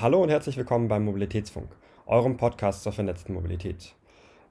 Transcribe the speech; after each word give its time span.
Hallo 0.00 0.22
und 0.22 0.28
herzlich 0.28 0.56
willkommen 0.56 0.86
beim 0.86 1.04
Mobilitätsfunk, 1.04 1.66
eurem 2.06 2.36
Podcast 2.36 2.84
zur 2.84 2.92
vernetzten 2.92 3.34
Mobilität. 3.34 3.96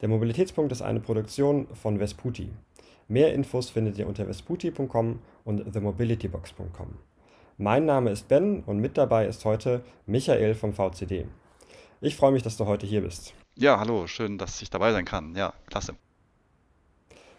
Der 0.01 0.09
Mobilitätspunkt 0.09 0.73
ist 0.73 0.81
eine 0.81 1.00
Produktion 1.00 1.67
von 1.73 2.00
Vesputi. 2.00 2.50
Mehr 3.08 3.33
Infos 3.33 3.69
findet 3.69 3.97
ihr 3.97 4.09
unter 4.09 4.25
vesputi.com 4.25 5.19
und 5.45 5.71
themobilitybox.com. 5.71 6.95
Mein 7.57 7.85
Name 7.85 8.11
ist 8.11 8.27
Ben 8.27 8.61
und 8.65 8.79
mit 8.79 8.97
dabei 8.97 9.25
ist 9.25 9.45
heute 9.45 9.86
Michael 10.05 10.54
vom 10.54 10.73
VCD. 10.73 11.28
Ich 12.02 12.18
freue 12.18 12.34
mich, 12.34 12.43
dass 12.43 12.57
du 12.57 12.66
heute 12.66 12.86
hier 12.86 13.00
bist. 13.00 13.34
Ja, 13.55 13.79
hallo, 13.79 14.05
schön, 14.05 14.38
dass 14.38 14.61
ich 14.61 14.70
dabei 14.70 14.91
sein 14.91 15.05
kann. 15.05 15.34
Ja, 15.34 15.54
klasse. 15.68 15.95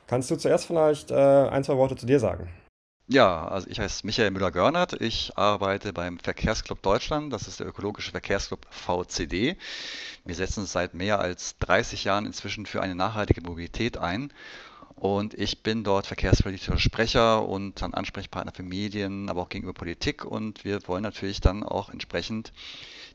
Kannst 0.06 0.30
du 0.30 0.36
zuerst 0.36 0.64
vielleicht 0.64 1.10
äh, 1.10 1.14
ein, 1.14 1.62
zwei 1.62 1.76
Worte 1.76 1.94
zu 1.94 2.06
dir 2.06 2.20
sagen? 2.20 2.48
Ja, 3.10 3.48
also 3.48 3.68
ich 3.70 3.80
heiße 3.80 4.04
Michael 4.04 4.32
Müller-Görnert. 4.32 5.00
Ich 5.00 5.32
arbeite 5.38 5.94
beim 5.94 6.18
Verkehrsclub 6.18 6.82
Deutschland. 6.82 7.32
Das 7.32 7.48
ist 7.48 7.58
der 7.58 7.66
ökologische 7.66 8.10
Verkehrsclub 8.10 8.66
VCD. 8.68 9.56
Wir 10.26 10.34
setzen 10.34 10.60
uns 10.60 10.72
seit 10.72 10.92
mehr 10.92 11.18
als 11.18 11.56
30 11.60 12.04
Jahren 12.04 12.26
inzwischen 12.26 12.66
für 12.66 12.82
eine 12.82 12.94
nachhaltige 12.94 13.40
Mobilität 13.40 13.96
ein. 13.96 14.30
Und 14.94 15.32
ich 15.32 15.62
bin 15.62 15.84
dort 15.84 16.06
verkehrspolitischer 16.06 16.78
Sprecher 16.78 17.48
und 17.48 17.80
dann 17.80 17.94
Ansprechpartner 17.94 18.52
für 18.52 18.62
Medien, 18.62 19.30
aber 19.30 19.40
auch 19.40 19.48
gegenüber 19.48 19.72
Politik. 19.72 20.26
Und 20.26 20.66
wir 20.66 20.86
wollen 20.86 21.02
natürlich 21.02 21.40
dann 21.40 21.62
auch 21.62 21.88
entsprechend 21.88 22.52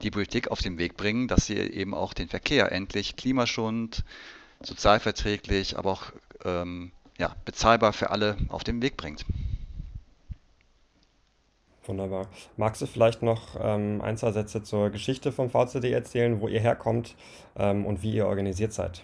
die 0.01 0.09
Politik 0.09 0.47
auf 0.47 0.59
den 0.59 0.79
Weg 0.79 0.97
bringen, 0.97 1.27
dass 1.27 1.45
sie 1.45 1.57
eben 1.57 1.93
auch 1.93 2.15
den 2.15 2.29
Verkehr 2.29 2.71
endlich 2.71 3.15
klimaschonend, 3.15 4.03
sozialverträglich, 4.63 5.77
aber 5.77 5.91
auch 5.91 6.03
ähm, 6.45 6.91
ja, 7.19 7.35
bezahlbar 7.45 7.93
für 7.93 8.09
alle 8.09 8.37
auf 8.49 8.63
den 8.63 8.81
Weg 8.81 8.97
bringt. 8.97 9.23
Wunderbar. 11.85 12.27
Magst 12.55 12.81
du 12.81 12.85
vielleicht 12.85 13.21
noch 13.21 13.57
ähm, 13.59 14.01
ein, 14.01 14.17
zwei 14.17 14.31
Sätze 14.31 14.63
zur 14.63 14.89
Geschichte 14.89 15.31
vom 15.31 15.49
VCD 15.49 15.91
erzählen, 15.91 16.39
wo 16.39 16.47
ihr 16.47 16.61
herkommt 16.61 17.15
ähm, 17.57 17.85
und 17.85 18.01
wie 18.03 18.13
ihr 18.13 18.27
organisiert 18.27 18.73
seid? 18.73 19.03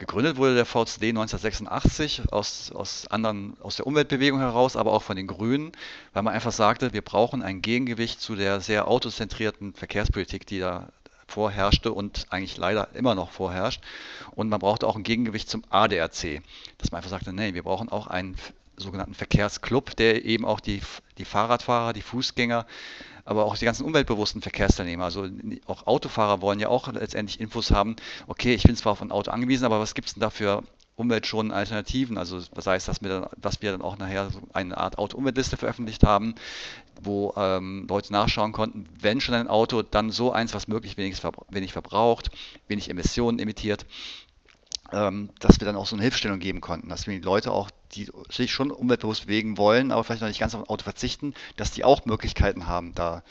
Gegründet 0.00 0.38
wurde 0.38 0.54
der 0.54 0.64
VCD 0.64 1.10
1986 1.10 2.32
aus, 2.32 2.72
aus, 2.72 3.06
anderen, 3.08 3.56
aus 3.60 3.76
der 3.76 3.86
Umweltbewegung 3.86 4.40
heraus, 4.40 4.76
aber 4.76 4.92
auch 4.92 5.02
von 5.02 5.16
den 5.16 5.26
Grünen, 5.26 5.72
weil 6.14 6.22
man 6.22 6.32
einfach 6.32 6.52
sagte, 6.52 6.94
wir 6.94 7.02
brauchen 7.02 7.42
ein 7.42 7.60
Gegengewicht 7.60 8.18
zu 8.20 8.34
der 8.34 8.60
sehr 8.60 8.88
autozentrierten 8.88 9.74
Verkehrspolitik, 9.74 10.46
die 10.46 10.58
da 10.58 10.88
vorherrschte 11.26 11.92
und 11.92 12.26
eigentlich 12.30 12.56
leider 12.56 12.88
immer 12.94 13.14
noch 13.14 13.30
vorherrscht. 13.30 13.82
Und 14.34 14.48
man 14.48 14.58
brauchte 14.58 14.86
auch 14.86 14.96
ein 14.96 15.02
Gegengewicht 15.02 15.48
zum 15.48 15.64
ADAC, 15.70 16.42
dass 16.78 16.90
man 16.90 16.98
einfach 16.98 17.10
sagte, 17.10 17.32
nee, 17.32 17.54
wir 17.54 17.62
brauchen 17.62 17.90
auch 17.90 18.06
einen 18.06 18.36
sogenannten 18.80 19.14
Verkehrsclub, 19.14 19.96
der 19.96 20.24
eben 20.24 20.44
auch 20.44 20.60
die, 20.60 20.80
die 21.18 21.24
Fahrradfahrer, 21.24 21.92
die 21.92 22.02
Fußgänger, 22.02 22.66
aber 23.24 23.44
auch 23.44 23.56
die 23.56 23.64
ganzen 23.64 23.84
umweltbewussten 23.84 24.42
Verkehrsteilnehmer, 24.42 25.04
also 25.04 25.28
auch 25.66 25.86
Autofahrer 25.86 26.40
wollen 26.40 26.58
ja 26.58 26.68
auch 26.68 26.92
letztendlich 26.92 27.40
Infos 27.40 27.70
haben, 27.70 27.96
okay, 28.26 28.54
ich 28.54 28.64
bin 28.64 28.76
zwar 28.76 28.92
auf 28.92 29.02
ein 29.02 29.12
Auto 29.12 29.30
angewiesen, 29.30 29.64
aber 29.64 29.80
was 29.80 29.94
gibt 29.94 30.08
es 30.08 30.14
denn 30.14 30.20
da 30.20 30.30
für 30.30 30.62
umweltschonende 30.96 31.54
Alternativen? 31.54 32.18
Also 32.18 32.40
das 32.54 32.66
heißt, 32.66 32.88
dass 32.88 33.02
wir 33.02 33.08
dann, 33.08 33.26
dass 33.36 33.62
wir 33.62 33.72
dann 33.72 33.82
auch 33.82 33.98
nachher 33.98 34.28
eine 34.52 34.76
Art 34.76 34.98
Auto-Umweltliste 34.98 35.56
veröffentlicht 35.56 36.04
haben, 36.04 36.34
wo 37.00 37.32
ähm, 37.36 37.86
Leute 37.88 38.12
nachschauen 38.12 38.52
konnten, 38.52 38.86
wenn 39.00 39.20
schon 39.20 39.34
ein 39.34 39.48
Auto, 39.48 39.82
dann 39.82 40.10
so 40.10 40.32
eins, 40.32 40.52
was 40.52 40.68
möglichst 40.68 40.98
wenig, 40.98 41.16
wenig 41.50 41.72
verbraucht, 41.72 42.30
wenig 42.68 42.90
Emissionen 42.90 43.38
emittiert 43.38 43.86
dass 44.90 45.60
wir 45.60 45.64
dann 45.64 45.76
auch 45.76 45.86
so 45.86 45.94
eine 45.94 46.02
Hilfestellung 46.02 46.40
geben 46.40 46.60
konnten, 46.60 46.88
dass 46.88 47.06
wir 47.06 47.14
die 47.14 47.24
Leute 47.24 47.52
auch, 47.52 47.70
die 47.92 48.10
sich 48.28 48.52
schon 48.52 48.70
umweltbewusst 48.70 49.26
bewegen 49.26 49.56
wollen, 49.56 49.92
aber 49.92 50.04
vielleicht 50.04 50.22
noch 50.22 50.28
nicht 50.28 50.40
ganz 50.40 50.54
auf 50.54 50.62
ein 50.62 50.68
Auto 50.68 50.84
verzichten, 50.84 51.34
dass 51.56 51.70
die 51.70 51.84
auch 51.84 52.04
Möglichkeiten 52.06 52.66
haben, 52.66 52.94
da 52.94 53.22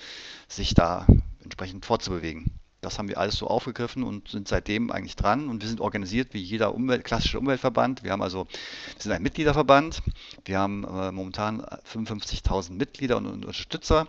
sich 0.47 0.73
da 0.73 1.05
entsprechend 1.43 1.85
fortzubewegen. 1.85 2.58
Das 2.81 2.97
haben 2.97 3.09
wir 3.09 3.17
alles 3.17 3.35
so 3.35 3.47
aufgegriffen 3.47 4.03
und 4.03 4.29
sind 4.29 4.47
seitdem 4.47 4.89
eigentlich 4.89 5.17
dran. 5.17 5.49
Und 5.49 5.61
wir 5.61 5.67
sind 5.67 5.81
organisiert 5.81 6.33
wie 6.33 6.41
jeder 6.41 6.73
Umwelt, 6.73 7.03
klassische 7.03 7.37
Umweltverband. 7.37 8.03
Wir 8.03 8.11
haben 8.11 8.21
also, 8.21 8.47
wir 8.47 9.01
sind 9.01 9.11
ein 9.11 9.21
Mitgliederverband. 9.21 10.01
Wir 10.45 10.59
haben 10.59 10.85
äh, 10.85 11.11
momentan 11.11 11.61
55.000 11.61 12.71
Mitglieder 12.71 13.17
und, 13.17 13.25
und 13.25 13.33
Unterstützer 13.45 14.07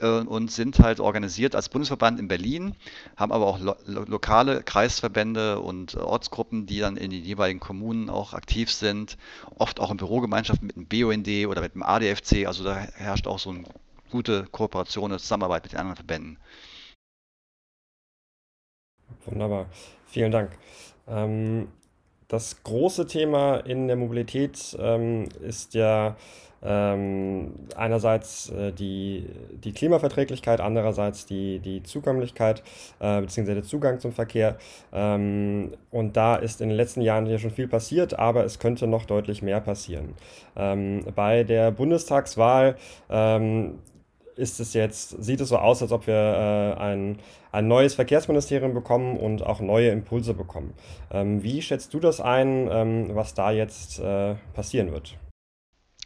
äh, 0.00 0.06
und 0.06 0.50
sind 0.50 0.78
halt 0.78 1.00
organisiert 1.00 1.54
als 1.54 1.68
Bundesverband 1.68 2.18
in 2.18 2.28
Berlin, 2.28 2.74
haben 3.16 3.32
aber 3.32 3.46
auch 3.46 3.58
lo 3.58 3.74
lokale 3.84 4.62
Kreisverbände 4.62 5.60
und 5.60 5.94
äh, 5.94 5.98
Ortsgruppen, 5.98 6.66
die 6.66 6.78
dann 6.78 6.96
in 6.96 7.10
den 7.10 7.24
jeweiligen 7.24 7.60
Kommunen 7.60 8.08
auch 8.08 8.32
aktiv 8.32 8.72
sind. 8.72 9.18
Oft 9.58 9.80
auch 9.80 9.90
in 9.90 9.98
Bürogemeinschaften 9.98 10.66
mit 10.66 10.76
dem 10.76 10.86
BUND 10.86 11.28
oder 11.46 11.60
mit 11.60 11.74
dem 11.74 11.82
ADFC. 11.82 12.46
Also 12.46 12.64
da 12.64 12.74
herrscht 12.74 13.26
auch 13.26 13.38
so 13.38 13.50
eine 13.50 13.64
gute 14.10 14.44
Kooperation 14.44 15.12
und 15.12 15.18
Zusammenarbeit 15.18 15.64
mit 15.64 15.72
den 15.72 15.80
anderen 15.80 15.96
Verbänden. 15.96 16.38
Wunderbar. 19.26 19.66
Vielen 20.06 20.30
Dank. 20.30 20.50
Ähm, 21.08 21.68
das 22.28 22.62
große 22.62 23.06
Thema 23.06 23.56
in 23.58 23.88
der 23.88 23.96
Mobilität 23.96 24.76
ähm, 24.78 25.28
ist 25.40 25.74
ja 25.74 26.16
ähm, 26.62 27.52
einerseits 27.76 28.50
äh, 28.50 28.72
die, 28.72 29.26
die 29.52 29.72
Klimaverträglichkeit, 29.72 30.60
andererseits 30.60 31.24
die, 31.26 31.60
die 31.60 31.82
Zugänglichkeit 31.82 32.62
äh, 32.98 33.20
bzw. 33.20 33.54
der 33.54 33.62
Zugang 33.62 34.00
zum 34.00 34.12
Verkehr. 34.12 34.58
Ähm, 34.92 35.72
und 35.90 36.16
da 36.16 36.36
ist 36.36 36.60
in 36.60 36.68
den 36.68 36.76
letzten 36.76 37.00
Jahren 37.00 37.26
ja 37.26 37.38
schon 37.38 37.50
viel 37.50 37.68
passiert, 37.68 38.18
aber 38.18 38.44
es 38.44 38.58
könnte 38.58 38.86
noch 38.86 39.04
deutlich 39.04 39.40
mehr 39.42 39.60
passieren. 39.60 40.14
Ähm, 40.56 41.04
bei 41.14 41.44
der 41.44 41.70
Bundestagswahl 41.70 42.76
ähm, 43.08 43.78
ist 44.38 44.60
es 44.60 44.72
jetzt, 44.74 45.22
sieht 45.22 45.40
es 45.40 45.48
so 45.48 45.58
aus, 45.58 45.82
als 45.82 45.92
ob 45.92 46.06
wir 46.06 46.14
äh, 46.14 46.80
ein, 46.80 47.18
ein 47.52 47.68
neues 47.68 47.94
Verkehrsministerium 47.94 48.72
bekommen 48.72 49.16
und 49.16 49.44
auch 49.44 49.60
neue 49.60 49.90
Impulse 49.90 50.34
bekommen. 50.34 50.72
Ähm, 51.10 51.42
wie 51.42 51.60
schätzt 51.60 51.92
du 51.92 52.00
das 52.00 52.20
ein, 52.20 52.68
ähm, 52.70 53.10
was 53.14 53.34
da 53.34 53.50
jetzt 53.50 53.98
äh, 53.98 54.34
passieren 54.54 54.92
wird? 54.92 55.16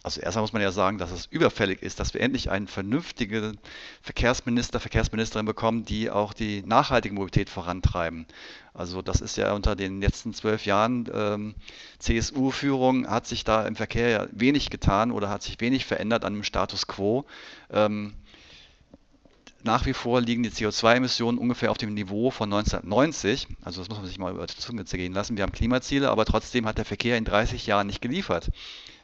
Also 0.04 0.20
erstmal 0.20 0.42
muss 0.42 0.52
man 0.52 0.62
ja 0.62 0.72
sagen, 0.72 0.98
dass 0.98 1.12
es 1.12 1.26
überfällig 1.26 1.80
ist, 1.80 2.00
dass 2.00 2.12
wir 2.12 2.20
endlich 2.20 2.50
einen 2.50 2.66
vernünftigen 2.66 3.58
Verkehrsminister, 4.00 4.80
Verkehrsministerin 4.80 5.46
bekommen, 5.46 5.84
die 5.84 6.10
auch 6.10 6.32
die 6.34 6.62
nachhaltige 6.66 7.14
Mobilität 7.14 7.48
vorantreiben. 7.48 8.26
Also 8.74 9.00
das 9.00 9.20
ist 9.20 9.36
ja 9.36 9.52
unter 9.52 9.76
den 9.76 10.00
letzten 10.00 10.34
zwölf 10.34 10.66
Jahren 10.66 11.08
ähm, 11.14 11.54
CSU-Führung 12.00 13.06
hat 13.06 13.28
sich 13.28 13.44
da 13.44 13.64
im 13.64 13.76
Verkehr 13.76 14.08
ja 14.08 14.26
wenig 14.32 14.70
getan 14.70 15.12
oder 15.12 15.30
hat 15.30 15.44
sich 15.44 15.60
wenig 15.60 15.84
verändert 15.86 16.24
an 16.24 16.34
dem 16.34 16.42
Status 16.42 16.88
quo. 16.88 17.24
Ähm, 17.70 18.14
nach 19.64 19.86
wie 19.86 19.92
vor 19.92 20.20
liegen 20.20 20.42
die 20.42 20.50
CO2-Emissionen 20.50 21.38
ungefähr 21.38 21.70
auf 21.70 21.78
dem 21.78 21.94
Niveau 21.94 22.30
von 22.30 22.52
1990. 22.52 23.46
Also 23.62 23.80
das 23.80 23.88
muss 23.88 23.98
man 23.98 24.06
sich 24.06 24.18
mal 24.18 24.32
über 24.32 24.46
die 24.46 24.56
Zunge 24.56 24.84
zergehen 24.84 25.12
lassen. 25.12 25.36
Wir 25.36 25.44
haben 25.44 25.52
Klimaziele, 25.52 26.10
aber 26.10 26.24
trotzdem 26.24 26.66
hat 26.66 26.78
der 26.78 26.84
Verkehr 26.84 27.16
in 27.16 27.24
30 27.24 27.66
Jahren 27.66 27.86
nicht 27.86 28.02
geliefert, 28.02 28.50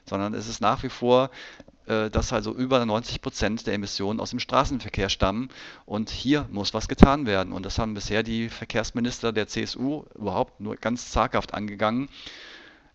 sondern 0.04 0.34
es 0.34 0.48
ist 0.48 0.60
nach 0.60 0.82
wie 0.82 0.88
vor 0.88 1.30
äh, 1.88 2.10
dass 2.10 2.34
also 2.34 2.54
über 2.54 2.84
90 2.84 3.22
Prozent 3.22 3.66
der 3.66 3.74
Emissionen 3.74 4.20
aus 4.20 4.30
dem 4.30 4.40
Straßenverkehr 4.40 5.08
stammen. 5.08 5.48
Und 5.86 6.10
hier 6.10 6.46
muss 6.52 6.74
was 6.74 6.86
getan 6.86 7.24
werden. 7.24 7.52
Und 7.52 7.64
das 7.64 7.78
haben 7.78 7.94
bisher 7.94 8.22
die 8.22 8.50
Verkehrsminister 8.50 9.32
der 9.32 9.48
CSU 9.48 10.04
überhaupt 10.14 10.60
nur 10.60 10.76
ganz 10.76 11.10
zaghaft 11.10 11.54
angegangen. 11.54 12.10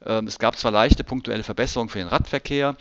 Ähm, 0.06 0.28
es 0.28 0.38
gab 0.38 0.58
zwar 0.58 0.72
leichte 0.72 1.04
punktuelle 1.04 1.44
Verbesserungen 1.44 1.90
für 1.90 1.98
den 1.98 2.08
Radverkehr, 2.08 2.76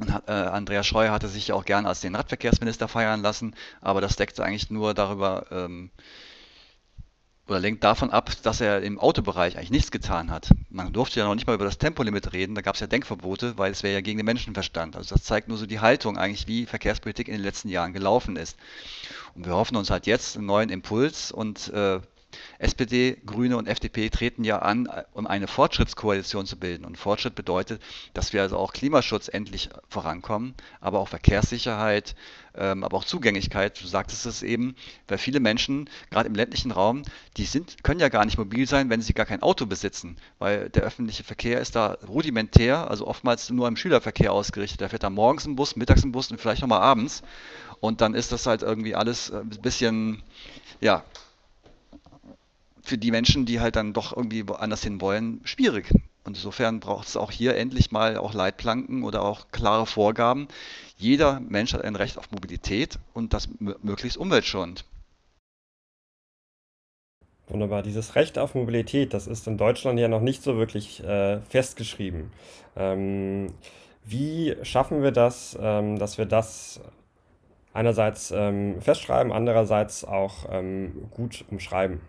und 0.00 0.08
äh, 0.26 0.32
Andreas 0.32 0.86
Scheuer 0.86 1.12
hatte 1.12 1.28
sich 1.28 1.48
ja 1.48 1.54
auch 1.54 1.64
gern 1.64 1.86
als 1.86 2.00
den 2.00 2.14
Radverkehrsminister 2.14 2.88
feiern 2.88 3.22
lassen, 3.22 3.54
aber 3.80 4.00
das 4.00 4.16
deckte 4.16 4.42
eigentlich 4.42 4.70
nur 4.70 4.94
darüber 4.94 5.46
ähm, 5.50 5.90
oder 7.48 7.60
lenkt 7.60 7.84
davon 7.84 8.10
ab, 8.10 8.30
dass 8.42 8.60
er 8.60 8.82
im 8.82 8.98
Autobereich 8.98 9.56
eigentlich 9.56 9.70
nichts 9.70 9.90
getan 9.90 10.30
hat. 10.30 10.48
Man 10.70 10.92
durfte 10.92 11.20
ja 11.20 11.26
noch 11.26 11.34
nicht 11.34 11.46
mal 11.46 11.54
über 11.54 11.64
das 11.64 11.76
Tempolimit 11.76 12.32
reden, 12.32 12.54
da 12.54 12.62
gab 12.62 12.76
es 12.76 12.80
ja 12.80 12.86
Denkverbote, 12.86 13.58
weil 13.58 13.72
es 13.72 13.82
wäre 13.82 13.94
ja 13.94 14.00
gegen 14.00 14.18
den 14.18 14.26
Menschenverstand. 14.26 14.96
Also 14.96 15.14
das 15.14 15.24
zeigt 15.24 15.48
nur 15.48 15.58
so 15.58 15.66
die 15.66 15.80
Haltung 15.80 16.16
eigentlich, 16.16 16.46
wie 16.46 16.66
Verkehrspolitik 16.66 17.28
in 17.28 17.34
den 17.34 17.42
letzten 17.42 17.68
Jahren 17.68 17.92
gelaufen 17.92 18.36
ist. 18.36 18.56
Und 19.34 19.44
wir 19.44 19.54
hoffen 19.54 19.76
uns 19.76 19.90
halt 19.90 20.06
jetzt 20.06 20.36
einen 20.36 20.46
neuen 20.46 20.70
Impuls 20.70 21.32
und 21.32 21.68
äh, 21.68 22.00
SPD, 22.58 23.18
Grüne 23.26 23.56
und 23.56 23.66
FDP 23.66 24.10
treten 24.10 24.44
ja 24.44 24.58
an, 24.60 24.88
um 25.12 25.26
eine 25.26 25.48
Fortschrittskoalition 25.48 26.46
zu 26.46 26.58
bilden. 26.58 26.84
Und 26.84 26.98
Fortschritt 26.98 27.34
bedeutet, 27.34 27.82
dass 28.14 28.32
wir 28.32 28.42
also 28.42 28.56
auch 28.56 28.72
Klimaschutz 28.72 29.28
endlich 29.28 29.70
vorankommen, 29.88 30.54
aber 30.80 30.98
auch 30.98 31.08
Verkehrssicherheit, 31.08 32.14
ähm, 32.54 32.84
aber 32.84 32.96
auch 32.96 33.04
Zugänglichkeit. 33.04 33.80
Du 33.82 33.86
sagtest 33.86 34.26
es 34.26 34.42
eben, 34.42 34.74
weil 35.08 35.18
viele 35.18 35.40
Menschen, 35.40 35.88
gerade 36.10 36.28
im 36.28 36.34
ländlichen 36.34 36.70
Raum, 36.70 37.02
die 37.36 37.44
sind, 37.44 37.82
können 37.82 38.00
ja 38.00 38.08
gar 38.08 38.24
nicht 38.24 38.38
mobil 38.38 38.66
sein, 38.66 38.90
wenn 38.90 39.02
sie 39.02 39.14
gar 39.14 39.26
kein 39.26 39.42
Auto 39.42 39.66
besitzen, 39.66 40.16
weil 40.38 40.68
der 40.70 40.82
öffentliche 40.82 41.24
Verkehr 41.24 41.60
ist 41.60 41.76
da 41.76 41.96
rudimentär, 42.06 42.90
also 42.90 43.06
oftmals 43.06 43.50
nur 43.50 43.68
im 43.68 43.76
Schülerverkehr 43.76 44.32
ausgerichtet. 44.32 44.80
Da 44.80 44.88
fährt 44.88 45.02
dann 45.02 45.14
morgens 45.14 45.46
ein 45.46 45.56
Bus, 45.56 45.76
mittags 45.76 46.04
ein 46.04 46.12
Bus 46.12 46.30
und 46.30 46.40
vielleicht 46.40 46.62
nochmal 46.62 46.80
abends. 46.80 47.22
Und 47.80 48.00
dann 48.00 48.14
ist 48.14 48.30
das 48.30 48.46
halt 48.46 48.62
irgendwie 48.62 48.94
alles 48.94 49.32
ein 49.32 49.48
bisschen, 49.48 50.22
ja, 50.80 51.02
für 52.82 52.98
die 52.98 53.10
Menschen, 53.10 53.46
die 53.46 53.60
halt 53.60 53.76
dann 53.76 53.92
doch 53.92 54.16
irgendwie 54.16 54.46
woanders 54.48 54.82
hin 54.82 55.00
wollen, 55.00 55.40
schwierig. 55.44 55.90
Und 56.24 56.36
insofern 56.36 56.80
braucht 56.80 57.08
es 57.08 57.16
auch 57.16 57.30
hier 57.30 57.56
endlich 57.56 57.90
mal 57.90 58.16
auch 58.16 58.34
Leitplanken 58.34 59.02
oder 59.02 59.22
auch 59.22 59.48
klare 59.50 59.86
Vorgaben. 59.86 60.48
Jeder 60.96 61.40
Mensch 61.40 61.72
hat 61.72 61.82
ein 61.82 61.96
Recht 61.96 62.18
auf 62.18 62.30
Mobilität 62.30 62.98
und 63.12 63.32
das 63.32 63.48
möglichst 63.58 64.16
umweltschonend. 64.18 64.84
Wunderbar. 67.48 67.82
Dieses 67.82 68.14
Recht 68.14 68.38
auf 68.38 68.54
Mobilität, 68.54 69.12
das 69.14 69.26
ist 69.26 69.46
in 69.46 69.58
Deutschland 69.58 69.98
ja 69.98 70.08
noch 70.08 70.20
nicht 70.20 70.42
so 70.42 70.56
wirklich 70.56 71.02
äh, 71.02 71.40
festgeschrieben. 71.42 72.30
Ähm, 72.76 73.52
wie 74.04 74.56
schaffen 74.62 75.02
wir 75.02 75.10
das, 75.10 75.58
ähm, 75.60 75.98
dass 75.98 76.18
wir 76.18 76.24
das 76.24 76.80
einerseits 77.72 78.30
ähm, 78.30 78.80
festschreiben, 78.80 79.32
andererseits 79.32 80.04
auch 80.04 80.46
ähm, 80.50 81.08
gut 81.10 81.44
umschreiben? 81.50 82.00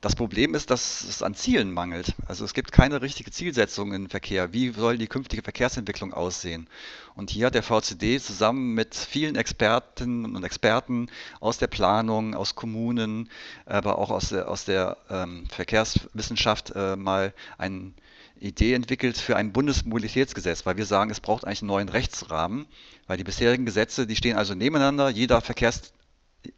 Das 0.00 0.14
Problem 0.14 0.54
ist, 0.54 0.70
dass 0.70 1.02
es 1.04 1.22
an 1.22 1.34
Zielen 1.34 1.72
mangelt. 1.72 2.14
Also 2.28 2.44
es 2.44 2.52
gibt 2.52 2.70
keine 2.70 3.00
richtige 3.00 3.30
Zielsetzung 3.30 3.92
im 3.94 4.10
Verkehr. 4.10 4.52
Wie 4.52 4.70
soll 4.70 4.98
die 4.98 5.06
künftige 5.06 5.42
Verkehrsentwicklung 5.42 6.12
aussehen? 6.12 6.68
Und 7.14 7.30
hier 7.30 7.46
hat 7.46 7.54
der 7.54 7.62
VCD 7.62 8.20
zusammen 8.20 8.74
mit 8.74 8.94
vielen 8.94 9.36
Expertinnen 9.36 10.36
und 10.36 10.44
Experten 10.44 11.08
aus 11.40 11.56
der 11.58 11.68
Planung, 11.68 12.34
aus 12.34 12.54
Kommunen, 12.54 13.30
aber 13.64 13.98
auch 13.98 14.10
aus 14.10 14.28
der, 14.28 14.50
aus 14.50 14.66
der 14.66 14.98
ähm, 15.08 15.46
Verkehrswissenschaft 15.48 16.72
äh, 16.76 16.96
mal 16.96 17.32
eine 17.56 17.92
Idee 18.38 18.74
entwickelt 18.74 19.16
für 19.16 19.36
ein 19.36 19.52
Bundesmobilitätsgesetz, 19.52 20.66
weil 20.66 20.76
wir 20.76 20.84
sagen, 20.84 21.10
es 21.10 21.20
braucht 21.20 21.46
eigentlich 21.46 21.62
einen 21.62 21.68
neuen 21.68 21.88
Rechtsrahmen, 21.88 22.66
weil 23.06 23.16
die 23.16 23.24
bisherigen 23.24 23.64
Gesetze, 23.64 24.06
die 24.06 24.16
stehen 24.16 24.36
also 24.36 24.54
nebeneinander. 24.54 25.08
Jeder 25.08 25.40
Verkehrs 25.40 25.94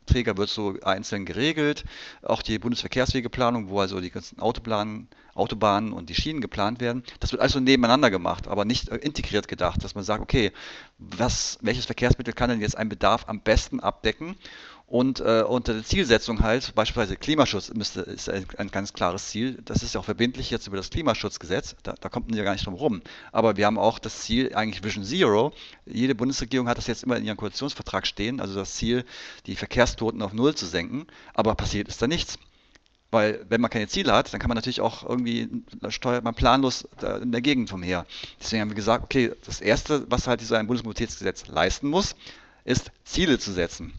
Träger 0.06 0.36
wird 0.36 0.48
so 0.48 0.76
einzeln 0.82 1.24
geregelt. 1.24 1.84
Auch 2.22 2.42
die 2.42 2.58
Bundesverkehrswegeplanung, 2.58 3.68
wo 3.68 3.80
also 3.80 4.00
die 4.00 4.10
ganzen 4.10 4.38
Autobahnen, 4.40 5.08
Autobahnen 5.34 5.92
und 5.92 6.08
die 6.08 6.14
Schienen 6.14 6.40
geplant 6.40 6.80
werden, 6.80 7.04
das 7.20 7.32
wird 7.32 7.40
also 7.40 7.60
nebeneinander 7.60 8.10
gemacht, 8.10 8.48
aber 8.48 8.64
nicht 8.64 8.88
äh, 8.88 8.96
integriert 8.96 9.48
gedacht, 9.48 9.84
dass 9.84 9.94
man 9.94 10.04
sagt, 10.04 10.22
okay, 10.22 10.52
was, 10.98 11.58
welches 11.60 11.86
Verkehrsmittel 11.86 12.34
kann 12.34 12.50
denn 12.50 12.60
jetzt 12.60 12.76
einen 12.76 12.88
Bedarf 12.88 13.24
am 13.28 13.40
besten 13.40 13.80
abdecken 13.80 14.36
und 14.88 15.20
äh, 15.20 15.44
unter 15.46 15.74
der 15.74 15.84
Zielsetzung 15.84 16.40
halt, 16.40 16.74
beispielsweise 16.74 17.18
Klimaschutz 17.18 17.74
müsste, 17.74 18.00
ist 18.00 18.30
ein, 18.30 18.46
ein, 18.56 18.70
ganz 18.70 18.94
klares 18.94 19.28
Ziel. 19.28 19.58
Das 19.66 19.82
ist 19.82 19.94
ja 19.94 20.00
auch 20.00 20.06
verbindlich 20.06 20.50
jetzt 20.50 20.66
über 20.66 20.78
das 20.78 20.88
Klimaschutzgesetz. 20.88 21.76
Da, 21.82 21.94
da 22.00 22.08
kommt 22.08 22.28
man 22.28 22.38
ja 22.38 22.42
gar 22.42 22.54
nicht 22.54 22.64
drum 22.64 22.72
rum. 22.72 23.02
Aber 23.30 23.58
wir 23.58 23.66
haben 23.66 23.76
auch 23.76 23.98
das 23.98 24.20
Ziel, 24.20 24.54
eigentlich 24.54 24.82
Vision 24.82 25.04
Zero. 25.04 25.52
Jede 25.84 26.14
Bundesregierung 26.14 26.68
hat 26.68 26.78
das 26.78 26.86
jetzt 26.86 27.04
immer 27.04 27.18
in 27.18 27.26
ihrem 27.26 27.36
Koalitionsvertrag 27.36 28.06
stehen, 28.06 28.40
also 28.40 28.54
das 28.54 28.76
Ziel, 28.76 29.04
die 29.44 29.56
Verkehrstoten 29.56 30.22
auf 30.22 30.32
Null 30.32 30.54
zu 30.54 30.64
senken. 30.64 31.06
Aber 31.34 31.54
passiert 31.54 31.88
ist 31.88 32.00
da 32.00 32.06
nichts. 32.06 32.38
Weil 33.10 33.44
wenn 33.50 33.60
man 33.60 33.70
keine 33.70 33.88
Ziele 33.88 34.14
hat, 34.14 34.32
dann 34.32 34.40
kann 34.40 34.48
man 34.48 34.56
natürlich 34.56 34.80
auch 34.80 35.06
irgendwie, 35.06 35.50
steuert 35.90 36.24
man 36.24 36.34
planlos 36.34 36.88
in 37.22 37.32
der 37.32 37.42
Gegend 37.42 37.70
umher. 37.74 38.06
Deswegen 38.40 38.62
haben 38.62 38.70
wir 38.70 38.74
gesagt, 38.74 39.04
okay, 39.04 39.32
das 39.44 39.60
Erste, 39.60 40.10
was 40.10 40.26
halt 40.26 40.40
so 40.40 40.54
ein 40.54 40.66
Bundesmobilitätsgesetz 40.66 41.46
leisten 41.48 41.88
muss, 41.88 42.16
ist 42.64 42.90
Ziele 43.04 43.38
zu 43.38 43.52
setzen 43.52 43.92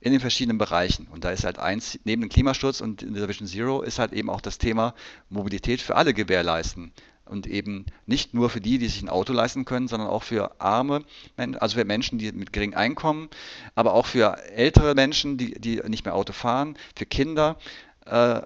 in 0.00 0.12
den 0.12 0.20
verschiedenen 0.20 0.58
Bereichen. 0.58 1.06
Und 1.08 1.24
da 1.24 1.30
ist 1.30 1.44
halt 1.44 1.58
eins, 1.58 1.98
neben 2.04 2.22
dem 2.22 2.28
Klimaschutz 2.28 2.80
und 2.80 3.02
in 3.02 3.14
der 3.14 3.28
Vision 3.28 3.48
Zero 3.48 3.82
ist 3.82 3.98
halt 3.98 4.12
eben 4.12 4.30
auch 4.30 4.40
das 4.40 4.58
Thema 4.58 4.94
Mobilität 5.28 5.80
für 5.80 5.96
alle 5.96 6.14
gewährleisten. 6.14 6.92
Und 7.24 7.48
eben 7.48 7.86
nicht 8.06 8.34
nur 8.34 8.50
für 8.50 8.60
die, 8.60 8.78
die 8.78 8.86
sich 8.86 9.02
ein 9.02 9.08
Auto 9.08 9.32
leisten 9.32 9.64
können, 9.64 9.88
sondern 9.88 10.08
auch 10.08 10.22
für 10.22 10.60
arme, 10.60 11.02
also 11.36 11.76
für 11.76 11.84
Menschen, 11.84 12.18
die 12.18 12.30
mit 12.30 12.52
geringem 12.52 12.78
Einkommen, 12.78 13.28
aber 13.74 13.94
auch 13.94 14.06
für 14.06 14.38
ältere 14.52 14.94
Menschen, 14.94 15.36
die, 15.36 15.60
die 15.60 15.82
nicht 15.88 16.04
mehr 16.04 16.14
Auto 16.14 16.32
fahren, 16.32 16.78
für 16.94 17.04
Kinder 17.04 17.58
äh, 18.04 18.42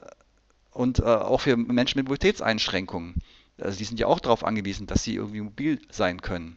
und 0.71 1.01
äh, 1.01 1.03
auch 1.03 1.43
für 1.43 1.59
Menschen 1.59 1.99
mit 1.99 2.07
Mobilitätseinschränkungen. 2.07 3.17
Also 3.61 3.77
die 3.77 3.85
sind 3.85 4.01
ja 4.01 4.07
auch 4.07 4.21
darauf 4.21 4.45
angewiesen, 4.45 4.87
dass 4.87 5.05
sie 5.05 5.17
irgendwie 5.17 5.43
mobil 5.43 5.79
sein 5.91 6.23
können. 6.23 6.57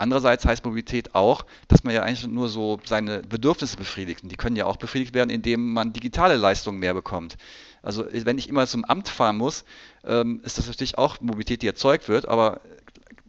Andererseits 0.00 0.46
heißt 0.46 0.64
Mobilität 0.64 1.14
auch, 1.14 1.44
dass 1.68 1.84
man 1.84 1.94
ja 1.94 2.02
eigentlich 2.02 2.26
nur 2.26 2.48
so 2.48 2.80
seine 2.84 3.20
Bedürfnisse 3.20 3.76
befriedigt. 3.76 4.22
Und 4.22 4.32
die 4.32 4.36
können 4.36 4.56
ja 4.56 4.64
auch 4.64 4.76
befriedigt 4.76 5.12
werden, 5.12 5.28
indem 5.28 5.74
man 5.74 5.92
digitale 5.92 6.36
Leistungen 6.36 6.78
mehr 6.78 6.94
bekommt. 6.94 7.36
Also 7.82 8.06
wenn 8.10 8.38
ich 8.38 8.48
immer 8.48 8.66
zum 8.66 8.86
Amt 8.86 9.10
fahren 9.10 9.36
muss, 9.36 9.64
ähm, 10.04 10.40
ist 10.42 10.56
das 10.56 10.68
natürlich 10.68 10.96
auch 10.96 11.20
Mobilität, 11.20 11.60
die 11.60 11.66
erzeugt 11.66 12.08
wird, 12.08 12.26
aber 12.26 12.62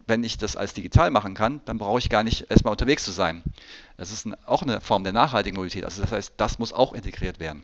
wenn 0.08 0.24
ich 0.24 0.38
das 0.38 0.56
als 0.56 0.74
digital 0.74 1.12
machen 1.12 1.34
kann, 1.34 1.60
dann 1.66 1.78
brauche 1.78 2.00
ich 2.00 2.10
gar 2.10 2.24
nicht 2.24 2.50
erstmal 2.50 2.72
unterwegs 2.72 3.04
zu 3.04 3.12
sein. 3.12 3.44
Das 3.98 4.14
ist 4.14 4.30
auch 4.46 4.62
eine 4.62 4.80
Form 4.80 5.04
der 5.04 5.12
nachhaltigen 5.12 5.58
Mobilität. 5.58 5.84
Also 5.84 6.02
das 6.02 6.14
heißt, 6.14 6.34
das 6.38 6.58
muss 6.58 6.72
auch 6.72 6.94
integriert 6.94 7.42
werden. 7.42 7.64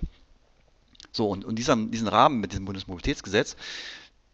So, 1.14 1.30
und, 1.30 1.46
und 1.46 1.56
dieser, 1.56 1.78
diesen 1.78 2.10
Rahmen 2.10 2.42
mit 2.42 2.54
dem 2.54 2.66
Bundesmobilitätsgesetz, 2.66 3.56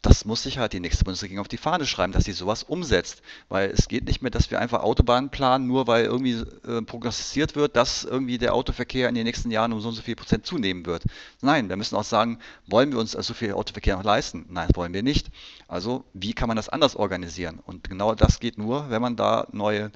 das 0.04 0.26
muss 0.26 0.44
sich 0.44 0.58
halt 0.58 0.74
die 0.74 0.82
nächste 0.82 1.06
Bundesregierung 1.06 1.42
auf 1.42 1.48
die 1.48 1.58
Fahne 1.58 1.86
schreiben, 1.86 2.12
dass 2.12 2.26
sie 2.26 2.34
sowas 2.34 2.64
umsetzt. 2.64 3.22
Weil 3.48 3.70
es 3.70 3.88
geht 3.88 4.06
nicht 4.06 4.22
mehr, 4.22 4.32
dass 4.32 4.52
wir 4.52 4.60
einfach 4.60 4.84
Autobahnen 4.84 5.30
planen, 5.30 5.66
nur 5.66 5.88
weil 5.88 6.04
irgendwie 6.04 6.44
äh, 6.68 6.82
prognostiziert 6.82 7.56
wird, 7.56 7.78
dass 7.78 8.04
irgendwie 8.04 8.38
der 8.38 8.54
Autoverkehr 8.54 9.08
in 9.08 9.16
den 9.16 9.24
nächsten 9.24 9.50
Jahren 9.50 9.72
um 9.72 9.80
so 9.80 9.88
und 9.88 9.96
so 9.96 10.02
viel 10.02 10.18
Prozent 10.18 10.46
zunehmen 10.46 10.86
wird. 10.86 11.04
Nein, 11.42 11.70
wir 11.70 11.78
müssen 11.78 11.96
auch 11.96 12.04
sagen, 12.04 12.40
wollen 12.68 12.92
wir 12.92 13.00
uns 13.00 13.12
so 13.14 13.34
viel 13.34 13.54
Autoverkehr 13.54 13.96
noch 13.96 14.04
leisten? 14.04 14.46
Nein, 14.50 14.68
das 14.68 14.76
wollen 14.76 14.94
wir 14.94 15.04
nicht. 15.04 15.32
Also 15.70 16.04
wie 16.14 16.34
kann 16.34 16.50
man 16.50 16.58
das 16.58 16.68
anders 16.68 16.98
organisieren? 16.98 17.60
Und 17.66 17.90
genau 17.90 18.14
das 18.14 18.42
geht 18.42 18.58
nur, 18.58 18.90
wenn 18.90 19.02
man 19.02 19.16
da 19.16 19.48
neue 19.54 19.90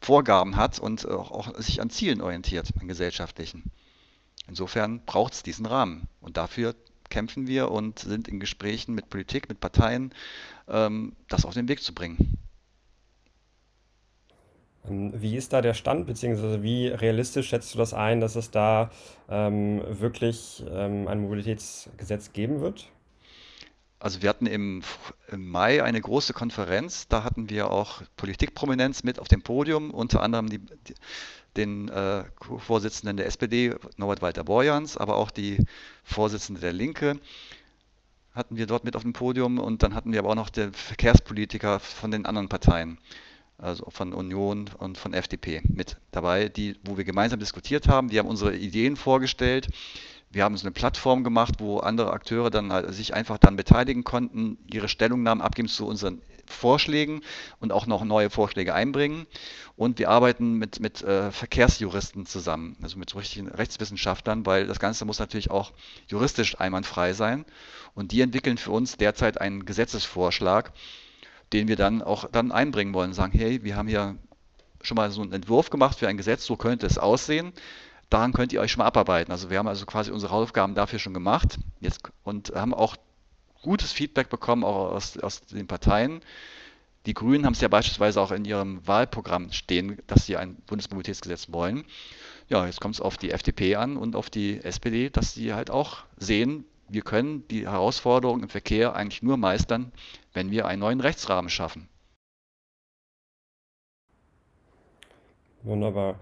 Vorgaben 0.00 0.56
hat 0.56 0.80
und 0.80 1.08
auch, 1.08 1.30
auch 1.30 1.60
sich 1.60 1.80
an 1.80 1.90
Zielen 1.90 2.20
orientiert, 2.20 2.70
an 2.80 2.88
gesellschaftlichen. 2.88 3.70
Insofern 4.48 5.04
braucht 5.04 5.34
es 5.34 5.42
diesen 5.44 5.66
Rahmen. 5.66 6.08
Und 6.20 6.36
dafür 6.36 6.74
kämpfen 7.10 7.46
wir 7.46 7.70
und 7.70 7.98
sind 7.98 8.28
in 8.28 8.40
Gesprächen 8.40 8.94
mit 8.94 9.10
Politik, 9.10 9.48
mit 9.48 9.60
Parteien, 9.60 10.12
ähm, 10.68 11.12
das 11.28 11.44
auf 11.44 11.54
den 11.54 11.68
Weg 11.68 11.82
zu 11.82 11.94
bringen. 11.94 12.38
Ähm, 14.88 15.12
wie 15.16 15.36
ist 15.36 15.52
da 15.52 15.60
der 15.60 15.74
Stand, 15.74 16.06
beziehungsweise 16.06 16.62
wie 16.62 16.88
realistisch 16.88 17.48
schätzt 17.48 17.74
du 17.74 17.78
das 17.78 17.94
ein, 17.94 18.20
dass 18.20 18.36
es 18.36 18.50
da 18.50 18.90
ähm, 19.28 19.82
wirklich 19.88 20.64
ähm, 20.70 21.08
ein 21.08 21.20
Mobilitätsgesetz 21.20 22.32
geben 22.32 22.60
wird? 22.60 22.88
Also 24.00 24.22
wir 24.22 24.28
hatten 24.28 24.46
im, 24.46 24.82
im, 25.32 25.48
Mai 25.48 25.82
eine 25.82 26.00
große 26.00 26.32
Konferenz, 26.32 27.08
da 27.08 27.24
hatten 27.24 27.50
wir 27.50 27.70
auch 27.72 28.02
Politikprominenz 28.16 29.02
mit 29.02 29.18
auf 29.18 29.26
dem 29.26 29.42
Podium, 29.42 29.90
unter 29.90 30.22
anderem 30.22 30.48
die, 30.48 30.58
die, 30.58 30.94
den 31.58 31.88
äh, 31.88 32.24
Vorsitzenden 32.58 33.18
der 33.18 33.26
SPD, 33.26 33.74
Norbert 33.96 34.22
Walter-Borjans, 34.22 34.96
aber 34.96 35.16
auch 35.16 35.30
die 35.30 35.58
Vorsitzende 36.04 36.60
der 36.60 36.72
Linke 36.72 37.18
hatten 38.34 38.56
wir 38.56 38.66
dort 38.66 38.84
mit 38.84 38.94
auf 38.94 39.02
dem 39.02 39.12
Podium 39.12 39.58
und 39.58 39.82
dann 39.82 39.94
hatten 39.94 40.12
wir 40.12 40.20
aber 40.20 40.30
auch 40.30 40.36
noch 40.36 40.48
den 40.48 40.72
Verkehrspolitiker 40.72 41.80
von 41.80 42.12
den 42.12 42.24
anderen 42.24 42.48
Parteien, 42.48 42.98
also 43.58 43.86
von 43.90 44.14
Union 44.14 44.70
und 44.78 44.96
von 44.96 45.12
FDP 45.12 45.60
mit 45.64 45.96
dabei, 46.12 46.48
die, 46.48 46.76
wo 46.84 46.96
wir 46.96 47.04
gemeinsam 47.04 47.40
diskutiert 47.40 47.88
haben. 47.88 48.08
Die 48.08 48.18
haben 48.18 48.28
unsere 48.28 48.56
Ideen 48.56 48.96
vorgestellt 48.96 49.68
wir 50.30 50.44
haben 50.44 50.56
so 50.56 50.64
eine 50.64 50.72
Plattform 50.72 51.24
gemacht, 51.24 51.54
wo 51.58 51.78
andere 51.78 52.12
Akteure 52.12 52.50
dann 52.50 52.72
halt 52.72 52.92
sich 52.94 53.14
einfach 53.14 53.38
dann 53.38 53.56
beteiligen 53.56 54.04
konnten, 54.04 54.58
ihre 54.70 54.88
Stellungnahmen 54.88 55.42
abgeben 55.42 55.68
zu 55.68 55.86
unseren 55.86 56.20
Vorschlägen 56.44 57.22
und 57.60 57.72
auch 57.72 57.86
noch 57.86 58.04
neue 58.04 58.30
Vorschläge 58.30 58.74
einbringen. 58.74 59.26
Und 59.76 59.98
wir 59.98 60.10
arbeiten 60.10 60.54
mit, 60.54 60.80
mit 60.80 61.02
äh, 61.02 61.30
Verkehrsjuristen 61.30 62.26
zusammen, 62.26 62.76
also 62.82 62.98
mit 62.98 63.14
richtigen 63.14 63.48
Rechtswissenschaftlern, 63.48 64.44
weil 64.44 64.66
das 64.66 64.80
Ganze 64.80 65.04
muss 65.04 65.18
natürlich 65.18 65.50
auch 65.50 65.72
juristisch 66.08 66.60
einwandfrei 66.60 67.12
sein. 67.12 67.44
Und 67.94 68.12
die 68.12 68.20
entwickeln 68.20 68.58
für 68.58 68.72
uns 68.72 68.96
derzeit 68.96 69.40
einen 69.40 69.64
Gesetzesvorschlag, 69.64 70.72
den 71.52 71.68
wir 71.68 71.76
dann 71.76 72.02
auch 72.02 72.28
dann 72.30 72.52
einbringen 72.52 72.92
wollen. 72.92 73.14
Sagen, 73.14 73.32
hey, 73.36 73.62
wir 73.64 73.76
haben 73.76 73.88
hier 73.88 74.16
schon 74.82 74.96
mal 74.96 75.10
so 75.10 75.22
einen 75.22 75.32
Entwurf 75.32 75.70
gemacht 75.70 75.98
für 75.98 76.08
ein 76.08 76.16
Gesetz, 76.16 76.44
so 76.44 76.56
könnte 76.56 76.86
es 76.86 76.98
aussehen 76.98 77.52
daran 78.10 78.32
könnt 78.32 78.52
ihr 78.52 78.60
euch 78.60 78.72
schon 78.72 78.78
mal 78.78 78.86
abarbeiten. 78.86 79.32
Also 79.32 79.50
wir 79.50 79.58
haben 79.58 79.68
also 79.68 79.86
quasi 79.86 80.10
unsere 80.10 80.32
Hausaufgaben 80.32 80.74
dafür 80.74 80.98
schon 80.98 81.14
gemacht 81.14 81.58
jetzt, 81.80 82.10
und 82.22 82.52
haben 82.54 82.74
auch 82.74 82.96
gutes 83.62 83.92
Feedback 83.92 84.28
bekommen, 84.30 84.64
auch 84.64 84.92
aus, 84.92 85.18
aus 85.18 85.40
den 85.42 85.66
Parteien. 85.66 86.20
Die 87.06 87.14
Grünen 87.14 87.46
haben 87.46 87.54
es 87.54 87.60
ja 87.60 87.68
beispielsweise 87.68 88.20
auch 88.20 88.32
in 88.32 88.44
ihrem 88.44 88.86
Wahlprogramm 88.86 89.52
stehen, 89.52 89.98
dass 90.06 90.26
sie 90.26 90.36
ein 90.36 90.56
Bundesmobilitätsgesetz 90.66 91.52
wollen. 91.52 91.84
Ja, 92.48 92.66
jetzt 92.66 92.80
kommt 92.80 92.94
es 92.94 93.00
auf 93.00 93.16
die 93.16 93.30
FDP 93.30 93.76
an 93.76 93.96
und 93.96 94.16
auf 94.16 94.30
die 94.30 94.62
SPD, 94.62 95.10
dass 95.10 95.34
sie 95.34 95.54
halt 95.54 95.70
auch 95.70 95.98
sehen, 96.16 96.64
wir 96.88 97.02
können 97.02 97.46
die 97.48 97.66
Herausforderungen 97.66 98.44
im 98.44 98.48
Verkehr 98.48 98.94
eigentlich 98.94 99.22
nur 99.22 99.36
meistern, 99.36 99.92
wenn 100.32 100.50
wir 100.50 100.66
einen 100.66 100.80
neuen 100.80 101.00
Rechtsrahmen 101.00 101.50
schaffen. 101.50 101.88
Wunderbar. 105.64 106.16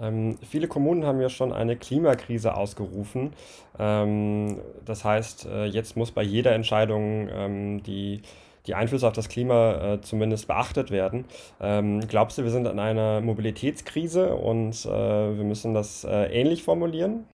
Ähm, 0.00 0.38
viele 0.42 0.66
Kommunen 0.66 1.04
haben 1.04 1.20
ja 1.20 1.28
schon 1.28 1.52
eine 1.52 1.76
Klimakrise 1.76 2.56
ausgerufen. 2.56 3.34
Ähm, 3.78 4.58
das 4.84 5.04
heißt, 5.04 5.46
äh, 5.46 5.64
jetzt 5.66 5.96
muss 5.96 6.10
bei 6.10 6.22
jeder 6.22 6.52
Entscheidung 6.52 7.28
ähm, 7.30 7.82
die, 7.82 8.22
die 8.66 8.74
Einflüsse 8.74 9.06
auf 9.06 9.12
das 9.12 9.28
Klima 9.28 9.94
äh, 9.94 10.00
zumindest 10.00 10.48
beachtet 10.48 10.90
werden. 10.90 11.26
Ähm, 11.60 12.00
glaubst 12.08 12.38
du, 12.38 12.44
wir 12.44 12.50
sind 12.50 12.66
in 12.66 12.78
einer 12.78 13.20
Mobilitätskrise 13.20 14.34
und 14.34 14.86
äh, 14.86 14.88
wir 14.88 15.44
müssen 15.44 15.74
das 15.74 16.04
äh, 16.04 16.26
ähnlich 16.32 16.62
formulieren? 16.62 17.26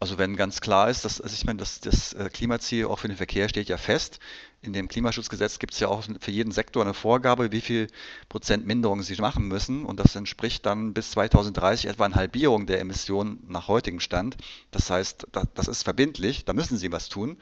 Also 0.00 0.18
wenn 0.18 0.36
ganz 0.36 0.60
klar 0.60 0.90
ist, 0.90 1.04
dass, 1.04 1.20
also 1.20 1.34
ich 1.34 1.44
meine, 1.44 1.58
das, 1.58 1.80
das 1.80 2.12
äh, 2.14 2.28
Klimaziel 2.32 2.86
auch 2.86 2.98
für 2.98 3.08
den 3.08 3.16
Verkehr 3.16 3.48
steht 3.48 3.68
ja 3.68 3.76
fest. 3.76 4.18
In 4.60 4.72
dem 4.72 4.88
Klimaschutzgesetz 4.88 5.58
gibt 5.58 5.74
es 5.74 5.80
ja 5.80 5.88
auch 5.88 6.04
für 6.20 6.30
jeden 6.30 6.52
Sektor 6.52 6.82
eine 6.82 6.94
Vorgabe, 6.94 7.52
wie 7.52 7.60
viel 7.60 7.88
Prozent 8.28 8.66
Minderung 8.66 9.02
sie 9.02 9.14
machen 9.16 9.46
müssen. 9.46 9.84
Und 9.84 10.00
das 10.00 10.16
entspricht 10.16 10.66
dann 10.66 10.94
bis 10.94 11.12
2030 11.12 11.86
etwa 11.86 12.06
eine 12.06 12.14
Halbierung 12.14 12.66
der 12.66 12.80
Emissionen 12.80 13.44
nach 13.46 13.68
heutigem 13.68 14.00
Stand. 14.00 14.36
Das 14.70 14.90
heißt, 14.90 15.26
das 15.54 15.68
ist 15.68 15.82
verbindlich, 15.82 16.44
da 16.44 16.54
müssen 16.54 16.78
sie 16.78 16.92
was 16.92 17.08
tun. 17.08 17.36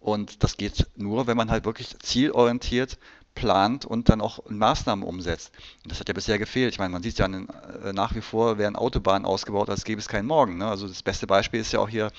Und 0.00 0.42
das 0.42 0.56
geht 0.56 0.88
nur, 0.96 1.26
wenn 1.26 1.36
man 1.36 1.50
halt 1.50 1.64
wirklich 1.64 1.96
zielorientiert 2.00 2.98
plant 3.34 3.84
und 3.84 4.08
dann 4.08 4.20
auch 4.20 4.40
Maßnahmen 4.48 5.04
umsetzt. 5.04 5.52
Das 5.86 6.00
hat 6.00 6.08
ja 6.08 6.14
bisher 6.14 6.38
gefehlt. 6.38 6.72
Ich 6.72 6.78
meine, 6.78 6.90
man 6.90 7.02
sieht 7.02 7.18
ja 7.18 7.26
äh, 7.26 7.92
nach 7.92 8.14
wie 8.14 8.20
vor 8.20 8.58
werden 8.58 8.76
Autobahnen 8.76 9.24
ausgebaut, 9.24 9.70
als 9.70 9.84
gäbe 9.84 10.00
es 10.00 10.08
keinen 10.08 10.26
Morgen. 10.26 10.58
Ne? 10.58 10.66
Also 10.66 10.86
das 10.86 11.02
beste 11.02 11.26
Beispiel 11.26 11.60
ist 11.60 11.72
ja 11.72 11.80
auch 11.80 11.88
hier 11.88 12.10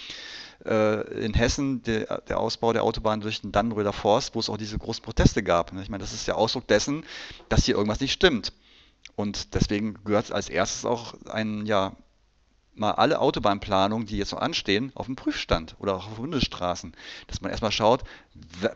äh, 0.66 1.02
in 1.24 1.34
Hessen 1.34 1.84
der, 1.84 2.22
der, 2.22 2.40
Ausbau 2.40 2.74
der 2.74 2.84
Autobahn 2.84 3.22
durch 3.22 3.42
den 3.42 3.52
Dannenröder 3.52 3.94
Forst, 3.94 4.36
wo 4.36 4.40
es 4.40 4.50
auch 4.50 4.58
diese 4.58 4.78
großen 4.78 5.04
Proteste 5.04 5.44
gab. 5.44 5.74
Ne? 5.74 5.82
Ich 5.82 5.90
meine, 5.90 6.02
das 6.02 6.14
ist 6.14 6.28
der 6.28 6.38
Ausdruck 6.38 6.68
dessen, 6.68 7.04
dass 7.50 7.66
hier 7.66 7.76
irgendwas 7.76 8.00
nicht 8.00 8.14
stimmt. 8.14 8.54
Und 9.16 9.54
deswegen 9.54 10.04
gehört 10.04 10.32
als 10.32 10.50
erstes 10.50 10.86
auch 10.86 11.14
ein, 11.30 11.66
ja, 11.66 11.96
mal 12.76 12.92
alle 12.92 13.20
Autobahnplanungen, 13.20 14.08
die 14.08 14.18
jetzt 14.18 14.32
noch 14.32 14.42
anstehen, 14.42 14.92
auf 14.96 15.06
den 15.06 15.16
Prüfstand 15.16 15.76
oder 15.80 15.96
auch 15.96 16.08
auf 16.08 16.16
Bundesstraßen. 16.16 16.94
Dass 17.28 17.42
man 17.42 17.52
erstmal 17.52 17.72
schaut, 17.72 18.04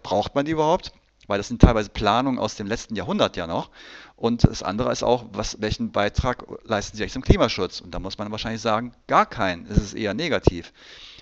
braucht 0.04 0.36
man 0.36 0.46
die 0.46 0.52
überhaupt? 0.52 0.92
Weil 1.28 1.38
das 1.38 1.48
sind 1.48 1.62
teilweise 1.62 1.90
Planungen 1.90 2.40
aus 2.40 2.56
dem 2.56 2.68
letzten 2.68 2.96
Jahrhundert 2.96 3.38
ja 3.38 3.48
noch. 3.48 3.70
Und 4.16 4.44
das 4.44 4.64
andere 4.64 4.92
ist 4.92 5.04
auch, 5.04 5.26
was, 5.32 5.62
welchen 5.62 5.92
Beitrag 5.92 6.44
leisten 6.64 6.98
sie 6.98 7.04
eigentlich 7.04 7.14
zum 7.14 7.22
Klimaschutz? 7.22 7.82
Und 7.82 7.94
da 7.94 8.00
muss 8.00 8.18
man 8.18 8.32
wahrscheinlich 8.32 8.62
sagen, 8.62 8.94
gar 9.08 9.26
keinen. 9.26 9.66
Es 9.68 9.78
ist 9.78 9.94
eher 9.94 10.14
negativ. 10.14 10.74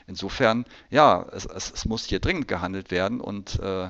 Insofern, 0.07 0.65
ja, 0.89 1.25
es, 1.31 1.45
es, 1.45 1.71
es 1.71 1.85
muss 1.85 2.05
hier 2.05 2.19
dringend 2.19 2.47
gehandelt 2.47 2.91
werden 2.91 3.19
und 3.19 3.59
äh, 3.59 3.89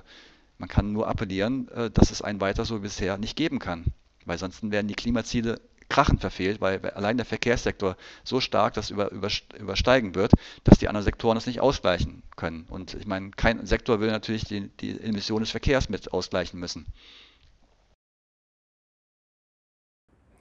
man 0.58 0.70
kann 0.70 0.94
nur 0.94 1.08
appellieren, 1.08 1.68
äh, 1.70 1.92
dass 1.92 2.12
es 2.12 2.22
ein 2.22 2.40
weiter 2.40 2.66
so 2.66 2.80
bisher 2.80 3.18
nicht 3.18 3.36
geben 3.36 3.60
kann. 3.60 3.86
Weil 4.26 4.38
sonst 4.38 4.70
werden 4.72 4.88
die 4.88 4.96
Klimaziele 4.96 5.60
krachend 5.90 6.22
verfehlt, 6.22 6.62
weil 6.62 6.80
allein 6.92 7.18
der 7.18 7.26
Verkehrssektor 7.26 7.96
so 8.24 8.40
stark 8.40 8.74
das 8.74 8.90
über, 8.90 9.12
über, 9.12 9.30
übersteigen 9.60 10.16
wird, 10.16 10.32
dass 10.64 10.80
die 10.80 10.88
anderen 10.88 11.06
Sektoren 11.06 11.36
das 11.36 11.48
nicht 11.48 11.62
ausgleichen 11.62 12.24
können. 12.36 12.66
Und 12.70 12.94
ich 12.96 13.06
meine, 13.06 13.32
kein 13.32 13.66
Sektor 13.66 14.00
will 14.00 14.12
natürlich 14.12 14.46
die, 14.46 14.70
die 14.80 15.00
Emissionen 15.00 15.44
des 15.44 15.52
Verkehrs 15.52 15.90
mit 15.90 16.12
ausgleichen 16.14 16.60
müssen. 16.60 16.86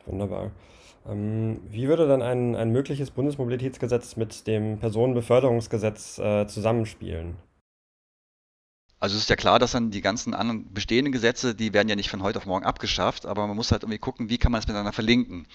Wunderbar. 0.07 0.51
Ähm, 1.07 1.61
wie 1.69 1.89
würde 1.89 2.07
dann 2.07 2.23
ein, 2.23 2.57
ein 2.57 2.71
mögliches 2.71 3.11
Bundesmobilitätsgesetz 3.11 4.17
mit 4.17 4.47
dem 4.47 4.79
Personenbeförderungsgesetz 4.79 6.19
äh, 6.19 6.47
zusammenspielen? 6.47 7.37
Also 9.01 9.17
es 9.17 9.23
ist 9.23 9.31
ja 9.31 9.37
klar, 9.37 9.59
dass 9.59 9.73
dann 9.73 9.91
die 9.91 10.01
ganzen 10.01 10.35
anderen 10.35 10.73
bestehenden 10.73 11.13
Gesetze, 11.13 11.55
die 11.55 11.73
werden 11.73 11.89
ja 11.89 11.97
nicht 11.97 12.11
von 12.11 12.23
heute 12.23 12.39
auf 12.39 12.47
morgen 12.47 12.65
abgeschafft, 12.65 13.27
aber 13.27 13.47
man 13.47 13.57
muss 13.57 13.71
halt 13.71 13.83
irgendwie 13.83 13.99
gucken, 13.99 14.31
wie 14.31 14.39
kann 14.39 14.53
man 14.53 14.61
es 14.61 14.67
miteinander 14.67 14.93
verlinken. 14.93 15.47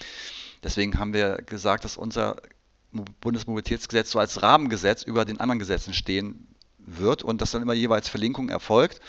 Deswegen 0.62 0.98
haben 0.98 1.12
wir 1.12 1.42
gesagt, 1.42 1.84
dass 1.84 1.96
unser 1.96 2.36
Bundesmobilitätsgesetz 3.20 4.10
so 4.10 4.18
als 4.18 4.42
Rahmengesetz 4.42 5.02
über 5.02 5.24
den 5.24 5.40
anderen 5.40 5.58
Gesetzen 5.58 5.94
stehen 5.94 6.48
wird 6.78 7.22
und 7.22 7.40
dass 7.40 7.52
dann 7.52 7.62
immer 7.62 7.74
jeweils 7.74 8.08
Verlinkung 8.08 8.48
erfolgt, 8.48 9.00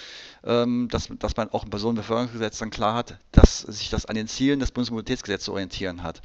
ähm, 0.44 0.88
dass, 0.90 1.10
dass 1.20 1.36
man 1.36 1.50
auch 1.50 1.64
im 1.64 1.70
Personenbeförderungsgesetz 1.70 2.58
dann 2.60 2.70
klar 2.70 2.96
hat, 2.96 3.18
dass 3.32 3.60
sich 3.60 3.90
das 3.90 4.06
an 4.06 4.16
den 4.16 4.28
Zielen 4.28 4.60
des 4.60 4.72
Bundesmobilitätsgesetzes 4.72 5.46
zu 5.46 5.52
orientieren 5.54 6.04
hat. 6.04 6.22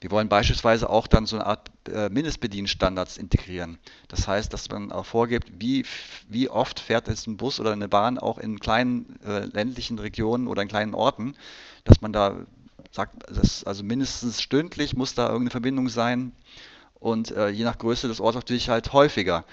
Wir 0.00 0.10
wollen 0.10 0.28
beispielsweise 0.28 0.90
auch 0.90 1.06
dann 1.06 1.26
so 1.26 1.36
eine 1.36 1.46
Art 1.46 1.70
äh, 1.88 2.08
Mindestbedienstandards 2.08 3.16
integrieren. 3.16 3.78
Das 4.08 4.28
heißt, 4.28 4.52
dass 4.52 4.68
man 4.68 4.92
auch 4.92 5.06
vorgibt, 5.06 5.48
wie, 5.58 5.84
wie 6.28 6.48
oft 6.48 6.80
fährt 6.80 7.08
jetzt 7.08 7.26
ein 7.26 7.36
Bus 7.36 7.60
oder 7.60 7.72
eine 7.72 7.88
Bahn 7.88 8.18
auch 8.18 8.38
in 8.38 8.58
kleinen 8.60 9.18
äh, 9.24 9.46
ländlichen 9.46 9.98
Regionen 9.98 10.46
oder 10.46 10.62
in 10.62 10.68
kleinen 10.68 10.94
Orten, 10.94 11.34
dass 11.84 12.00
man 12.00 12.12
da 12.12 12.36
sagt, 12.90 13.28
also 13.66 13.82
mindestens 13.82 14.40
stündlich 14.40 14.94
muss 14.94 15.14
da 15.14 15.24
irgendeine 15.26 15.50
Verbindung 15.50 15.88
sein 15.88 16.32
und 16.94 17.32
äh, 17.32 17.48
je 17.48 17.64
nach 17.64 17.78
Größe 17.78 18.08
des 18.08 18.20
Ortes 18.20 18.36
natürlich 18.36 18.68
halt 18.68 18.92
häufiger. 18.92 19.44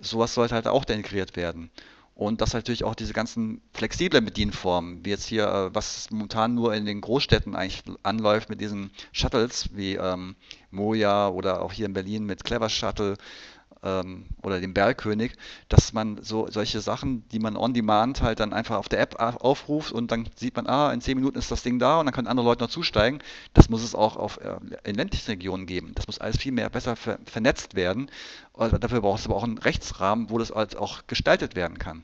Sowas 0.00 0.34
sollte 0.34 0.54
halt 0.54 0.66
auch 0.66 0.84
integriert 0.84 1.36
werden. 1.36 1.70
Und 2.18 2.40
dass 2.40 2.52
natürlich 2.52 2.82
auch 2.82 2.96
diese 2.96 3.12
ganzen 3.12 3.62
flexiblen 3.72 4.24
Bedienformen, 4.24 5.04
wie 5.04 5.10
jetzt 5.10 5.26
hier, 5.26 5.46
äh, 5.46 5.72
was 5.72 6.10
momentan 6.10 6.52
nur 6.52 6.74
in 6.74 6.84
den 6.84 7.00
Großstädten 7.00 7.54
eigentlich 7.54 7.84
anläuft 8.02 8.50
mit 8.50 8.60
diesen 8.60 8.90
Shuttles 9.12 9.68
wie 9.72 9.94
ähm, 9.94 10.34
Moja 10.72 11.28
oder 11.28 11.62
auch 11.62 11.72
hier 11.72 11.86
in 11.86 11.92
Berlin 11.92 12.24
mit 12.24 12.42
Clever 12.42 12.70
Shuttle 12.70 13.14
ähm, 13.82 14.26
oder 14.42 14.60
dem 14.60 14.74
Bergkönig, 14.74 15.32
dass 15.68 15.92
man 15.92 16.22
so 16.22 16.48
solche 16.50 16.80
Sachen, 16.80 17.28
die 17.30 17.38
man 17.38 17.56
on 17.56 17.74
demand 17.74 18.22
halt 18.22 18.40
dann 18.40 18.52
einfach 18.52 18.76
auf 18.76 18.88
der 18.88 19.00
App 19.00 19.16
aufruft 19.18 19.92
und 19.92 20.10
dann 20.10 20.28
sieht 20.36 20.56
man, 20.56 20.66
ah, 20.66 20.92
in 20.92 21.00
zehn 21.00 21.16
Minuten 21.16 21.38
ist 21.38 21.50
das 21.50 21.62
Ding 21.62 21.78
da 21.78 22.00
und 22.00 22.06
dann 22.06 22.14
können 22.14 22.28
andere 22.28 22.46
Leute 22.46 22.64
noch 22.64 22.70
zusteigen. 22.70 23.20
Das 23.54 23.68
muss 23.68 23.82
es 23.82 23.94
auch 23.94 24.16
auf, 24.16 24.38
äh, 24.38 24.56
in 24.84 24.94
ländlichen 24.94 25.30
Regionen 25.30 25.66
geben. 25.66 25.92
Das 25.94 26.06
muss 26.06 26.18
alles 26.18 26.38
viel 26.38 26.52
mehr 26.52 26.70
besser 26.70 26.96
ver 26.96 27.18
vernetzt 27.24 27.74
werden. 27.74 28.10
Und 28.52 28.82
dafür 28.82 29.00
braucht 29.00 29.20
es 29.20 29.26
aber 29.26 29.36
auch 29.36 29.44
einen 29.44 29.58
Rechtsrahmen, 29.58 30.30
wo 30.30 30.38
das 30.38 30.50
halt 30.50 30.76
auch 30.76 31.06
gestaltet 31.06 31.54
werden 31.54 31.78
kann. 31.78 32.02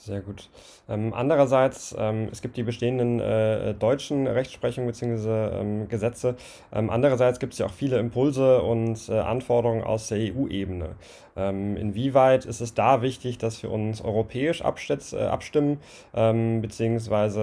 Sehr 0.00 0.20
gut. 0.20 0.48
Ähm, 0.88 1.12
andererseits, 1.12 1.94
ähm, 1.98 2.28
es 2.30 2.40
gibt 2.40 2.56
die 2.56 2.62
bestehenden 2.62 3.18
äh, 3.18 3.74
deutschen 3.74 4.28
Rechtsprechungen 4.28 4.86
bzw. 4.86 5.60
Ähm, 5.60 5.88
Gesetze. 5.88 6.36
Ähm, 6.72 6.88
andererseits 6.88 7.40
gibt 7.40 7.54
es 7.54 7.58
ja 7.58 7.66
auch 7.66 7.72
viele 7.72 7.98
Impulse 7.98 8.62
und 8.62 9.08
äh, 9.08 9.18
Anforderungen 9.18 9.82
aus 9.82 10.06
der 10.06 10.18
EU-Ebene. 10.18 10.94
Ähm, 11.36 11.76
inwieweit 11.76 12.44
ist 12.44 12.60
es 12.60 12.74
da 12.74 13.02
wichtig, 13.02 13.38
dass 13.38 13.60
wir 13.64 13.72
uns 13.72 14.00
europäisch 14.00 14.60
äh, 14.60 15.16
abstimmen, 15.24 15.80
ähm, 16.14 16.62
beziehungsweise 16.62 17.38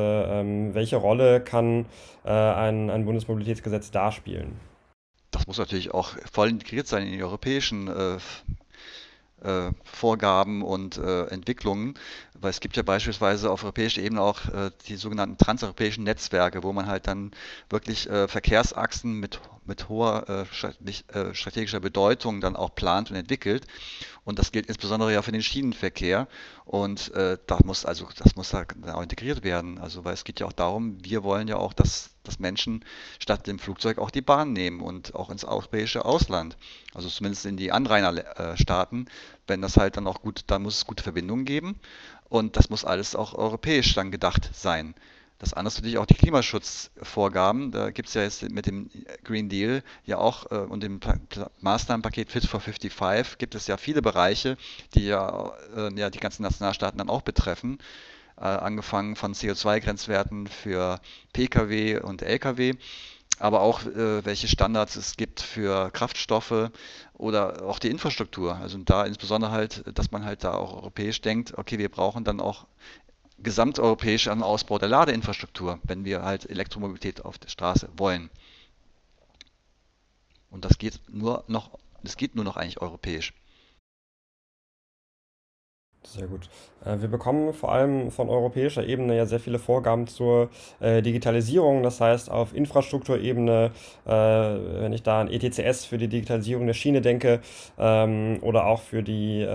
welche 0.73 0.95
Rolle 0.95 1.41
kann 1.41 1.85
äh, 2.23 2.29
ein, 2.29 2.89
ein 2.89 3.03
Bundesmobilitätsgesetz 3.03 3.91
da 3.91 4.13
spielen? 4.13 4.57
Das 5.31 5.45
muss 5.45 5.57
natürlich 5.57 5.93
auch 5.93 6.11
voll 6.31 6.49
integriert 6.49 6.87
sein 6.87 7.05
in 7.05 7.11
die 7.11 7.23
europäischen 7.23 7.89
äh, 9.45 9.71
Vorgaben 9.83 10.61
und 10.63 10.97
äh, 10.97 11.27
Entwicklungen, 11.27 11.95
weil 12.33 12.49
es 12.49 12.59
gibt 12.59 12.77
ja 12.77 12.83
beispielsweise 12.83 13.49
auf 13.49 13.63
europäischer 13.63 14.01
Ebene 14.01 14.21
auch 14.21 14.45
äh, 14.45 14.71
die 14.87 14.95
sogenannten 14.95 15.37
transeuropäischen 15.37 16.03
Netzwerke, 16.03 16.63
wo 16.63 16.73
man 16.73 16.87
halt 16.87 17.07
dann 17.07 17.31
wirklich 17.69 18.09
äh, 18.09 18.27
Verkehrsachsen 18.27 19.19
mit, 19.19 19.39
mit 19.65 19.87
hoher 19.89 20.27
äh, 20.29 21.33
strategischer 21.33 21.79
Bedeutung 21.79 22.41
dann 22.41 22.55
auch 22.55 22.75
plant 22.75 23.09
und 23.09 23.17
entwickelt. 23.17 23.65
Und 24.23 24.39
das 24.39 24.51
gilt 24.51 24.65
insbesondere 24.65 25.13
ja 25.13 25.21
für 25.21 25.31
den 25.31 25.43
Schienenverkehr. 25.43 26.27
Und 26.65 27.11
da 27.13 27.59
muss 27.63 27.85
also 27.85 28.07
das 28.17 28.35
muss 28.35 28.49
da 28.49 28.65
auch 28.91 29.03
integriert 29.03 29.43
werden. 29.43 29.77
Also 29.77 30.03
weil 30.03 30.15
es 30.15 30.23
geht 30.23 30.39
ja 30.39 30.47
auch 30.47 30.51
darum, 30.51 30.97
wir 31.03 31.23
wollen 31.23 31.47
ja 31.47 31.57
auch, 31.57 31.73
dass, 31.73 32.09
dass 32.23 32.39
Menschen 32.39 32.83
statt 33.19 33.45
dem 33.45 33.59
Flugzeug 33.59 33.99
auch 33.99 34.09
die 34.09 34.23
Bahn 34.23 34.51
nehmen 34.51 34.81
und 34.81 35.13
auch 35.13 35.29
ins 35.29 35.45
europäische 35.45 36.05
Ausland. 36.05 36.57
Also 36.95 37.07
zumindest 37.07 37.45
in 37.45 37.55
die 37.55 37.71
Anrainerstaaten, 37.71 39.09
wenn 39.47 39.61
das 39.61 39.77
halt 39.77 39.97
dann 39.97 40.07
auch 40.07 40.21
gut, 40.21 40.43
da 40.47 40.59
muss 40.59 40.77
es 40.77 40.85
gute 40.85 41.03
Verbindungen 41.03 41.45
geben. 41.45 41.79
Und 42.29 42.57
das 42.57 42.69
muss 42.69 42.85
alles 42.85 43.15
auch 43.15 43.33
europäisch 43.33 43.93
dann 43.93 44.11
gedacht 44.11 44.49
sein. 44.53 44.95
Das 45.37 45.53
andere 45.53 45.67
ist 45.67 45.77
natürlich 45.77 45.97
auch 45.97 46.05
die 46.05 46.15
Klimaschutzvorgaben. 46.15 47.71
Da 47.71 47.91
gibt 47.91 48.07
es 48.07 48.13
ja 48.13 48.23
jetzt 48.23 48.49
mit 48.49 48.65
dem 48.67 48.89
Green 49.23 49.49
Deal 49.49 49.83
ja 50.05 50.17
auch 50.17 50.49
äh, 50.51 50.55
und 50.55 50.81
dem 50.81 50.99
Maßnahmenpaket 51.59 52.31
Fit 52.31 52.45
for 52.45 52.61
55 52.61 53.37
gibt 53.37 53.53
es 53.53 53.67
ja 53.67 53.77
viele 53.77 54.01
Bereiche, 54.01 54.57
die 54.93 55.05
ja, 55.05 55.53
äh, 55.75 55.93
ja 55.93 56.09
die 56.09 56.19
ganzen 56.19 56.43
Nationalstaaten 56.43 56.97
dann 56.97 57.09
auch 57.09 57.21
betreffen. 57.21 57.79
Äh, 58.37 58.45
angefangen 58.45 59.15
von 59.15 59.33
CO2-Grenzwerten 59.33 60.47
für 60.47 60.99
Pkw 61.33 61.99
und 61.99 62.21
Lkw, 62.21 62.73
aber 63.39 63.61
auch 63.61 63.85
äh, 63.85 64.23
welche 64.25 64.47
Standards 64.47 64.95
es 64.95 65.17
gibt 65.17 65.41
für 65.41 65.91
Kraftstoffe 65.91 66.71
oder 67.13 67.63
auch 67.63 67.79
die 67.79 67.89
Infrastruktur. 67.89 68.55
Also 68.55 68.77
da 68.79 69.05
insbesondere 69.05 69.51
halt, 69.51 69.83
dass 69.97 70.11
man 70.11 70.25
halt 70.25 70.43
da 70.43 70.53
auch 70.53 70.73
europäisch 70.73 71.21
denkt, 71.21 71.57
okay, 71.57 71.77
wir 71.77 71.89
brauchen 71.89 72.23
dann 72.23 72.39
auch 72.39 72.65
gesamteuropäisch 73.39 74.27
einen 74.27 74.43
Ausbau 74.43 74.79
der 74.79 74.89
Ladeinfrastruktur, 74.89 75.79
wenn 75.83 76.05
wir 76.05 76.23
halt 76.23 76.49
Elektromobilität 76.49 77.25
auf 77.25 77.37
der 77.37 77.49
Straße 77.49 77.89
wollen. 77.97 78.29
Und 80.49 80.63
das 80.63 80.77
geht 80.77 81.01
nur 81.09 81.43
noch, 81.47 81.77
das 82.03 82.15
geht 82.15 82.35
nur 82.35 82.45
noch 82.45 82.55
eigentlich 82.55 82.81
europäisch. 82.81 83.33
Sehr 86.07 86.27
gut. 86.27 86.49
Äh, 86.85 87.01
Wir 87.01 87.07
bekommen 87.07 87.53
vor 87.53 87.71
allem 87.71 88.11
von 88.11 88.29
europäischer 88.29 88.85
Ebene 88.85 89.17
ja 89.17 89.25
sehr 89.25 89.39
viele 89.39 89.57
Vorgaben 89.57 90.05
zur 90.07 90.49
äh, 90.79 91.01
Digitalisierung. 91.01 91.81
Das 91.81 91.99
heißt, 91.99 92.29
auf 92.29 92.55
Infrastrukturebene, 92.55 93.71
äh, 94.05 94.09
wenn 94.11 94.93
ich 94.93 95.01
da 95.01 95.21
an 95.21 95.29
ETCS 95.31 95.85
für 95.85 95.97
die 95.97 96.07
Digitalisierung 96.07 96.67
der 96.67 96.73
Schiene 96.73 97.01
denke, 97.01 97.41
ähm, 97.79 98.37
oder 98.41 98.67
auch 98.67 98.81
für 98.81 99.01
die, 99.03 99.45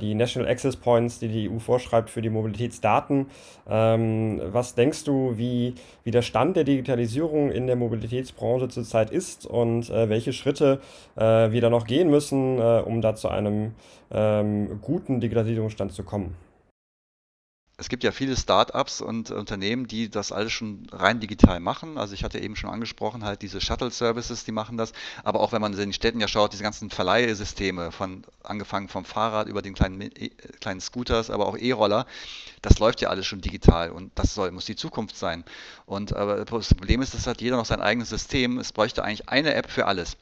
die 0.00 0.14
National 0.14 0.48
Access 0.50 0.76
Points, 0.76 1.18
die 1.18 1.28
die 1.28 1.50
EU 1.50 1.58
vorschreibt 1.58 2.08
für 2.08 2.22
die 2.22 2.30
Mobilitätsdaten. 2.30 3.26
Ähm, 3.68 4.40
was 4.46 4.74
denkst 4.74 5.04
du, 5.04 5.36
wie, 5.36 5.74
wie 6.04 6.10
der 6.10 6.22
Stand 6.22 6.56
der 6.56 6.64
Digitalisierung 6.64 7.50
in 7.50 7.66
der 7.66 7.76
Mobilitätsbranche 7.76 8.68
zurzeit 8.68 9.10
ist 9.10 9.46
und 9.46 9.90
welche 9.90 10.32
Schritte 10.32 10.80
wir 11.16 11.60
da 11.60 11.70
noch 11.70 11.86
gehen 11.86 12.10
müssen, 12.10 12.58
um 12.58 13.00
da 13.02 13.14
zu 13.14 13.28
einem 13.28 13.72
ähm, 14.10 14.80
guten 14.82 15.20
Digitalisierungsstand 15.20 15.92
zu 15.92 16.02
kommen? 16.02 16.34
Es 17.76 17.88
gibt 17.88 18.04
ja 18.04 18.12
viele 18.12 18.36
Startups 18.36 19.00
und 19.00 19.32
Unternehmen, 19.32 19.88
die 19.88 20.08
das 20.08 20.30
alles 20.30 20.52
schon 20.52 20.86
rein 20.92 21.18
digital 21.18 21.58
machen. 21.58 21.98
Also 21.98 22.14
ich 22.14 22.22
hatte 22.22 22.38
eben 22.38 22.54
schon 22.54 22.70
angesprochen, 22.70 23.24
halt 23.24 23.42
diese 23.42 23.60
Shuttle-Services, 23.60 24.44
die 24.44 24.52
machen 24.52 24.76
das. 24.76 24.92
Aber 25.24 25.40
auch 25.40 25.50
wenn 25.50 25.60
man 25.60 25.72
in 25.72 25.78
den 25.78 25.92
Städten 25.92 26.20
ja 26.20 26.28
schaut, 26.28 26.52
diese 26.52 26.62
ganzen 26.62 26.88
Verleihsysteme, 26.88 27.90
von 27.90 28.24
angefangen 28.44 28.88
vom 28.88 29.04
Fahrrad 29.04 29.48
über 29.48 29.60
den 29.60 29.74
kleinen, 29.74 30.00
E- 30.00 30.30
kleinen 30.60 30.80
Scooters, 30.80 31.30
aber 31.30 31.48
auch 31.48 31.58
E-Roller, 31.58 32.06
das 32.62 32.78
läuft 32.78 33.00
ja 33.00 33.08
alles 33.08 33.26
schon 33.26 33.40
digital 33.40 33.90
und 33.90 34.12
das 34.14 34.34
soll, 34.34 34.52
muss 34.52 34.66
die 34.66 34.76
Zukunft 34.76 35.16
sein. 35.16 35.42
Und 35.84 36.14
aber 36.14 36.44
das 36.44 36.74
Problem 36.74 37.02
ist, 37.02 37.12
dass 37.12 37.26
hat 37.26 37.40
jeder 37.40 37.56
noch 37.56 37.66
sein 37.66 37.80
eigenes 37.80 38.08
System. 38.08 38.58
Es 38.58 38.70
bräuchte 38.70 39.02
eigentlich 39.02 39.28
eine 39.28 39.52
App 39.54 39.68
für 39.68 39.86
alles. 39.86 40.16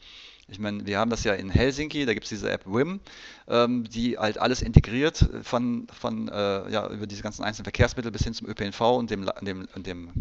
Ich 0.52 0.58
meine, 0.58 0.84
wir 0.86 0.98
haben 0.98 1.10
das 1.10 1.24
ja 1.24 1.32
in 1.32 1.48
Helsinki, 1.48 2.04
da 2.04 2.12
gibt 2.12 2.24
es 2.24 2.28
diese 2.28 2.50
App 2.50 2.66
WIM, 2.66 3.00
ähm, 3.48 3.84
die 3.88 4.18
halt 4.18 4.36
alles 4.36 4.60
integriert, 4.60 5.26
von, 5.42 5.86
von 5.98 6.28
äh, 6.28 6.70
ja, 6.70 6.88
über 6.90 7.06
diese 7.06 7.22
ganzen 7.22 7.42
einzelnen 7.42 7.64
Verkehrsmittel 7.64 8.12
bis 8.12 8.24
hin 8.24 8.34
zum 8.34 8.48
ÖPNV 8.48 8.80
und 8.80 9.10
dem, 9.10 9.30
dem, 9.40 9.66
dem 9.76 10.12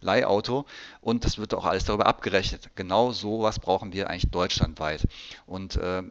Leihauto. 0.00 0.64
Und 1.00 1.24
das 1.24 1.38
wird 1.38 1.54
auch 1.54 1.66
alles 1.66 1.84
darüber 1.84 2.06
abgerechnet. 2.06 2.70
Genau 2.76 3.10
so 3.10 3.42
was 3.42 3.58
brauchen 3.58 3.92
wir 3.92 4.08
eigentlich 4.08 4.30
deutschlandweit. 4.30 5.08
Und 5.46 5.74
äh, 5.74 6.04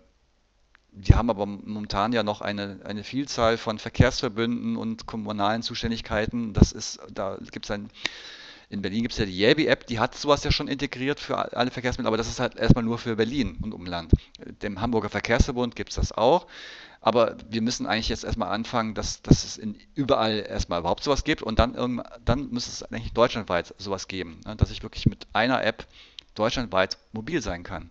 wir 0.92 1.16
haben 1.16 1.30
aber 1.30 1.46
momentan 1.46 2.12
ja 2.12 2.24
noch 2.24 2.42
eine, 2.42 2.82
eine 2.84 3.06
Vielzahl 3.06 3.58
von 3.58 3.80
Verkehrsverbünden 3.80 4.76
und 4.76 5.06
kommunalen 5.06 5.62
Zuständigkeiten. 5.62 6.52
Das 6.52 6.74
ist, 6.74 7.00
da 7.14 7.38
gibt 7.52 7.66
es 7.66 7.72
ein 7.72 7.90
in 8.70 8.84
Berlin 8.84 9.02
gibt 9.02 9.14
es 9.14 9.18
ja 9.18 9.26
die 9.26 9.38
Yelby-App, 9.38 9.88
die 9.88 10.00
hat 10.00 10.16
sowas 10.16 10.44
ja 10.44 10.52
schon 10.52 10.68
integriert 10.68 11.20
für 11.20 11.56
alle 11.58 11.72
Verkehrsmittel, 11.72 12.08
aber 12.08 12.18
das 12.18 12.30
ist 12.30 12.40
halt 12.40 12.56
erstmal 12.56 12.84
nur 12.84 13.00
für 13.00 13.16
Berlin 13.16 13.58
und 13.62 13.74
Umland. 13.74 14.12
Dem 14.62 14.80
Hamburger 14.80 15.10
Verkehrsverbund 15.10 15.76
gibt 15.76 15.90
es 15.90 15.96
das 15.96 16.12
auch. 16.12 16.46
Aber 17.02 17.38
wir 17.50 17.62
müssen 17.62 17.88
eigentlich 17.88 18.10
jetzt 18.10 18.26
erstmal 18.26 18.50
anfangen, 18.50 18.94
dass, 18.94 19.22
dass 19.22 19.46
es 19.46 19.58
in, 19.58 19.80
überall 19.96 20.46
erstmal 20.48 20.82
überhaupt 20.82 21.04
sowas 21.04 21.24
gibt 21.24 21.42
und 21.42 21.58
dann 21.58 22.04
dann 22.26 22.50
müsste 22.50 22.72
es 22.72 22.84
eigentlich 22.84 23.14
deutschlandweit 23.14 23.74
sowas 23.78 24.08
geben, 24.08 24.42
ne? 24.46 24.56
dass 24.58 24.70
ich 24.70 24.84
wirklich 24.84 25.06
mit 25.06 25.28
einer 25.32 25.64
App 25.64 25.88
deutschlandweit 26.36 26.98
mobil 27.14 27.42
sein 27.42 27.64
kann. 27.64 27.90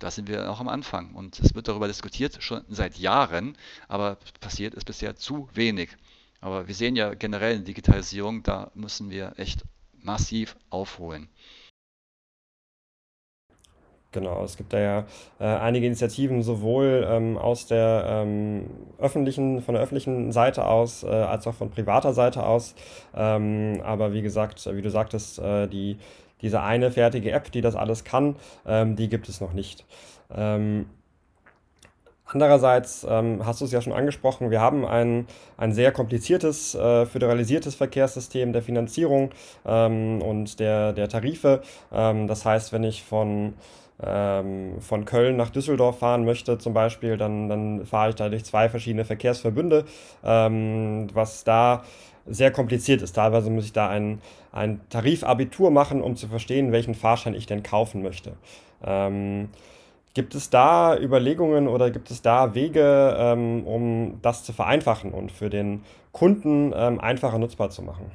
Da 0.00 0.10
sind 0.10 0.28
wir 0.28 0.44
noch 0.44 0.58
am 0.58 0.68
Anfang 0.68 1.14
und 1.14 1.38
es 1.38 1.54
wird 1.54 1.68
darüber 1.68 1.86
diskutiert, 1.86 2.42
schon 2.42 2.64
seit 2.68 2.98
Jahren, 2.98 3.56
aber 3.86 4.18
passiert 4.40 4.74
ist 4.74 4.84
bisher 4.84 5.14
zu 5.14 5.48
wenig. 5.54 5.90
Aber 6.42 6.66
wir 6.66 6.74
sehen 6.74 6.96
ja 6.96 7.14
generell 7.14 7.56
in 7.56 7.64
Digitalisierung, 7.64 8.42
da 8.42 8.72
müssen 8.74 9.10
wir 9.10 9.32
echt 9.36 9.64
massiv 9.92 10.56
aufholen. 10.70 11.28
Genau, 14.10 14.44
es 14.44 14.56
gibt 14.58 14.72
da 14.74 14.78
ja 14.78 15.06
äh, 15.38 15.44
einige 15.44 15.86
Initiativen 15.86 16.42
sowohl 16.42 17.06
ähm, 17.08 17.38
aus 17.38 17.66
der 17.66 18.04
ähm, 18.06 18.68
öffentlichen, 18.98 19.62
von 19.62 19.74
der 19.74 19.82
öffentlichen 19.82 20.32
Seite 20.32 20.66
aus, 20.66 21.04
äh, 21.04 21.06
als 21.06 21.46
auch 21.46 21.54
von 21.54 21.70
privater 21.70 22.12
Seite 22.12 22.44
aus. 22.44 22.74
Ähm, 23.14 23.80
aber 23.82 24.12
wie 24.12 24.20
gesagt, 24.20 24.68
wie 24.70 24.82
du 24.82 24.90
sagtest, 24.90 25.38
äh, 25.38 25.68
die, 25.68 25.96
diese 26.42 26.60
eine 26.60 26.90
fertige 26.90 27.30
App, 27.30 27.52
die 27.52 27.62
das 27.62 27.76
alles 27.76 28.04
kann, 28.04 28.36
ähm, 28.66 28.96
die 28.96 29.08
gibt 29.08 29.28
es 29.28 29.40
noch 29.40 29.54
nicht. 29.54 29.86
Ähm, 32.34 32.42
Andererseits 32.42 33.06
ähm, 33.08 33.44
hast 33.44 33.60
du 33.60 33.64
es 33.64 33.72
ja 33.72 33.80
schon 33.80 33.92
angesprochen, 33.92 34.50
wir 34.50 34.60
haben 34.60 34.84
ein, 34.84 35.26
ein 35.56 35.72
sehr 35.72 35.92
kompliziertes, 35.92 36.74
äh, 36.74 37.06
föderalisiertes 37.06 37.74
Verkehrssystem 37.74 38.52
der 38.52 38.62
Finanzierung 38.62 39.30
ähm, 39.64 40.20
und 40.22 40.58
der, 40.58 40.92
der 40.92 41.08
Tarife. 41.08 41.62
Ähm, 41.92 42.26
das 42.26 42.44
heißt, 42.44 42.72
wenn 42.72 42.84
ich 42.84 43.02
von, 43.04 43.54
ähm, 44.02 44.80
von 44.80 45.04
Köln 45.04 45.36
nach 45.36 45.50
Düsseldorf 45.50 46.00
fahren 46.00 46.24
möchte 46.24 46.58
zum 46.58 46.74
Beispiel, 46.74 47.16
dann, 47.16 47.48
dann 47.48 47.86
fahre 47.86 48.10
ich 48.10 48.16
da 48.16 48.28
durch 48.28 48.44
zwei 48.44 48.68
verschiedene 48.68 49.04
Verkehrsverbünde, 49.04 49.84
ähm, 50.24 51.08
was 51.14 51.44
da 51.44 51.84
sehr 52.26 52.50
kompliziert 52.52 53.02
ist. 53.02 53.12
Teilweise 53.12 53.50
muss 53.50 53.64
ich 53.64 53.72
da 53.72 53.88
ein, 53.88 54.20
ein 54.52 54.80
Tarifabitur 54.90 55.70
machen, 55.70 56.02
um 56.02 56.16
zu 56.16 56.28
verstehen, 56.28 56.70
welchen 56.72 56.94
Fahrschein 56.94 57.34
ich 57.34 57.46
denn 57.46 57.62
kaufen 57.62 58.02
möchte. 58.02 58.34
Gibt 60.14 60.34
es 60.34 60.50
da 60.50 60.98
Überlegungen 60.98 61.68
oder 61.68 61.90
gibt 61.90 62.10
es 62.10 62.20
da 62.20 62.54
Wege, 62.54 63.16
ähm, 63.18 63.66
um 63.66 64.18
das 64.20 64.44
zu 64.44 64.52
vereinfachen 64.52 65.12
und 65.12 65.32
für 65.32 65.48
den 65.48 65.84
Kunden 66.12 66.72
ähm, 66.76 67.00
einfacher 67.00 67.38
nutzbar 67.38 67.70
zu 67.70 67.82
machen? 67.82 68.10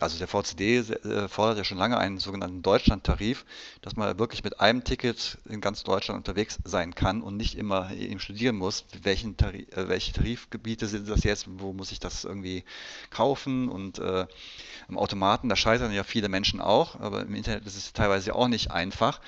Also 0.00 0.18
der 0.18 0.28
VCD 0.28 0.78
äh, 0.78 1.28
fordert 1.28 1.58
ja 1.58 1.64
schon 1.64 1.76
lange 1.76 1.98
einen 1.98 2.18
sogenannten 2.18 2.62
Deutschlandtarif, 2.62 3.44
dass 3.82 3.96
man 3.96 4.18
wirklich 4.18 4.42
mit 4.42 4.58
einem 4.58 4.82
Ticket 4.82 5.36
in 5.46 5.60
ganz 5.60 5.82
Deutschland 5.82 6.16
unterwegs 6.16 6.58
sein 6.64 6.94
kann 6.94 7.20
und 7.20 7.36
nicht 7.36 7.54
immer 7.54 7.92
eben 7.92 8.18
studieren 8.18 8.56
muss, 8.56 8.86
welchen 9.02 9.36
Tarif, 9.36 9.68
äh, 9.76 9.88
welche 9.88 10.14
Tarifgebiete 10.14 10.86
sind 10.86 11.08
das 11.08 11.22
jetzt, 11.24 11.46
wo 11.48 11.74
muss 11.74 11.92
ich 11.92 12.00
das 12.00 12.24
irgendwie 12.24 12.64
kaufen 13.10 13.68
und 13.68 13.98
äh, 13.98 14.26
am 14.88 14.96
Automaten, 14.96 15.50
da 15.50 15.56
scheitern 15.56 15.92
ja 15.92 16.02
viele 16.02 16.30
Menschen 16.30 16.62
auch, 16.62 16.98
aber 16.98 17.20
im 17.20 17.34
Internet 17.34 17.66
ist 17.66 17.76
es 17.76 17.92
teilweise 17.92 18.34
auch 18.34 18.48
nicht 18.48 18.70
einfach. 18.70 19.20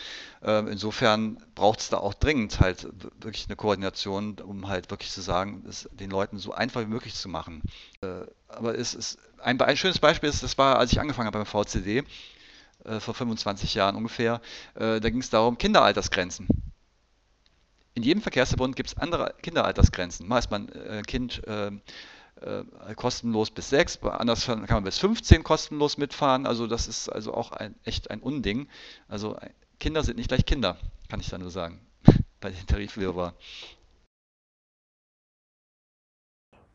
Äh, 0.42 0.70
insofern 0.70 1.38
braucht 1.54 1.80
es 1.80 1.88
da 1.88 1.98
auch 1.98 2.14
dringend 2.14 2.60
halt 2.60 2.88
wirklich 3.22 3.46
eine 3.46 3.56
Koordination, 3.56 4.36
um 4.40 4.68
halt 4.68 4.90
wirklich 4.90 5.10
zu 5.10 5.20
sagen, 5.20 5.64
es 5.68 5.88
den 5.92 6.10
Leuten 6.10 6.38
so 6.38 6.52
einfach 6.52 6.80
wie 6.80 6.86
möglich 6.86 7.14
zu 7.14 7.28
machen. 7.28 7.62
Äh, 8.00 8.24
aber 8.48 8.76
es 8.76 8.94
ist 8.94 9.18
ein, 9.38 9.60
ein 9.60 9.76
schönes 9.76 9.98
Beispiel 9.98 10.28
ist, 10.28 10.42
das 10.42 10.58
war, 10.58 10.78
als 10.78 10.92
ich 10.92 11.00
angefangen 11.00 11.26
habe 11.26 11.38
beim 11.38 11.46
VCD, 11.46 12.04
äh, 12.84 12.98
vor 12.98 13.14
25 13.14 13.74
Jahren 13.74 13.94
ungefähr, 13.94 14.40
äh, 14.74 15.00
da 15.00 15.10
ging 15.10 15.20
es 15.20 15.30
darum, 15.30 15.58
Kinderaltersgrenzen. 15.58 16.48
In 17.94 18.02
jedem 18.02 18.22
Verkehrsverbund 18.22 18.74
gibt 18.74 18.88
es 18.88 18.96
andere 18.96 19.34
Kinderaltersgrenzen. 19.42 20.26
Mal 20.26 20.38
ist 20.38 20.50
man 20.50 20.68
äh, 20.70 21.02
Kind 21.06 21.46
äh, 21.46 21.70
äh, 22.40 22.94
kostenlos 22.96 23.50
bis 23.50 23.68
6, 23.68 24.02
anders 24.02 24.46
kann 24.46 24.66
man 24.68 24.84
bis 24.84 24.98
15 24.98 25.44
kostenlos 25.44 25.98
mitfahren. 25.98 26.46
Also 26.46 26.66
das 26.66 26.88
ist 26.88 27.08
also 27.08 27.34
auch 27.34 27.52
ein, 27.52 27.74
echt 27.84 28.10
ein 28.10 28.20
Unding. 28.20 28.68
Also 29.08 29.36
Kinder 29.82 30.04
sind 30.04 30.16
nicht 30.16 30.28
gleich 30.28 30.46
Kinder, 30.46 30.76
kann 31.08 31.18
ich 31.18 31.28
da 31.28 31.38
nur 31.38 31.50
sagen, 31.50 31.80
bei 32.40 32.50
den 32.52 32.64
Tarifwirrwarr. 32.68 33.34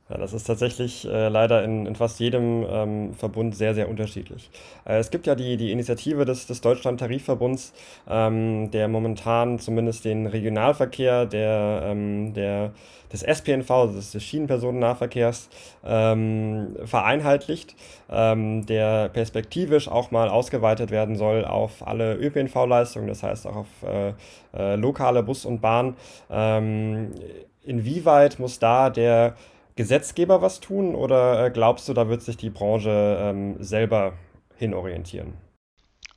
Ja, 0.10 0.18
das 0.18 0.32
ist 0.32 0.46
tatsächlich 0.46 1.06
äh, 1.06 1.28
leider 1.28 1.64
in, 1.66 1.86
in 1.86 1.96
fast 1.96 2.22
jedem 2.22 2.66
ähm, 2.70 3.14
Verbund 3.14 3.56
sehr, 3.56 3.76
sehr 3.76 3.90
unterschiedlich. 3.90 4.50
Äh, 4.86 5.00
es 5.00 5.10
gibt 5.10 5.28
ja 5.28 5.36
die, 5.36 5.58
die 5.58 5.74
Initiative 5.74 6.24
des, 6.24 6.48
des 6.48 6.62
Deutschland-Tarifverbunds, 6.62 7.74
ähm, 8.10 8.72
der 8.72 8.88
momentan 8.88 9.60
zumindest 9.60 10.06
den 10.06 10.26
Regionalverkehr 10.26 11.26
der, 11.26 11.82
ähm, 11.84 12.34
der, 12.34 12.72
des 13.12 13.22
SPNV, 13.22 13.70
also 13.70 13.96
des, 13.96 14.24
Schienenpersonennahverkehrs, 14.24 15.50
ähm, 15.86 16.78
vereinheitlicht, 16.86 17.76
ähm, 18.10 18.66
der 18.66 19.10
perspektivisch 19.10 19.90
auch 19.90 20.12
mal 20.12 20.30
ausgeweitet 20.30 20.90
werden 20.90 21.18
soll 21.18 21.44
auf 21.44 21.86
alle 21.86 22.16
ÖPNV-Leistungen, 22.16 23.08
das 23.08 23.24
heißt 23.24 23.46
auch 23.46 23.58
auf 23.58 23.68
äh, 23.84 24.14
äh, 24.58 24.76
lokale 24.78 25.22
Bus 25.22 25.44
und 25.44 25.60
Bahn. 25.60 25.98
Ähm, 26.32 27.12
inwieweit 27.66 28.40
muss 28.40 28.60
da 28.60 28.90
der 28.90 29.36
Gesetzgeber 29.78 30.42
was 30.42 30.60
tun 30.60 30.96
oder 30.96 31.46
äh, 31.46 31.52
glaubst 31.52 31.88
du, 31.88 31.94
da 31.94 32.10
wird 32.10 32.24
sich 32.24 32.36
die 32.36 32.50
Branche 32.50 33.18
ähm, 33.22 33.64
selber 33.64 34.14
hinorientieren? 34.56 35.34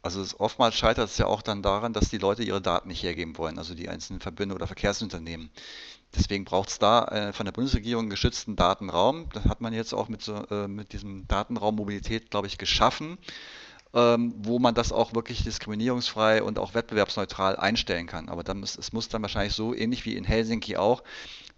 Also 0.02 0.22
es, 0.22 0.40
oftmals 0.40 0.76
scheitert 0.76 1.10
es 1.10 1.18
ja 1.18 1.26
auch 1.26 1.42
dann 1.42 1.62
daran, 1.62 1.92
dass 1.92 2.08
die 2.08 2.18
Leute 2.18 2.42
ihre 2.42 2.62
Daten 2.62 2.88
nicht 2.88 3.02
hergeben 3.02 3.36
wollen, 3.36 3.58
also 3.58 3.74
die 3.74 3.90
einzelnen 3.90 4.20
Verbünde 4.20 4.54
oder 4.54 4.66
Verkehrsunternehmen. 4.66 5.50
Deswegen 6.14 6.46
braucht 6.46 6.70
es 6.70 6.78
da 6.78 7.04
äh, 7.04 7.32
von 7.34 7.44
der 7.44 7.52
Bundesregierung 7.52 8.04
einen 8.04 8.10
geschützten 8.10 8.56
Datenraum. 8.56 9.28
Das 9.34 9.44
hat 9.44 9.60
man 9.60 9.74
jetzt 9.74 9.92
auch 9.92 10.08
mit, 10.08 10.22
so, 10.22 10.36
äh, 10.50 10.66
mit 10.66 10.94
diesem 10.94 11.28
Datenraum 11.28 11.76
Mobilität, 11.76 12.30
glaube 12.30 12.46
ich, 12.46 12.56
geschaffen, 12.56 13.18
ähm, 13.92 14.34
wo 14.38 14.58
man 14.58 14.74
das 14.74 14.90
auch 14.90 15.14
wirklich 15.14 15.44
diskriminierungsfrei 15.44 16.42
und 16.42 16.58
auch 16.58 16.72
wettbewerbsneutral 16.72 17.56
einstellen 17.56 18.06
kann. 18.06 18.30
Aber 18.30 18.42
dann 18.42 18.58
muss, 18.58 18.78
es 18.78 18.94
muss 18.94 19.08
dann 19.08 19.20
wahrscheinlich 19.20 19.54
so 19.54 19.74
ähnlich 19.74 20.06
wie 20.06 20.16
in 20.16 20.24
Helsinki 20.24 20.78
auch 20.78 21.02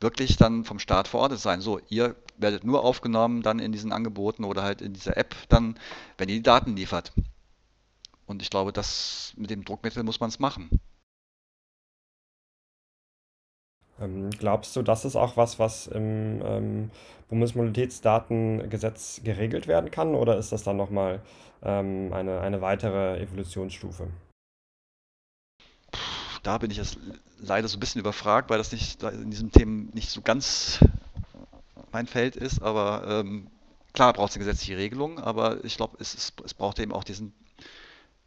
wirklich 0.03 0.37
dann 0.37 0.65
vom 0.65 0.79
Staat 0.79 1.09
verortet 1.09 1.38
sein. 1.38 1.61
So, 1.61 1.81
ihr 1.88 2.17
werdet 2.37 2.65
nur 2.65 2.85
aufgenommen 2.85 3.43
dann 3.43 3.59
in 3.59 3.73
diesen 3.73 3.93
Angeboten 3.93 4.45
oder 4.45 4.62
halt 4.62 4.83
in 4.83 4.93
dieser 4.93 5.17
App 5.17 5.35
dann, 5.49 5.79
wenn 6.19 6.29
ihr 6.29 6.37
die 6.37 6.43
Daten 6.43 6.77
liefert. 6.77 7.12
Und 8.27 8.43
ich 8.43 8.51
glaube, 8.51 8.73
das 8.73 9.33
mit 9.37 9.51
dem 9.51 9.65
Druckmittel 9.65 10.03
muss 10.03 10.21
man 10.21 10.29
es 10.29 10.38
machen. 10.38 10.71
Ähm, 14.01 14.31
glaubst 14.31 14.75
du, 14.75 14.83
das 14.83 15.05
ist 15.05 15.17
auch 15.17 15.37
was, 15.37 15.59
was 15.59 15.87
im 15.87 16.43
ähm, 16.45 16.91
Bundesmobilitätsdatengesetz 17.29 19.23
geregelt 19.23 19.69
werden 19.69 19.91
kann, 19.91 20.15
oder 20.15 20.37
ist 20.38 20.53
das 20.53 20.65
dann 20.65 20.77
nochmal 20.77 21.21
ähm, 21.62 22.12
eine, 22.12 22.41
eine 22.41 22.61
weitere 22.61 23.21
Evolutionsstufe? 23.21 24.09
Da 26.42 26.59
bin 26.59 26.70
ich 26.70 26.76
jetzt 26.76 26.98
leider 27.38 27.68
so 27.68 27.76
ein 27.76 27.81
bisschen 27.81 28.00
überfragt, 28.00 28.50
weil 28.50 28.59
das 28.59 28.72
nicht 28.72 29.02
in 29.02 29.31
diesem 29.31 29.52
Themen 29.52 29.90
nicht 29.94 30.11
so 30.11 30.20
ganz 30.20 30.81
mein 31.92 32.07
Feld 32.07 32.37
ist, 32.37 32.62
aber 32.62 33.05
ähm, 33.07 33.48
klar 33.92 34.12
braucht 34.12 34.31
es 34.31 34.37
eine 34.37 34.44
gesetzliche 34.44 34.76
Regelung, 34.76 35.18
aber 35.18 35.64
ich 35.64 35.76
glaube, 35.76 35.98
es, 36.00 36.14
es, 36.14 36.33
es 36.44 36.55
braucht 36.55 36.78
eben 36.78 36.92
auch 36.92 37.05
diesen 37.05 37.35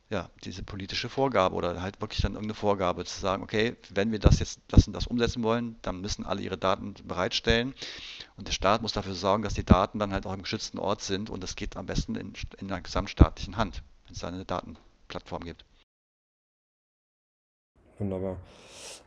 ja, 0.09 0.29
diese 0.43 0.61
politische 0.63 1.09
Vorgabe 1.09 1.55
oder 1.55 1.81
halt 1.81 1.99
wirklich 1.99 2.21
dann 2.21 2.33
irgendeine 2.33 2.53
Vorgabe 2.53 3.05
zu 3.05 3.19
sagen, 3.19 3.41
okay, 3.41 3.75
wenn 3.89 4.11
wir 4.11 4.19
das 4.19 4.39
jetzt 4.39 4.59
das 4.67 4.85
und 4.85 4.93
das 4.93 5.07
umsetzen 5.07 5.41
wollen, 5.41 5.77
dann 5.81 5.99
müssen 6.01 6.25
alle 6.25 6.41
ihre 6.41 6.57
Daten 6.57 6.93
bereitstellen. 7.03 7.73
Und 8.37 8.47
der 8.47 8.53
Staat 8.53 8.81
muss 8.83 8.93
dafür 8.93 9.15
sorgen, 9.15 9.43
dass 9.43 9.55
die 9.55 9.65
Daten 9.65 9.97
dann 9.97 10.13
halt 10.13 10.27
auch 10.27 10.33
im 10.33 10.43
geschützten 10.43 10.77
Ort 10.77 11.01
sind. 11.01 11.29
Und 11.29 11.41
das 11.41 11.55
geht 11.55 11.75
am 11.75 11.87
besten 11.87 12.15
in, 12.15 12.33
in 12.59 12.71
einer 12.71 12.81
gesamtstaatlichen 12.81 13.57
Hand, 13.57 13.81
wenn 14.05 14.13
es 14.13 14.19
da 14.19 14.27
eine 14.27 14.45
Datenplattform 14.45 15.43
gibt. 15.43 15.65
Wunderbar. 17.99 18.37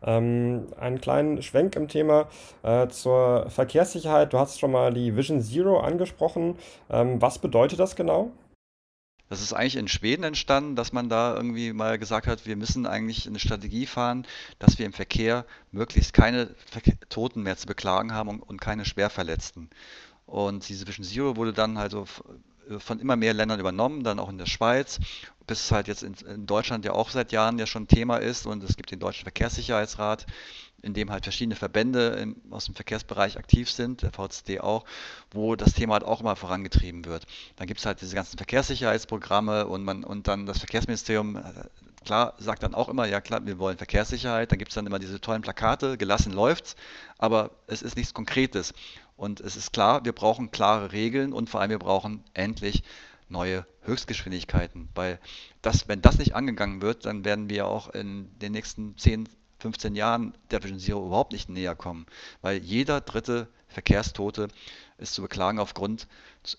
Ähm, 0.03 0.69
einen 0.79 1.01
kleinen 1.01 1.43
Schwenk 1.43 1.75
im 1.77 1.89
Thema 1.89 2.29
äh, 2.63 2.89
zur 2.89 3.51
Verkehrssicherheit. 3.51 4.33
Du 4.33 4.39
hast 4.39 4.61
schon 4.61 4.71
mal 4.71 4.93
die 4.93 5.17
Vision 5.17 5.43
Zero 5.43 5.81
angesprochen. 5.81 6.57
Ähm, 6.89 7.21
was 7.21 7.39
bedeutet 7.39 7.81
das 7.81 7.97
genau? 7.97 8.31
Das 9.29 9.43
ist 9.43 9.53
eigentlich 9.53 9.77
in 9.77 9.89
Schweden 9.89 10.23
entstanden, 10.25 10.75
dass 10.75 10.93
man 10.93 11.11
da 11.11 11.35
irgendwie 11.35 11.73
mal 11.75 11.99
gesagt 11.99 12.27
hat, 12.27 12.47
wir 12.47 12.57
müssen 12.57 12.87
eigentlich 12.87 13.27
eine 13.27 13.39
Strategie 13.39 13.85
fahren, 13.85 14.27
dass 14.59 14.79
wir 14.79 14.87
im 14.87 14.95
Verkehr 14.95 15.45
möglichst 15.71 16.15
keine 16.15 16.55
Toten 17.11 17.43
mehr 17.43 17.57
zu 17.57 17.67
beklagen 17.67 18.15
haben 18.15 18.29
und, 18.31 18.41
und 18.41 18.61
keine 18.61 18.87
Schwerverletzten. 18.87 19.69
Und 20.25 20.69
diese 20.69 20.87
Vision 20.87 21.05
Zero 21.05 21.37
wurde 21.37 21.53
dann 21.53 21.77
also 21.77 22.07
von 22.79 23.01
immer 23.01 23.17
mehr 23.17 23.35
Ländern 23.35 23.61
übernommen, 23.61 24.05
dann 24.05 24.19
auch 24.19 24.29
in 24.29 24.39
der 24.39 24.47
Schweiz, 24.47 24.99
bis 25.47 25.65
es 25.65 25.73
halt 25.73 25.89
jetzt 25.89 26.03
in, 26.03 26.15
in 26.27 26.47
Deutschland 26.47 26.85
ja 26.85 26.93
auch 26.93 27.11
seit 27.11 27.33
Jahren 27.33 27.59
ja 27.59 27.67
schon 27.67 27.89
Thema 27.89 28.19
ist 28.19 28.47
und 28.47 28.63
es 28.63 28.77
gibt 28.77 28.91
den 28.91 29.01
Deutschen 29.01 29.25
Verkehrssicherheitsrat, 29.25 30.27
in 30.83 30.95
dem 30.95 31.11
halt 31.11 31.25
verschiedene 31.25 31.57
Verbände 31.57 32.09
im, 32.21 32.37
aus 32.51 32.67
dem 32.67 32.75
Verkehrsbereich 32.75 33.37
aktiv 33.37 33.71
sind, 33.71 34.03
der 34.03 34.13
VCD 34.13 34.61
auch, 34.61 34.85
wo 35.33 35.57
das 35.57 35.73
Thema 35.75 35.95
halt 35.95 36.05
auch 36.05 36.21
immer 36.21 36.37
vorangetrieben 36.37 37.05
wird. 37.05 37.27
Dann 37.57 37.67
gibt 37.67 37.81
es 37.81 37.87
halt 37.87 38.01
diese 38.01 38.15
ganzen 38.15 38.37
Verkehrssicherheitsprogramme 38.37 39.67
und 39.67 39.83
man 39.83 40.05
und 40.05 40.29
dann 40.29 40.47
das 40.47 40.59
Verkehrsministerium 40.59 41.37
äh, 41.37 41.43
klar 42.05 42.35
sagt 42.39 42.63
dann 42.63 42.75
auch 42.75 42.89
immer, 42.89 43.07
ja 43.07 43.21
klar, 43.21 43.45
wir 43.45 43.59
wollen 43.59 43.77
Verkehrssicherheit, 43.77 44.53
dann 44.53 44.59
gibt 44.59 44.71
es 44.71 44.75
dann 44.77 44.87
immer 44.87 44.99
diese 44.99 45.21
tollen 45.21 45.43
Plakate, 45.43 45.99
gelassen 45.99 46.33
läuft's, 46.33 46.77
aber 47.19 47.51
es 47.67 47.83
ist 47.83 47.97
nichts 47.97 48.15
Konkretes. 48.15 48.73
Und 49.19 49.41
es 49.41 49.57
ist 49.57 49.73
klar, 49.73 50.05
wir 50.05 50.13
brauchen 50.13 50.53
klare 50.53 50.93
Regeln 50.93 51.33
und 51.33 51.51
vor 51.51 51.61
allem 51.61 51.71
wir 51.71 51.81
brauchen 51.81 52.23
endlich 52.35 52.85
neue 53.29 53.67
Höchstgeschwindigkeiten, 53.83 54.89
weil 54.95 55.19
das, 55.61 55.89
wenn 55.89 56.01
das 56.01 56.19
nicht 56.19 56.37
angegangen 56.37 56.81
wird, 56.83 57.05
dann 57.05 57.25
werden 57.25 57.51
wir 57.51 57.67
auch 57.67 57.89
in 57.91 58.31
den 58.39 58.53
nächsten 58.53 58.97
10, 58.97 59.29
15 59.59 59.97
Jahren 59.97 60.39
der 60.53 60.63
Vision 60.63 60.79
Zero 60.79 61.05
überhaupt 61.05 61.33
nicht 61.33 61.49
näher 61.49 61.75
kommen, 61.75 62.07
weil 62.43 62.59
jeder 62.59 63.01
dritte 63.01 63.49
Verkehrstote 63.67 64.47
ist 64.99 65.15
zu 65.15 65.23
beklagen 65.23 65.59
aufgrund 65.59 66.07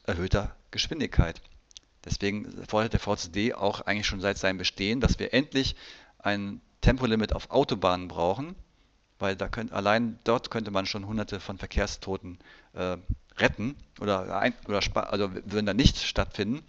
erhöhter 0.04 0.54
Geschwindigkeit. 0.69 1.41
Deswegen 2.04 2.65
fordert 2.67 2.91
der 2.91 3.00
VCD 3.00 3.54
auch 3.54 3.80
eigentlich 3.82 4.08
schon 4.08 4.19
seit 4.19 4.38
seinem 4.38 4.58
Bestehen, 4.58 5.00
dass 5.00 5.17
wir 5.17 5.34
endlich 5.34 5.78
ein 6.17 6.60
Tempolimit 6.82 7.32
auf 7.32 7.52
Autobahnen 7.52 8.10
brauchen, 8.10 8.58
weil 9.19 9.36
da 9.36 9.47
könnt, 9.47 9.71
allein 9.73 10.17
dort 10.23 10.49
könnte 10.49 10.71
man 10.71 10.86
schon 10.86 11.05
hunderte 11.05 11.39
von 11.39 11.58
Verkehrstoten 11.58 12.39
äh, 12.73 12.97
retten 13.38 13.75
oder, 13.99 14.39
ein, 14.39 14.53
oder 14.67 14.82
also 15.12 15.32
würden 15.45 15.65
da 15.65 15.73
nicht 15.73 15.97
stattfinden. 15.97 16.63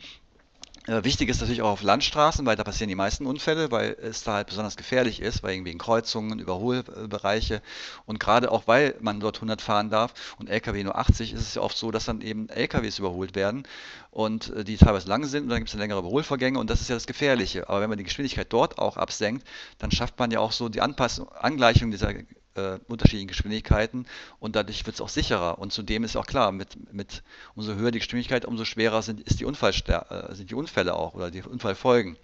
Äh, 0.86 1.04
wichtig 1.04 1.28
ist 1.28 1.40
natürlich 1.40 1.60
auch 1.60 1.72
auf 1.72 1.82
Landstraßen, 1.82 2.46
weil 2.46 2.56
da 2.56 2.64
passieren 2.64 2.88
die 2.88 2.94
meisten 2.94 3.26
Unfälle, 3.26 3.70
weil 3.70 3.96
es 4.00 4.24
da 4.24 4.34
halt 4.34 4.46
besonders 4.46 4.76
gefährlich 4.76 5.20
ist, 5.20 5.42
weil 5.42 5.62
wegen 5.64 5.78
Kreuzungen, 5.78 6.38
Überholbereiche 6.38 7.60
und 8.06 8.18
gerade 8.18 8.50
auch 8.50 8.66
weil 8.66 8.94
man 9.00 9.20
dort 9.20 9.36
100 9.36 9.60
fahren 9.60 9.90
darf 9.90 10.34
und 10.38 10.48
LKW 10.48 10.82
nur 10.82 10.96
80, 10.96 11.34
ist 11.34 11.42
es 11.42 11.54
ja 11.56 11.62
oft 11.62 11.76
so, 11.76 11.90
dass 11.90 12.06
dann 12.06 12.22
eben 12.22 12.48
LKWs 12.48 12.98
überholt 12.98 13.34
werden 13.34 13.64
und 14.10 14.54
äh, 14.54 14.64
die 14.64 14.78
teilweise 14.78 15.06
lang 15.06 15.26
sind 15.26 15.44
und 15.44 15.50
dann 15.50 15.58
gibt 15.58 15.68
es 15.68 15.78
längere 15.78 15.98
Überholvorgänge 15.98 16.58
und 16.58 16.70
das 16.70 16.80
ist 16.80 16.88
ja 16.88 16.96
das 16.96 17.06
Gefährliche. 17.06 17.68
Aber 17.68 17.82
wenn 17.82 17.90
man 17.90 17.98
die 17.98 18.04
Geschwindigkeit 18.04 18.50
dort 18.50 18.78
auch 18.78 18.96
absenkt, 18.96 19.46
dann 19.78 19.90
schafft 19.90 20.18
man 20.18 20.30
ja 20.30 20.40
auch 20.40 20.52
so 20.52 20.70
die 20.70 20.80
Anpassung, 20.80 21.28
Angleichung 21.28 21.90
dieser 21.90 22.14
äh, 22.54 22.78
unterschiedlichen 22.88 23.28
Geschwindigkeiten 23.28 24.06
und 24.38 24.56
dadurch 24.56 24.86
wird 24.86 24.94
es 24.94 25.00
auch 25.00 25.08
sicherer. 25.08 25.58
Und 25.58 25.72
zudem 25.72 26.04
ist 26.04 26.16
auch 26.16 26.26
klar, 26.26 26.52
mit, 26.52 26.92
mit 26.92 27.22
umso 27.54 27.74
höher 27.74 27.90
die 27.90 27.98
Geschwindigkeit, 27.98 28.44
umso 28.44 28.64
schwerer 28.64 29.02
sind, 29.02 29.20
ist 29.20 29.40
die 29.40 29.44
äh, 29.44 30.34
sind 30.34 30.50
die 30.50 30.54
Unfälle 30.54 30.94
auch 30.94 31.14
oder 31.14 31.30
die 31.30 31.42
Unfallfolgen. 31.42 32.16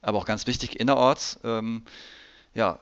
Aber 0.00 0.18
auch 0.18 0.26
ganz 0.26 0.46
wichtig 0.46 0.78
innerorts, 0.78 1.40
ähm, 1.44 1.82
ja, 2.54 2.80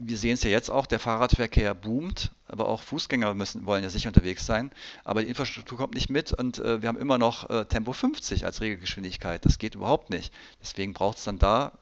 wir 0.00 0.16
sehen 0.16 0.34
es 0.34 0.42
ja 0.42 0.50
jetzt 0.50 0.70
auch, 0.70 0.86
der 0.86 0.98
Fahrradverkehr 0.98 1.74
boomt, 1.74 2.30
aber 2.48 2.68
auch 2.68 2.82
Fußgänger 2.82 3.34
müssen, 3.34 3.66
wollen 3.66 3.84
ja 3.84 3.90
sicher 3.90 4.08
unterwegs 4.08 4.46
sein. 4.46 4.70
Aber 5.04 5.22
die 5.22 5.28
Infrastruktur 5.28 5.76
kommt 5.76 5.94
nicht 5.94 6.08
mit 6.08 6.32
und 6.32 6.58
äh, 6.58 6.80
wir 6.80 6.88
haben 6.88 6.98
immer 6.98 7.18
noch 7.18 7.50
äh, 7.50 7.66
Tempo 7.66 7.92
50 7.92 8.46
als 8.46 8.62
Regelgeschwindigkeit. 8.62 9.44
Das 9.44 9.58
geht 9.58 9.74
überhaupt 9.74 10.08
nicht. 10.08 10.32
Deswegen 10.60 10.94
braucht 10.94 11.18
es 11.18 11.24
dann 11.24 11.38
da 11.38 11.72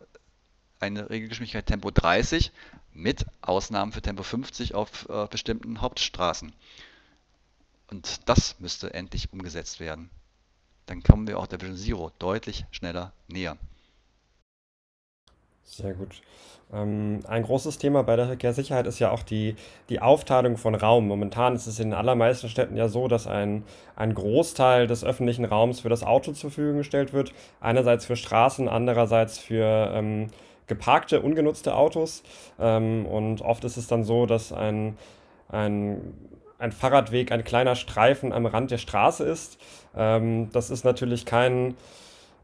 eine 0.81 1.11
Regelgeschwindigkeit 1.11 1.67
Tempo 1.67 1.91
30, 1.93 2.53
mit 2.99 3.25
Ausnahmen 3.41 3.93
für 3.93 4.03
Tempo 4.03 4.23
50 4.23 4.75
auf 4.75 5.09
äh, 5.09 5.27
bestimmten 5.27 5.81
Hauptstraßen. 5.81 6.53
Und 7.91 8.29
das 8.29 8.59
müsste 8.59 8.93
endlich 8.93 9.33
umgesetzt 9.33 9.81
werden. 9.81 10.11
Dann 10.87 11.03
kommen 11.03 11.27
wir 11.27 11.39
auch 11.39 11.47
der 11.47 11.61
Vision 11.61 11.77
Zero 11.77 12.13
deutlich 12.19 12.67
schneller 12.71 13.13
näher. 13.29 13.57
Sehr 15.65 15.95
gut. 15.95 16.23
Ähm, 16.73 17.21
ein 17.29 17.45
großes 17.45 17.79
Thema 17.79 18.03
bei 18.03 18.17
der 18.17 18.27
Verkehrssicherheit 18.27 18.87
ist 18.87 18.99
ja 18.99 19.11
auch 19.11 19.23
die, 19.23 19.55
die 19.91 20.01
Aufteilung 20.01 20.57
von 20.57 20.75
Raum. 20.75 21.07
Momentan 21.07 21.55
ist 21.55 21.67
es 21.67 21.79
in 21.79 21.91
den 21.91 21.99
allermeisten 21.99 22.49
Städten 22.49 22.77
ja 22.77 22.89
so, 22.89 23.07
dass 23.07 23.27
ein, 23.27 23.65
ein 23.95 24.15
Großteil 24.15 24.87
des 24.87 25.05
öffentlichen 25.05 25.45
Raums 25.45 25.81
für 25.81 25.89
das 25.89 26.03
Auto 26.03 26.33
zur 26.33 26.51
Verfügung 26.51 26.79
gestellt 26.79 27.13
wird. 27.13 27.33
Einerseits 27.61 28.07
für 28.07 28.17
Straßen, 28.17 28.69
andererseits 28.69 29.39
für 29.39 29.93
ähm, 29.95 30.31
geparkte, 30.69 31.21
ungenutzte 31.21 31.75
Autos. 31.75 32.23
Ähm, 32.59 33.07
und 33.07 33.43
oft 33.43 33.65
ist 33.65 33.77
es 33.77 33.89
dann 33.89 34.05
so, 34.05 34.27
dass 34.27 34.53
ein, 34.53 34.97
ein, 35.49 36.15
ein 36.59 36.73
Fahrradweg 36.73 37.33
ein 37.33 37.45
kleiner 37.45 37.75
Streifen 37.75 38.33
am 38.33 38.47
Rand 38.47 38.71
der 38.71 38.79
Straße 38.79 39.25
ist. 39.25 39.59
Ähm, 39.97 40.51
das 40.53 40.71
ist 40.71 40.85
natürlich 40.85 41.27
kein, 41.27 41.75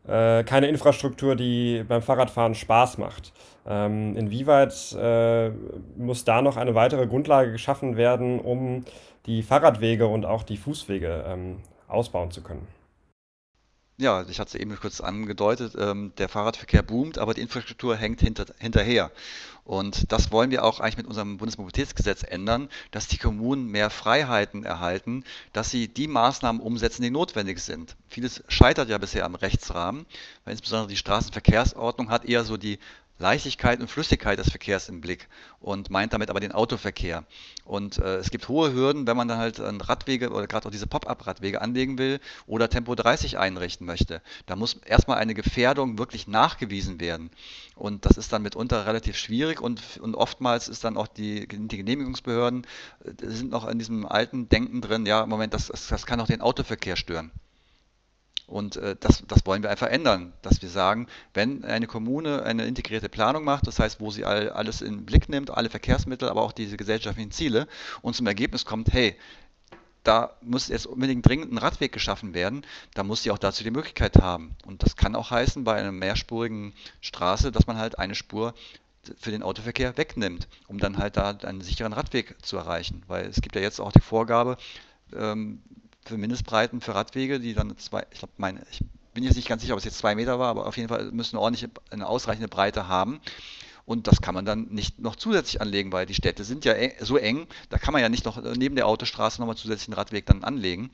äh, 0.08 0.42
keine 0.44 0.66
Infrastruktur, 0.66 1.36
die 1.36 1.84
beim 1.86 2.02
Fahrradfahren 2.02 2.54
Spaß 2.54 2.98
macht. 2.98 3.32
Ähm, 3.66 4.16
inwieweit 4.16 4.94
äh, 4.98 5.50
muss 5.96 6.24
da 6.24 6.42
noch 6.42 6.56
eine 6.56 6.74
weitere 6.74 7.06
Grundlage 7.06 7.52
geschaffen 7.52 7.96
werden, 7.96 8.40
um 8.40 8.84
die 9.26 9.42
Fahrradwege 9.42 10.06
und 10.06 10.26
auch 10.26 10.42
die 10.42 10.56
Fußwege 10.56 11.24
ähm, 11.26 11.56
ausbauen 11.88 12.30
zu 12.30 12.42
können? 12.42 12.66
Ja, 13.96 14.24
ich 14.28 14.40
hatte 14.40 14.48
es 14.48 14.60
eben 14.60 14.74
kurz 14.74 15.00
angedeutet, 15.00 15.74
ähm, 15.78 16.12
der 16.18 16.28
Fahrradverkehr 16.28 16.82
boomt, 16.82 17.16
aber 17.16 17.32
die 17.32 17.42
Infrastruktur 17.42 17.94
hängt 17.96 18.20
hinter, 18.20 18.46
hinterher. 18.58 19.12
Und 19.62 20.10
das 20.10 20.32
wollen 20.32 20.50
wir 20.50 20.64
auch 20.64 20.80
eigentlich 20.80 20.96
mit 20.96 21.06
unserem 21.06 21.38
Bundesmobilitätsgesetz 21.38 22.24
ändern, 22.24 22.68
dass 22.90 23.06
die 23.06 23.18
Kommunen 23.18 23.68
mehr 23.68 23.90
Freiheiten 23.90 24.64
erhalten, 24.64 25.22
dass 25.52 25.70
sie 25.70 25.86
die 25.86 26.08
Maßnahmen 26.08 26.60
umsetzen, 26.60 27.02
die 27.02 27.10
notwendig 27.10 27.60
sind. 27.60 27.96
Vieles 28.08 28.42
scheitert 28.48 28.88
ja 28.88 28.98
bisher 28.98 29.24
am 29.24 29.36
Rechtsrahmen, 29.36 30.06
weil 30.44 30.52
insbesondere 30.52 30.88
die 30.88 30.96
Straßenverkehrsordnung 30.96 32.10
hat 32.10 32.24
eher 32.24 32.42
so 32.42 32.56
die 32.56 32.80
Leichtigkeit 33.18 33.80
und 33.80 33.88
Flüssigkeit 33.88 34.38
des 34.38 34.50
Verkehrs 34.50 34.88
im 34.88 35.00
Blick 35.00 35.28
und 35.60 35.88
meint 35.88 36.12
damit 36.12 36.30
aber 36.30 36.40
den 36.40 36.52
Autoverkehr. 36.52 37.24
Und 37.64 37.98
äh, 37.98 38.16
es 38.16 38.30
gibt 38.30 38.48
hohe 38.48 38.72
Hürden, 38.72 39.06
wenn 39.06 39.16
man 39.16 39.28
dann 39.28 39.38
halt 39.38 39.60
Radwege 39.60 40.30
oder 40.30 40.46
gerade 40.46 40.66
auch 40.66 40.72
diese 40.72 40.88
Pop-up-Radwege 40.88 41.60
anlegen 41.62 41.96
will 41.96 42.20
oder 42.46 42.68
Tempo 42.68 42.94
30 42.94 43.38
einrichten 43.38 43.86
möchte. 43.86 44.20
Da 44.46 44.56
muss 44.56 44.74
erstmal 44.84 45.18
eine 45.18 45.34
Gefährdung 45.34 45.96
wirklich 45.96 46.26
nachgewiesen 46.26 47.00
werden. 47.00 47.30
Und 47.76 48.04
das 48.04 48.18
ist 48.18 48.32
dann 48.32 48.42
mitunter 48.42 48.86
relativ 48.86 49.16
schwierig 49.16 49.60
und, 49.60 49.80
und 50.00 50.16
oftmals 50.16 50.68
ist 50.68 50.84
dann 50.84 50.96
auch 50.96 51.06
die, 51.06 51.46
die 51.46 51.76
Genehmigungsbehörden 51.76 52.66
äh, 53.04 53.26
sind 53.26 53.50
noch 53.50 53.66
in 53.68 53.78
diesem 53.78 54.06
alten 54.06 54.48
Denken 54.48 54.80
drin, 54.80 55.06
ja, 55.06 55.24
Moment, 55.26 55.54
das, 55.54 55.68
das, 55.68 55.86
das 55.86 56.06
kann 56.06 56.20
auch 56.20 56.26
den 56.26 56.40
Autoverkehr 56.40 56.96
stören. 56.96 57.30
Und 58.46 58.76
äh, 58.76 58.94
das, 59.00 59.22
das 59.26 59.46
wollen 59.46 59.62
wir 59.62 59.70
einfach 59.70 59.86
ändern, 59.86 60.32
dass 60.42 60.60
wir 60.60 60.68
sagen, 60.68 61.06
wenn 61.32 61.64
eine 61.64 61.86
Kommune 61.86 62.42
eine 62.42 62.66
integrierte 62.66 63.08
Planung 63.08 63.44
macht, 63.44 63.66
das 63.66 63.78
heißt, 63.78 64.00
wo 64.00 64.10
sie 64.10 64.24
all, 64.24 64.50
alles 64.50 64.82
in 64.82 64.96
den 64.98 65.06
Blick 65.06 65.28
nimmt, 65.28 65.50
alle 65.50 65.70
Verkehrsmittel, 65.70 66.28
aber 66.28 66.42
auch 66.42 66.52
diese 66.52 66.76
gesellschaftlichen 66.76 67.30
Ziele 67.30 67.66
und 68.02 68.14
zum 68.14 68.26
Ergebnis 68.26 68.64
kommt, 68.64 68.92
hey, 68.92 69.16
da 70.02 70.36
muss 70.42 70.68
jetzt 70.68 70.86
unbedingt 70.86 71.26
dringend 71.26 71.52
ein 71.52 71.58
Radweg 71.58 71.90
geschaffen 71.90 72.34
werden, 72.34 72.66
da 72.92 73.02
muss 73.02 73.22
sie 73.22 73.30
auch 73.30 73.38
dazu 73.38 73.64
die 73.64 73.70
Möglichkeit 73.70 74.18
haben. 74.18 74.54
Und 74.66 74.82
das 74.82 74.96
kann 74.96 75.16
auch 75.16 75.30
heißen, 75.30 75.64
bei 75.64 75.76
einer 75.76 75.92
mehrspurigen 75.92 76.74
Straße, 77.00 77.50
dass 77.50 77.66
man 77.66 77.78
halt 77.78 77.98
eine 77.98 78.14
Spur 78.14 78.54
für 79.18 79.30
den 79.30 79.42
Autoverkehr 79.42 79.96
wegnimmt, 79.96 80.46
um 80.66 80.78
dann 80.78 80.98
halt 80.98 81.16
da 81.16 81.30
einen 81.30 81.62
sicheren 81.62 81.94
Radweg 81.94 82.36
zu 82.44 82.58
erreichen. 82.58 83.02
Weil 83.06 83.26
es 83.26 83.40
gibt 83.40 83.56
ja 83.56 83.62
jetzt 83.62 83.80
auch 83.80 83.92
die 83.92 84.00
Vorgabe 84.00 84.58
ähm, 85.14 85.62
für 86.04 86.16
Mindestbreiten 86.16 86.80
für 86.80 86.94
Radwege, 86.94 87.40
die 87.40 87.54
dann 87.54 87.76
zwei, 87.78 88.06
ich 88.10 88.18
glaube, 88.18 88.34
meine, 88.36 88.62
ich 88.70 88.80
bin 89.14 89.24
jetzt 89.24 89.36
nicht 89.36 89.48
ganz 89.48 89.62
sicher, 89.62 89.74
ob 89.74 89.78
es 89.78 89.84
jetzt 89.84 89.98
zwei 89.98 90.14
Meter 90.14 90.38
war, 90.38 90.48
aber 90.48 90.66
auf 90.66 90.76
jeden 90.76 90.88
Fall 90.88 91.10
müssen 91.12 91.36
eine 91.36 91.42
ordentliche, 91.42 91.70
eine 91.90 92.06
ausreichende 92.06 92.48
Breite 92.48 92.88
haben. 92.88 93.20
Und 93.86 94.06
das 94.06 94.22
kann 94.22 94.34
man 94.34 94.44
dann 94.44 94.68
nicht 94.70 94.98
noch 94.98 95.14
zusätzlich 95.16 95.60
anlegen, 95.60 95.92
weil 95.92 96.06
die 96.06 96.14
Städte 96.14 96.44
sind 96.44 96.64
ja 96.64 96.74
so 97.00 97.18
eng, 97.18 97.46
da 97.68 97.78
kann 97.78 97.92
man 97.92 98.00
ja 98.00 98.08
nicht 98.08 98.24
noch 98.24 98.42
neben 98.56 98.76
der 98.76 98.86
Autostraße 98.86 99.40
nochmal 99.40 99.56
zusätzlichen 99.56 99.94
Radweg 99.94 100.26
dann 100.26 100.42
anlegen. 100.42 100.90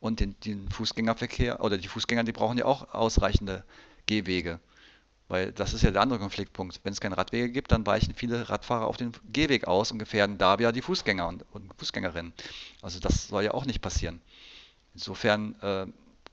Und 0.00 0.20
den, 0.20 0.38
den 0.40 0.68
Fußgängerverkehr 0.68 1.64
oder 1.64 1.78
die 1.78 1.88
Fußgänger, 1.88 2.24
die 2.24 2.32
brauchen 2.32 2.58
ja 2.58 2.66
auch 2.66 2.92
ausreichende 2.92 3.64
Gehwege. 4.04 4.60
Weil 5.28 5.52
das 5.52 5.72
ist 5.72 5.82
ja 5.82 5.90
der 5.90 6.02
andere 6.02 6.20
Konfliktpunkt. 6.20 6.80
Wenn 6.84 6.92
es 6.92 7.00
keine 7.00 7.18
Radwege 7.18 7.50
gibt, 7.50 7.72
dann 7.72 7.84
weichen 7.84 8.14
viele 8.14 8.48
Radfahrer 8.48 8.86
auf 8.86 8.96
den 8.96 9.12
Gehweg 9.32 9.66
aus 9.66 9.90
und 9.90 9.98
gefährden 9.98 10.38
da 10.38 10.56
ja 10.58 10.70
die 10.70 10.82
Fußgänger 10.82 11.26
und, 11.26 11.44
und 11.52 11.72
Fußgängerinnen. 11.78 12.32
Also 12.80 13.00
das 13.00 13.28
soll 13.28 13.44
ja 13.44 13.50
auch 13.52 13.64
nicht 13.64 13.82
passieren. 13.82 14.20
Insofern 14.94 15.60
äh, 15.60 15.86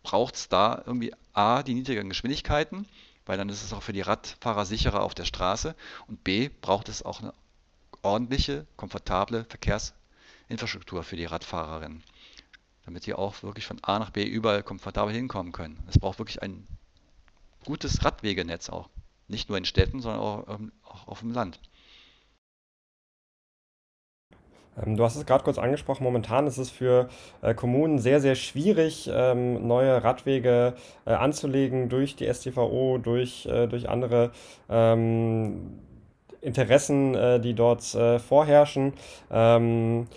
braucht 0.04 0.36
es 0.36 0.48
da 0.48 0.84
irgendwie 0.86 1.12
A, 1.34 1.64
die 1.64 1.74
niedrigeren 1.74 2.10
Geschwindigkeiten, 2.10 2.88
weil 3.26 3.38
dann 3.38 3.50
ist 3.50 3.64
es 3.64 3.74
auch 3.74 3.82
für 3.82 3.94
die 3.94 4.02
Radfahrer 4.02 4.66
sicherer 4.66 5.02
auf 5.02 5.16
der 5.16 5.26
Straße 5.26 5.76
und 6.08 6.24
B, 6.24 6.50
braucht 6.62 6.88
es 6.90 7.04
auch 7.04 7.22
eine 7.22 7.34
ordentliche, 8.04 8.68
komfortable 8.76 9.46
Verkehrsinfrastruktur 9.46 11.04
für 11.04 11.16
die 11.16 11.26
Radfahrerinnen, 11.26 12.04
damit 12.86 13.06
die 13.06 13.14
auch 13.14 13.42
wirklich 13.42 13.66
von 13.66 13.84
A 13.84 13.98
nach 13.98 14.12
B 14.12 14.24
überall 14.24 14.62
komfortabel 14.62 15.14
hinkommen 15.14 15.52
können. 15.52 15.82
Es 15.88 15.98
braucht 15.98 16.20
wirklich 16.20 16.44
ein 16.44 16.68
gutes 17.64 18.04
Radwegenetz 18.04 18.70
auch. 18.70 18.90
Nicht 19.28 19.50
nur 19.50 19.58
in 19.58 19.66
Städten, 19.66 20.02
sondern 20.02 20.22
auch, 20.22 20.48
ähm, 20.50 20.72
auch 20.84 21.08
auf 21.08 21.20
dem 21.20 21.32
Land. 21.32 21.60
Ähm, 24.82 24.98
du 24.98 25.04
hast 25.04 25.16
es 25.16 25.26
gerade 25.26 25.44
kurz 25.44 25.58
angesprochen, 25.58 26.04
momentan 26.04 26.48
ist 26.48 26.58
es 26.58 26.70
für 26.70 27.10
äh, 27.42 27.54
Kommunen 27.54 28.00
sehr, 28.00 28.20
sehr 28.22 28.36
schwierig, 28.36 29.10
ähm, 29.14 29.68
neue 29.68 30.04
Radwege 30.04 30.76
äh, 31.06 31.12
anzulegen 31.12 31.90
durch 31.90 32.16
die 32.16 32.32
STVO, 32.32 32.98
durch, 32.98 33.46
äh, 33.46 33.68
durch 33.68 33.90
andere 33.90 34.32
ähm, 34.70 35.80
Interessen, 36.42 37.16
äh, 37.16 37.40
die 37.40 37.54
dort 37.54 37.94
äh, 37.96 38.20
vorherrschen. 38.20 38.94
Ähm, 39.32 40.08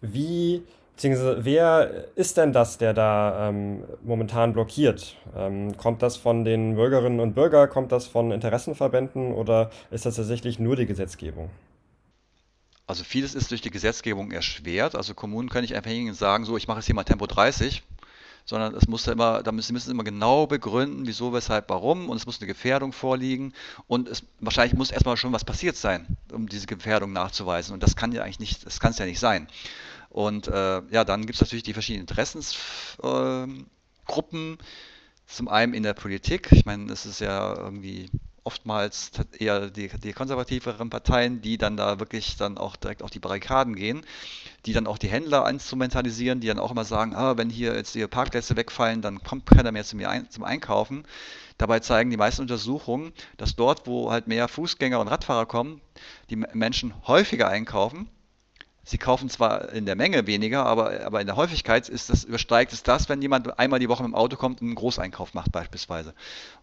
wie 0.00 0.62
Beziehungsweise, 1.02 1.44
wer 1.44 2.04
ist 2.14 2.36
denn 2.36 2.52
das, 2.52 2.78
der 2.78 2.94
da 2.94 3.48
ähm, 3.48 3.82
momentan 4.04 4.52
blockiert? 4.52 5.16
Ähm, 5.36 5.76
kommt 5.76 6.00
das 6.00 6.16
von 6.16 6.44
den 6.44 6.76
Bürgerinnen 6.76 7.18
und 7.18 7.34
Bürgern? 7.34 7.68
Kommt 7.68 7.90
das 7.90 8.06
von 8.06 8.30
Interessenverbänden 8.30 9.32
oder 9.32 9.70
ist 9.90 10.06
das 10.06 10.14
tatsächlich 10.14 10.60
nur 10.60 10.76
die 10.76 10.86
Gesetzgebung? 10.86 11.50
Also 12.86 13.02
vieles 13.02 13.34
ist 13.34 13.50
durch 13.50 13.62
die 13.62 13.72
Gesetzgebung 13.72 14.30
erschwert. 14.30 14.94
Also 14.94 15.12
Kommunen 15.12 15.48
können 15.48 15.62
nicht 15.62 15.74
einfach 15.74 15.90
hingehen 15.90 16.10
und 16.10 16.14
sagen, 16.14 16.44
so, 16.44 16.56
ich 16.56 16.68
mache 16.68 16.78
jetzt 16.78 16.86
hier 16.86 16.94
mal 16.94 17.02
Tempo 17.02 17.26
30, 17.26 17.82
sondern 18.44 18.72
es 18.76 18.86
muss 18.86 19.02
da 19.02 19.10
immer, 19.10 19.42
da 19.42 19.50
müssen, 19.50 19.72
müssen 19.72 19.90
immer 19.90 20.04
genau 20.04 20.46
begründen, 20.46 21.08
wieso, 21.08 21.32
weshalb, 21.32 21.68
warum 21.68 22.10
und 22.10 22.16
es 22.16 22.26
muss 22.26 22.38
eine 22.38 22.46
Gefährdung 22.46 22.92
vorliegen 22.92 23.54
und 23.88 24.08
es 24.08 24.22
wahrscheinlich 24.38 24.78
muss 24.78 24.92
erstmal 24.92 25.16
schon 25.16 25.32
was 25.32 25.44
passiert 25.44 25.76
sein, 25.76 26.16
um 26.32 26.48
diese 26.48 26.68
Gefährdung 26.68 27.12
nachzuweisen 27.12 27.74
und 27.74 27.82
das 27.82 27.96
kann 27.96 28.12
ja 28.12 28.22
eigentlich 28.22 28.38
nicht, 28.38 28.64
das 28.66 28.78
kann 28.78 28.92
es 28.92 28.98
ja 28.98 29.06
nicht 29.06 29.20
sein. 29.20 29.48
Und 30.12 30.46
äh, 30.46 30.82
ja, 30.90 31.04
dann 31.04 31.22
gibt 31.22 31.36
es 31.36 31.40
natürlich 31.40 31.62
die 31.62 31.72
verschiedenen 31.72 32.02
Interessensgruppen. 32.02 34.54
Äh, 34.54 34.58
zum 35.26 35.48
einen 35.48 35.72
in 35.72 35.82
der 35.82 35.94
Politik. 35.94 36.52
Ich 36.52 36.66
meine, 36.66 36.92
es 36.92 37.06
ist 37.06 37.20
ja 37.20 37.56
irgendwie 37.56 38.10
oftmals 38.44 39.12
eher 39.38 39.70
die, 39.70 39.88
die, 39.88 40.12
konservativeren 40.12 40.90
Parteien, 40.90 41.40
die 41.40 41.58
dann 41.58 41.76
da 41.76 42.00
wirklich 42.00 42.36
dann 42.36 42.58
auch 42.58 42.76
direkt 42.76 43.02
auf 43.02 43.10
die 43.10 43.20
Barrikaden 43.20 43.76
gehen, 43.76 44.04
die 44.66 44.72
dann 44.72 44.86
auch 44.86 44.98
die 44.98 45.08
Händler 45.08 45.48
instrumentalisieren, 45.48 46.40
die 46.40 46.48
dann 46.48 46.58
auch 46.58 46.72
immer 46.72 46.84
sagen, 46.84 47.14
ah, 47.14 47.36
wenn 47.36 47.50
hier 47.50 47.74
jetzt 47.74 47.94
die 47.94 48.06
Parkplätze 48.06 48.56
wegfallen, 48.56 49.00
dann 49.00 49.22
kommt 49.22 49.46
keiner 49.46 49.72
mehr 49.72 49.84
zu 49.84 49.96
mir 49.96 50.10
ein, 50.10 50.28
zum 50.28 50.44
Einkaufen. 50.44 51.04
Dabei 51.56 51.80
zeigen 51.80 52.10
die 52.10 52.16
meisten 52.16 52.42
Untersuchungen, 52.42 53.12
dass 53.36 53.54
dort, 53.54 53.86
wo 53.86 54.10
halt 54.10 54.26
mehr 54.26 54.48
Fußgänger 54.48 55.00
und 55.00 55.08
Radfahrer 55.08 55.46
kommen, 55.46 55.80
die 56.28 56.36
Menschen 56.36 56.92
häufiger 57.06 57.48
einkaufen 57.48 58.08
Sie 58.84 58.98
kaufen 58.98 59.30
zwar 59.30 59.72
in 59.72 59.86
der 59.86 59.94
Menge 59.94 60.26
weniger, 60.26 60.66
aber, 60.66 61.04
aber 61.06 61.20
in 61.20 61.26
der 61.26 61.36
Häufigkeit 61.36 61.88
ist 61.88 62.10
das, 62.10 62.24
übersteigt 62.24 62.72
es 62.72 62.82
das, 62.82 63.08
wenn 63.08 63.22
jemand 63.22 63.58
einmal 63.58 63.78
die 63.78 63.88
Woche 63.88 64.02
mit 64.02 64.10
dem 64.10 64.16
Auto 64.16 64.36
kommt 64.36 64.60
und 64.60 64.66
einen 64.66 64.74
Großeinkauf 64.74 65.34
macht 65.34 65.52
beispielsweise. 65.52 66.14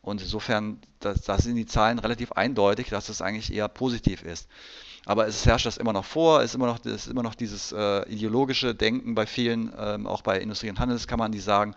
Und 0.01 0.21
insofern, 0.21 0.81
da 0.99 1.13
sind 1.13 1.55
die 1.55 1.65
Zahlen 1.65 1.97
relativ 1.97 2.33
eindeutig, 2.33 2.89
dass 2.89 3.07
das 3.07 3.21
eigentlich 3.21 3.53
eher 3.53 3.69
positiv 3.69 4.23
ist. 4.23 4.49
Aber 5.05 5.27
es 5.27 5.45
herrscht 5.45 5.65
das 5.65 5.77
immer 5.77 5.93
noch 5.93 6.03
vor, 6.03 6.41
es 6.41 6.51
ist 6.51 6.55
immer 6.55 6.67
noch, 6.67 6.83
ist 6.85 7.07
immer 7.07 7.23
noch 7.23 7.35
dieses 7.35 7.71
äh, 7.71 8.07
ideologische 8.09 8.75
Denken 8.75 9.15
bei 9.15 9.25
vielen, 9.25 9.71
ähm, 9.77 10.05
auch 10.05 10.21
bei 10.21 10.39
Industrie- 10.39 10.69
und 10.69 10.79
Handelskammern, 10.79 11.31
die 11.31 11.39
sagen, 11.39 11.73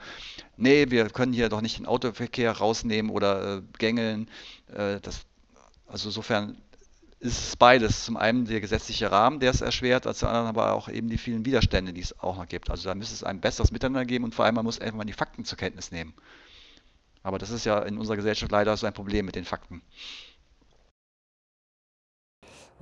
nee, 0.57 0.91
wir 0.91 1.09
können 1.09 1.33
hier 1.33 1.49
doch 1.49 1.61
nicht 1.61 1.79
den 1.79 1.87
Autoverkehr 1.87 2.51
rausnehmen 2.53 3.11
oder 3.13 3.59
äh, 3.59 3.63
gängeln. 3.79 4.29
Äh, 4.75 4.99
das, 5.01 5.21
also 5.87 6.09
insofern 6.09 6.59
ist 7.23 7.49
es 7.49 7.57
beides. 7.57 8.05
Zum 8.05 8.17
einen 8.17 8.47
der 8.47 8.61
gesetzliche 8.61 9.11
Rahmen, 9.13 9.39
der 9.39 9.51
es 9.53 9.61
erschwert, 9.61 10.13
zum 10.17 10.29
anderen 10.29 10.49
aber 10.49 10.73
auch 10.73 10.89
eben 10.89 11.09
die 11.09 11.19
vielen 11.19 11.45
Widerstände, 11.45 11.93
die 11.93 12.01
es 12.01 12.19
auch 12.19 12.37
noch 12.37 12.49
gibt. 12.49 12.69
Also 12.69 12.89
da 12.89 12.95
müsste 12.95 13.15
es 13.15 13.23
ein 13.23 13.41
besseres 13.41 13.71
Miteinander 13.71 14.05
geben 14.05 14.25
und 14.25 14.35
vor 14.35 14.45
allem 14.45 14.57
man 14.57 14.65
muss 14.65 14.81
einfach 14.81 14.99
mal 14.99 15.05
die 15.05 15.13
Fakten 15.13 15.45
zur 15.45 15.57
Kenntnis 15.57 15.93
nehmen. 15.93 16.15
Aber 17.23 17.39
das 17.39 17.51
ist 17.51 17.65
ja 17.65 17.79
in 17.81 17.97
unserer 17.97 18.17
Gesellschaft 18.17 18.51
leider 18.51 18.77
so 18.77 18.87
ein 18.87 18.93
Problem 18.93 19.25
mit 19.25 19.37
den 19.37 19.45
Fakten. 19.45 19.83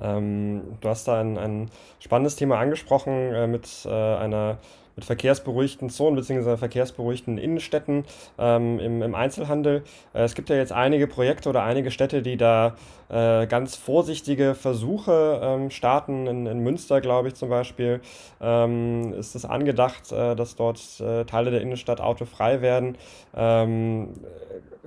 Ähm, 0.00 0.78
du 0.80 0.88
hast 0.88 1.06
da 1.06 1.20
ein, 1.20 1.36
ein 1.36 1.70
spannendes 1.98 2.36
Thema 2.36 2.58
angesprochen 2.58 3.34
äh, 3.34 3.46
mit 3.46 3.68
äh, 3.84 3.90
einer 3.90 4.58
mit 4.96 5.04
verkehrsberuhigten 5.04 5.90
Zonen 5.90 6.16
bzw. 6.16 6.56
verkehrsberuhigten 6.56 7.38
Innenstädten 7.38 8.04
ähm, 8.38 8.78
im, 8.78 9.02
im, 9.02 9.14
Einzelhandel. 9.14 9.82
Äh, 10.12 10.22
es 10.22 10.34
gibt 10.34 10.50
ja 10.50 10.56
jetzt 10.56 10.72
einige 10.72 11.06
Projekte 11.06 11.48
oder 11.48 11.62
einige 11.62 11.90
Städte, 11.90 12.22
die 12.22 12.36
da 12.36 12.76
äh, 13.08 13.46
ganz 13.46 13.76
vorsichtige 13.76 14.54
Versuche 14.54 15.40
ähm, 15.42 15.70
starten. 15.70 16.26
In, 16.26 16.46
in 16.46 16.60
Münster, 16.60 17.00
glaube 17.00 17.28
ich 17.28 17.34
zum 17.34 17.48
Beispiel, 17.48 18.00
ähm, 18.40 19.12
ist 19.14 19.34
es 19.34 19.44
angedacht, 19.44 20.12
äh, 20.12 20.36
dass 20.36 20.56
dort 20.56 21.00
äh, 21.00 21.24
Teile 21.24 21.50
der 21.50 21.60
Innenstadt 21.60 22.00
autofrei 22.00 22.60
werden. 22.60 22.96
Ähm, 23.34 24.10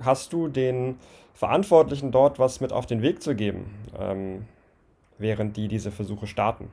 hast 0.00 0.32
du 0.32 0.48
den 0.48 0.98
Verantwortlichen 1.34 2.12
dort 2.12 2.38
was 2.38 2.60
mit 2.60 2.72
auf 2.72 2.86
den 2.86 3.02
Weg 3.02 3.22
zu 3.22 3.34
geben, 3.34 3.74
ähm, 3.98 4.46
während 5.18 5.56
die 5.56 5.68
diese 5.68 5.90
Versuche 5.90 6.26
starten? 6.26 6.70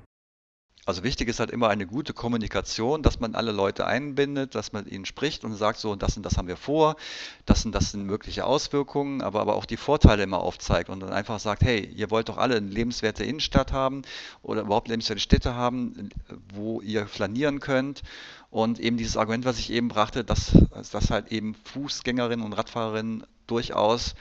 Also 0.86 1.04
wichtig 1.04 1.28
ist 1.30 1.40
halt 1.40 1.52
immer 1.52 1.70
eine 1.70 1.86
gute 1.86 2.12
Kommunikation, 2.12 3.04
dass 3.04 3.20
man 3.20 3.36
alle 3.36 3.52
Leute 3.52 3.86
einbindet, 3.86 4.56
dass 4.56 4.74
man 4.74 4.88
ihnen 4.88 5.06
spricht 5.06 5.44
und 5.44 5.54
sagt, 5.54 5.78
so, 5.78 5.96
das 5.96 6.18
und 6.18 6.24
das 6.26 6.38
haben 6.38 6.48
wir 6.48 6.58
vor, 6.58 6.96
das 7.46 7.66
und 7.66 7.72
das 7.74 7.92
sind 7.92 8.08
mögliche 8.08 8.46
Auswirkungen, 8.46 9.22
aber, 9.22 9.42
aber 9.42 9.56
auch 9.56 9.66
die 9.66 9.78
Vorteile 9.78 10.24
immer 10.24 10.40
aufzeigt 10.40 10.90
und 10.90 11.00
dann 11.02 11.14
einfach 11.14 11.40
sagt, 11.40 11.62
hey, 11.62 11.86
ihr 11.86 12.10
wollt 12.10 12.30
doch 12.30 12.38
alle 12.38 12.58
eine 12.58 12.68
lebenswerte 12.68 13.24
Innenstadt 13.24 13.72
haben 13.72 14.02
oder 14.42 14.62
überhaupt 14.62 14.88
lebenswerte 14.88 15.22
Städte 15.22 15.54
haben, 15.54 16.10
wo 16.52 16.82
ihr 16.82 17.06
flanieren 17.06 17.60
könnt. 17.60 18.02
Und 18.50 18.80
eben 18.80 18.98
dieses 18.98 19.18
Argument, 19.18 19.46
was 19.46 19.60
ich 19.60 19.72
eben 19.72 19.88
brachte, 19.88 20.24
dass, 20.24 20.52
dass 20.92 21.12
halt 21.12 21.32
eben 21.32 21.54
Fußgängerinnen 21.54 22.44
und 22.44 22.54
Radfahrerinnen 22.54 23.24
durchaus 23.46 24.16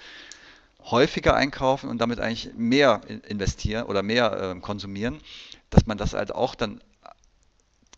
häufiger 0.85 1.35
einkaufen 1.35 1.89
und 1.89 1.99
damit 2.01 2.21
eigentlich 2.21 2.51
mehr 2.55 3.01
investieren 3.29 3.87
oder 3.87 4.03
mehr 4.03 4.55
äh, 4.57 4.61
konsumieren 4.61 5.21
dass 5.71 5.87
man 5.87 5.99
das 5.99 6.15
halt 6.15 6.35
auch 6.35 6.55
dann 6.55 6.81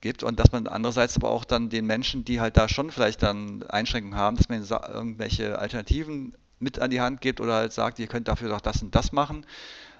gibt 0.01 0.23
und 0.23 0.39
dass 0.39 0.53
man 0.53 0.67
andererseits 0.67 1.17
aber 1.17 1.31
auch 1.31 1.45
dann 1.45 1.71
den 1.71 1.87
Menschen, 1.87 2.25
die 2.25 2.41
halt 2.41 2.57
da 2.57 2.69
schon 2.69 2.91
vielleicht 2.91 3.23
dann 3.23 3.63
Einschränkungen 3.65 4.19
haben, 4.19 4.37
dass 4.37 4.49
man 4.49 4.63
irgendwelche 4.63 5.59
Alternativen 5.59 6.35
mit 6.59 6.79
an 6.79 6.91
die 6.91 7.01
Hand 7.01 7.21
gibt 7.21 7.41
oder 7.41 7.55
halt 7.55 7.73
sagt, 7.73 7.99
ihr 7.99 8.07
könnt 8.07 8.29
dafür 8.29 8.49
doch 8.49 8.61
das 8.61 8.83
und 8.83 8.95
das 8.95 9.13
machen 9.13 9.47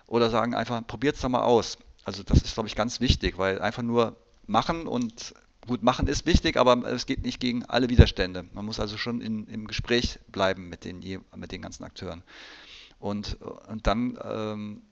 oder 0.07 0.29
sagen 0.29 0.55
einfach, 0.55 0.87
probiert 0.87 1.17
es 1.17 1.23
doch 1.23 1.29
mal 1.29 1.43
aus. 1.43 1.79
Also 2.05 2.23
das 2.23 2.43
ist, 2.43 2.55
glaube 2.55 2.69
ich, 2.69 2.75
ganz 2.75 3.01
wichtig, 3.01 3.39
weil 3.39 3.61
einfach 3.61 3.83
nur 3.83 4.17
machen 4.47 4.87
und 4.87 5.35
gut 5.67 5.83
machen 5.83 6.09
ist 6.09 6.27
wichtig, 6.27 6.57
aber 6.57 6.77
es 6.89 7.07
geht 7.07 7.23
nicht 7.23 7.41
gegen 7.41 7.65
alle 7.65 7.89
Widerstände. 7.89 8.45
Man 8.53 8.65
muss 8.65 8.81
also 8.81 8.97
schon 8.97 9.21
in, 9.21 9.47
im 9.47 9.67
Gespräch 9.69 10.19
bleiben 10.29 10.69
mit 10.69 10.85
den, 10.85 11.01
mit 11.37 11.53
den 11.53 11.63
ganzen 11.63 11.85
Akteuren. 11.85 12.23
Und, 12.99 13.39
und 13.69 13.87
dann 13.87 14.19
ähm, 14.25 14.83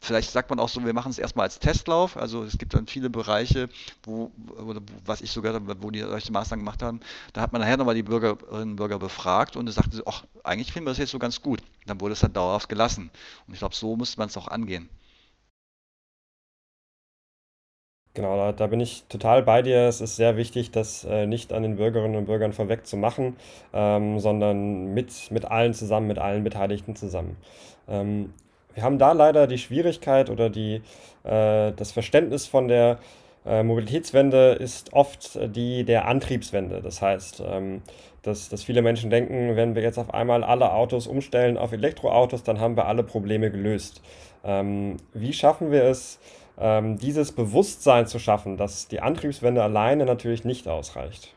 Vielleicht 0.00 0.30
sagt 0.30 0.48
man 0.50 0.60
auch 0.60 0.68
so, 0.68 0.84
wir 0.84 0.94
machen 0.94 1.10
es 1.10 1.18
erstmal 1.18 1.44
als 1.44 1.58
Testlauf. 1.58 2.16
Also 2.16 2.44
es 2.44 2.56
gibt 2.56 2.74
dann 2.74 2.86
viele 2.86 3.10
Bereiche, 3.10 3.68
wo, 4.04 4.30
oder 4.64 4.80
was 5.04 5.20
ich 5.20 5.30
sogar, 5.30 5.60
wo 5.82 5.90
die 5.90 6.00
solche 6.00 6.32
Maßnahmen 6.32 6.64
gemacht 6.64 6.82
haben, 6.82 7.00
da 7.32 7.40
hat 7.40 7.52
man 7.52 7.60
nachher 7.60 7.76
nochmal 7.76 7.96
die 7.96 8.04
Bürgerinnen 8.04 8.70
und 8.70 8.76
Bürger 8.76 8.98
befragt 8.98 9.56
und 9.56 9.68
es 9.68 9.74
sagte 9.74 9.96
sie, 9.96 10.02
ach, 10.06 10.24
eigentlich 10.44 10.72
finden 10.72 10.86
wir 10.86 10.92
das 10.92 10.98
jetzt 10.98 11.10
so 11.10 11.18
ganz 11.18 11.42
gut. 11.42 11.60
Dann 11.86 12.00
wurde 12.00 12.12
es 12.12 12.20
dann 12.20 12.32
dauerhaft 12.32 12.68
gelassen. 12.68 13.10
Und 13.46 13.54
ich 13.54 13.58
glaube, 13.58 13.74
so 13.74 13.96
müsste 13.96 14.18
man 14.18 14.28
es 14.28 14.36
auch 14.36 14.48
angehen. 14.48 14.88
Genau, 18.14 18.36
da, 18.36 18.52
da, 18.52 18.66
bin 18.66 18.80
ich 18.80 19.04
total 19.08 19.42
bei 19.42 19.62
dir. 19.62 19.82
Es 19.86 20.00
ist 20.00 20.16
sehr 20.16 20.36
wichtig, 20.36 20.70
das 20.72 21.04
äh, 21.04 21.26
nicht 21.26 21.52
an 21.52 21.62
den 21.62 21.76
Bürgerinnen 21.76 22.16
und 22.16 22.26
Bürgern 22.26 22.52
vorweg 22.52 22.86
zu 22.86 22.96
machen, 22.96 23.36
ähm, 23.72 24.18
sondern 24.18 24.92
mit, 24.94 25.30
mit 25.30 25.44
allen 25.44 25.74
zusammen, 25.74 26.08
mit 26.08 26.18
allen 26.18 26.42
Beteiligten 26.42 26.96
zusammen. 26.96 27.36
Ähm, 27.86 28.32
wir 28.78 28.84
haben 28.84 28.98
da 28.98 29.10
leider 29.10 29.48
die 29.48 29.58
Schwierigkeit 29.58 30.30
oder 30.30 30.50
die, 30.50 30.82
äh, 31.24 31.72
das 31.72 31.90
Verständnis 31.90 32.46
von 32.46 32.68
der 32.68 33.00
äh, 33.44 33.64
Mobilitätswende 33.64 34.52
ist 34.52 34.92
oft 34.92 35.36
die 35.56 35.82
der 35.82 36.06
Antriebswende. 36.06 36.80
Das 36.80 37.02
heißt, 37.02 37.42
ähm, 37.44 37.82
dass, 38.22 38.48
dass 38.48 38.62
viele 38.62 38.80
Menschen 38.80 39.10
denken, 39.10 39.56
wenn 39.56 39.74
wir 39.74 39.82
jetzt 39.82 39.98
auf 39.98 40.14
einmal 40.14 40.44
alle 40.44 40.72
Autos 40.72 41.08
umstellen 41.08 41.58
auf 41.58 41.72
Elektroautos, 41.72 42.44
dann 42.44 42.60
haben 42.60 42.76
wir 42.76 42.86
alle 42.86 43.02
Probleme 43.02 43.50
gelöst. 43.50 44.00
Ähm, 44.44 44.98
wie 45.12 45.32
schaffen 45.32 45.72
wir 45.72 45.82
es, 45.82 46.20
ähm, 46.56 46.98
dieses 46.98 47.32
Bewusstsein 47.32 48.06
zu 48.06 48.20
schaffen, 48.20 48.56
dass 48.56 48.86
die 48.86 49.00
Antriebswende 49.00 49.60
alleine 49.60 50.04
natürlich 50.04 50.44
nicht 50.44 50.68
ausreicht? 50.68 51.34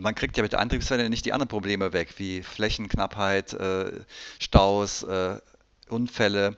Man 0.00 0.14
kriegt 0.14 0.36
ja 0.36 0.42
mit 0.42 0.52
der 0.52 0.60
Antriebswende 0.60 1.08
nicht 1.10 1.24
die 1.26 1.32
anderen 1.32 1.48
Probleme 1.48 1.92
weg, 1.92 2.14
wie 2.16 2.42
Flächenknappheit, 2.42 3.52
äh, 3.52 3.92
Staus, 4.38 5.02
äh, 5.02 5.38
Unfälle 5.88 6.56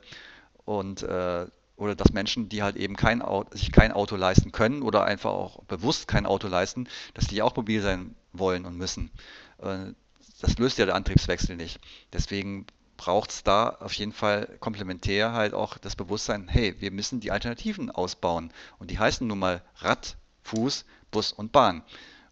und 0.65 1.03
äh, 1.03 1.47
oder 1.77 1.97
dass 1.97 2.13
Menschen, 2.13 2.49
die 2.49 2.63
halt 2.63 2.77
eben 2.77 2.95
kein 2.95 3.23
Auto, 3.23 3.57
sich 3.57 3.73
kein 3.73 3.91
Auto 3.93 4.15
leisten 4.15 4.53
können 4.53 4.83
oder 4.83 5.05
einfach 5.05 5.31
auch 5.31 5.65
bewusst 5.65 6.07
kein 6.07 6.27
Auto 6.27 6.47
leisten, 6.47 6.89
dass 7.15 7.27
die 7.27 7.43
auch 7.43 7.57
mobil 7.57 7.83
sein 7.83 8.15
wollen 8.33 8.67
und 8.67 8.77
müssen. 8.77 9.11
Das 9.59 10.59
löst 10.59 10.79
ja 10.79 10.87
der 10.87 10.95
Antriebswechsel 10.95 11.57
nicht. 11.57 11.81
Deswegen 12.13 12.67
braucht 12.97 13.31
es 13.31 13.43
da 13.43 13.69
auf 13.69 13.93
jeden 13.95 14.13
Fall 14.13 14.49
komplementär 14.61 15.33
halt 15.33 15.55
auch 15.55 15.77
das 15.79 15.97
Bewusstsein, 15.97 16.47
hey, 16.47 16.77
wir 16.79 16.93
müssen 16.93 17.19
die 17.19 17.33
Alternativen 17.33 17.91
ausbauen. 17.91 18.53
Und 18.79 18.93
die 18.93 18.99
heißen 19.01 19.27
nun 19.27 19.41
mal 19.41 19.63
Rad, 19.79 20.17
Fuß, 20.43 20.85
Bus 21.11 21.33
und 21.33 21.51
Bahn. 21.51 21.83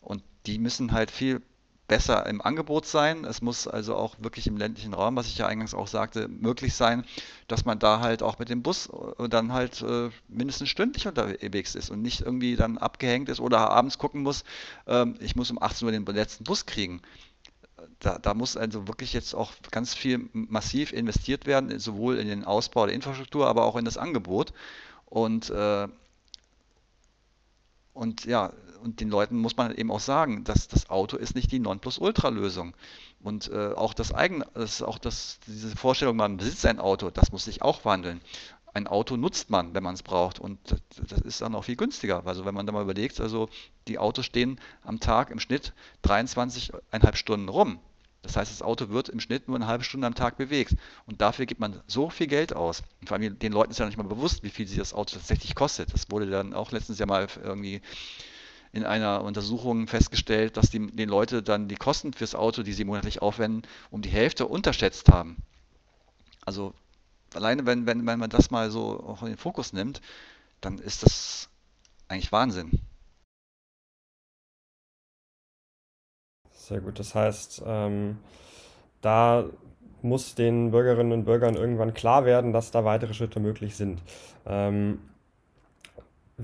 Und 0.01 0.23
die 0.47 0.59
müssen 0.59 0.93
halt 0.93 1.11
viel 1.11 1.43
besser 1.91 2.25
im 2.27 2.41
Angebot 2.41 2.87
sein. 2.87 3.25
Es 3.25 3.43
muss 3.43 3.67
also 3.67 3.97
auch 3.97 4.15
wirklich 4.21 4.47
im 4.47 4.57
ländlichen 4.57 4.95
Raum, 4.95 5.17
was 5.17 5.27
ich 5.27 5.39
ja 5.39 5.49
eingangs 5.49 5.75
auch 5.75 5.89
sagte, 5.89 6.29
möglich 6.29 6.75
sein, 6.75 7.05
dass 7.49 7.65
man 7.65 7.81
da 7.81 7.99
halt 7.99 8.23
auch 8.23 8.39
mit 8.39 8.49
dem 8.49 8.63
Bus 8.63 8.89
äh, 9.19 9.29
dann 9.29 9.53
halt 9.53 9.83
äh, 9.83 10.11
mindestens 10.29 10.69
stündlich 10.69 11.09
unterwegs 11.09 11.75
ist 11.75 11.91
und 11.91 12.01
nicht 12.01 12.21
irgendwie 12.21 12.55
dann 12.55 12.79
abgehängt 12.79 13.29
ist 13.29 13.41
oder 13.41 13.71
abends 13.71 13.99
gucken 13.99 14.23
muss, 14.23 14.45
ähm, 14.87 15.17
ich 15.19 15.35
muss 15.35 15.51
um 15.51 15.61
18 15.61 15.87
Uhr 15.87 15.91
den 15.91 16.07
letzten 16.07 16.45
Bus 16.45 16.65
kriegen. 16.65 17.03
Da, 17.99 18.19
da, 18.19 18.35
muss 18.35 18.57
also 18.57 18.87
wirklich 18.87 19.13
jetzt 19.13 19.35
auch 19.35 19.53
ganz 19.73 19.93
viel 19.93 20.31
massiv 20.33 20.93
investiert 20.93 21.47
werden, 21.47 21.77
sowohl 21.81 22.19
in 22.19 22.29
den 22.29 22.45
Ausbau 22.45 22.87
der 22.87 22.95
Infrastruktur, 22.95 23.49
aber 23.49 23.65
auch 23.65 23.75
in 23.75 23.85
das 23.85 23.97
Angebot. 23.97 24.53
Und, 25.07 25.51
äh, 25.51 25.89
und 27.95 28.25
ja, 28.27 28.53
und 28.83 29.01
den 29.01 29.11
Leuten 29.11 29.37
muss 29.37 29.57
man 29.57 29.75
eben 29.75 29.91
auch 29.91 30.01
sagen, 30.01 30.45
dass 30.45 30.69
das 30.69 30.91
Auto 30.91 31.17
ist 31.17 31.35
nicht 31.35 31.53
die 31.53 31.59
Nonplusultra-Lösung. 31.59 32.75
Und 33.23 33.51
äh, 33.51 33.73
auch 33.73 33.95
das 33.95 34.13
eigene, 34.13 34.47
das, 34.55 34.83
auch 34.83 34.99
das, 34.99 35.39
diese 35.47 35.77
Vorstellung, 35.77 36.17
man 36.17 36.39
besitzt 36.39 36.65
ein 36.67 36.81
Auto, 36.81 37.11
das 37.11 37.33
muss 37.33 37.45
sich 37.45 37.63
auch 37.63 37.85
wandeln. 37.85 38.21
Ein 38.73 38.87
Auto 38.87 39.17
nutzt 39.17 39.51
man, 39.51 39.75
wenn 39.75 39.83
man 39.83 39.95
es 39.95 40.03
braucht. 40.03 40.39
Und 40.39 40.59
das, 40.71 40.81
das 41.09 41.21
ist 41.21 41.41
dann 41.41 41.55
auch 41.55 41.65
viel 41.65 41.77
günstiger. 41.77 42.25
Also 42.27 42.45
wenn 42.45 42.55
man 42.55 42.67
da 42.67 42.73
mal 42.73 42.83
überlegt, 42.83 43.21
also 43.21 43.49
die 43.89 43.99
Autos 43.99 44.27
stehen 44.27 44.61
am 44.85 45.01
Tag 45.01 45.31
im 45.31 45.41
Schnitt 45.41 45.73
23,5 46.05 47.17
Stunden 47.17 47.49
rum. 47.49 47.81
Das 48.23 48.37
heißt, 48.37 48.51
das 48.53 48.63
Auto 48.63 48.91
wird 48.91 49.09
im 49.09 49.19
Schnitt 49.19 49.49
nur 49.49 49.57
eine 49.57 49.67
halbe 49.67 49.83
Stunde 49.83 50.07
am 50.07 50.15
Tag 50.15 50.37
bewegt. 50.37 50.77
Und 51.07 51.21
dafür 51.21 51.47
gibt 51.47 51.61
man 51.61 51.81
so 51.87 52.11
viel 52.11 52.27
Geld 52.27 52.55
aus. 52.55 52.83
Und 53.01 53.09
vor 53.09 53.17
allem 53.17 53.39
den 53.39 53.53
Leuten 53.53 53.71
ist 53.71 53.79
ja 53.79 53.87
nicht 53.87 53.97
mal 53.97 54.05
bewusst, 54.05 54.43
wie 54.43 54.51
viel 54.51 54.69
sich 54.69 54.79
das 54.79 54.93
Auto 54.93 55.15
tatsächlich 55.15 55.55
kostet. 55.55 55.93
Das 55.93 56.11
wurde 56.11 56.31
dann 56.31 56.55
auch 56.55 56.71
letztens 56.71 56.99
ja 56.99 57.07
mal 57.07 57.27
irgendwie 57.43 57.81
in 58.73 58.85
einer 58.85 59.23
Untersuchung 59.25 59.87
festgestellt, 59.89 60.57
dass 60.57 60.71
die, 60.71 60.87
die 60.87 61.05
Leute 61.05 61.43
dann 61.43 61.69
die 61.69 61.77
Kosten 61.77 62.13
fürs 62.13 62.35
Auto, 62.35 62.63
die 62.63 62.73
sie 62.73 62.85
monatlich 62.85 63.21
aufwenden, 63.23 63.63
um 63.91 64.03
die 64.03 64.11
Hälfte 64.11 64.47
unterschätzt 64.47 65.11
haben. 65.11 65.37
Also 66.45 66.73
alleine 67.35 67.67
wenn, 67.67 67.87
wenn, 67.87 68.07
wenn 68.07 68.19
man 68.19 68.31
das 68.31 68.51
mal 68.51 68.71
so 68.71 69.01
auch 69.01 69.23
in 69.23 69.29
den 69.29 69.37
Fokus 69.37 69.73
nimmt, 69.73 70.01
dann 70.61 70.79
ist 70.79 71.03
das 71.03 71.49
eigentlich 72.09 72.33
Wahnsinn. 72.33 72.81
Sehr 76.53 76.81
gut, 76.81 76.99
das 76.99 77.15
heißt, 77.15 77.63
ähm, 77.67 78.19
da 79.01 79.45
muss 80.03 80.35
den 80.35 80.71
Bürgerinnen 80.71 81.13
und 81.13 81.25
Bürgern 81.25 81.57
irgendwann 81.57 81.95
klar 81.95 82.25
werden, 82.25 82.53
dass 82.53 82.71
da 82.71 82.85
weitere 82.85 83.13
Schritte 83.13 83.41
möglich 83.41 83.77
sind. 83.77 84.01
Ähm, 84.47 85.01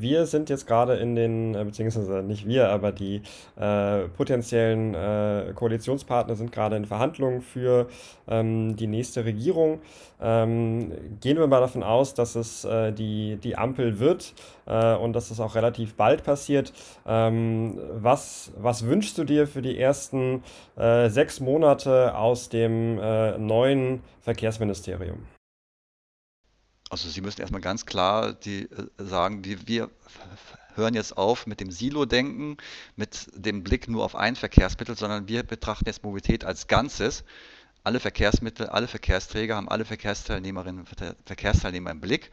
wir 0.00 0.26
sind 0.26 0.50
jetzt 0.50 0.66
gerade 0.66 0.94
in 0.94 1.14
den, 1.14 1.54
äh, 1.54 1.64
beziehungsweise 1.64 2.22
nicht 2.22 2.46
wir, 2.46 2.70
aber 2.70 2.92
die 2.92 3.22
äh, 3.56 4.09
potenziellen 4.09 4.94
äh, 4.94 5.52
Koalitionspartner 5.54 6.35
sind 6.37 6.52
gerade 6.52 6.76
in 6.76 6.85
Verhandlungen 6.85 7.40
für 7.40 7.88
ähm, 8.28 8.76
die 8.76 8.87
nächste 8.87 9.24
Regierung. 9.24 9.80
Ähm, 10.20 10.92
gehen 11.20 11.38
wir 11.38 11.46
mal 11.46 11.61
davon 11.61 11.82
aus, 11.82 12.14
dass 12.14 12.37
es 12.37 12.64
äh, 12.64 12.92
die, 12.92 13.37
die 13.37 13.56
Ampel 13.56 13.98
wird 13.98 14.35
äh, 14.66 14.94
und 14.94 15.12
dass 15.12 15.30
es 15.30 15.40
auch 15.40 15.54
relativ 15.54 15.94
bald 15.94 16.24
passiert. 16.24 16.72
Ähm, 17.06 17.78
was, 17.92 18.52
was 18.56 18.87
wünschst 18.87 19.18
du 19.18 19.24
dir 19.24 19.46
für 19.46 19.62
die 19.62 19.78
ersten 19.78 20.42
äh, 20.76 21.09
sechs 21.09 21.40
Monate 21.40 22.16
aus 22.16 22.48
dem 22.48 22.96
neuen 22.96 24.02
Verkehrsministerium? 24.20 25.36
Also 26.88 27.09
Sie 27.09 27.20
müssen 27.20 27.40
erstmal 27.40 27.61
ganz 27.61 27.85
klar 27.85 28.33
die, 28.33 28.62
äh, 28.62 28.87
sagen, 28.99 29.42
die, 29.42 29.66
wir 29.66 29.90
hören 30.77 30.94
jetzt 30.94 31.16
auf 31.16 31.46
mit 31.46 31.61
dem 31.61 31.70
Silo-Denken, 31.70 32.59
mit 32.94 33.29
dem 33.35 33.64
Blick 33.64 33.88
nur 33.88 34.05
auf 34.05 34.14
ein 34.14 34.37
Verkehrsmittel, 34.37 34.96
sondern 34.96 35.27
wir 35.29 35.42
betrachten 35.42 35.87
jetzt 35.87 36.05
Mobilität 36.05 36.44
als 36.44 36.68
Ganzes. 36.68 37.25
Alle 37.83 38.01
Verkehrsmittel, 38.01 38.66
alle 38.66 38.88
Verkehrsträger 38.88 39.57
haben 39.57 39.68
alle 39.68 39.85
Verkehrsteilnehmerinnen 39.85 40.81
und 40.81 41.14
Verkehrsteilnehmer 41.25 41.90
im 41.90 42.01
Blick. 42.01 42.31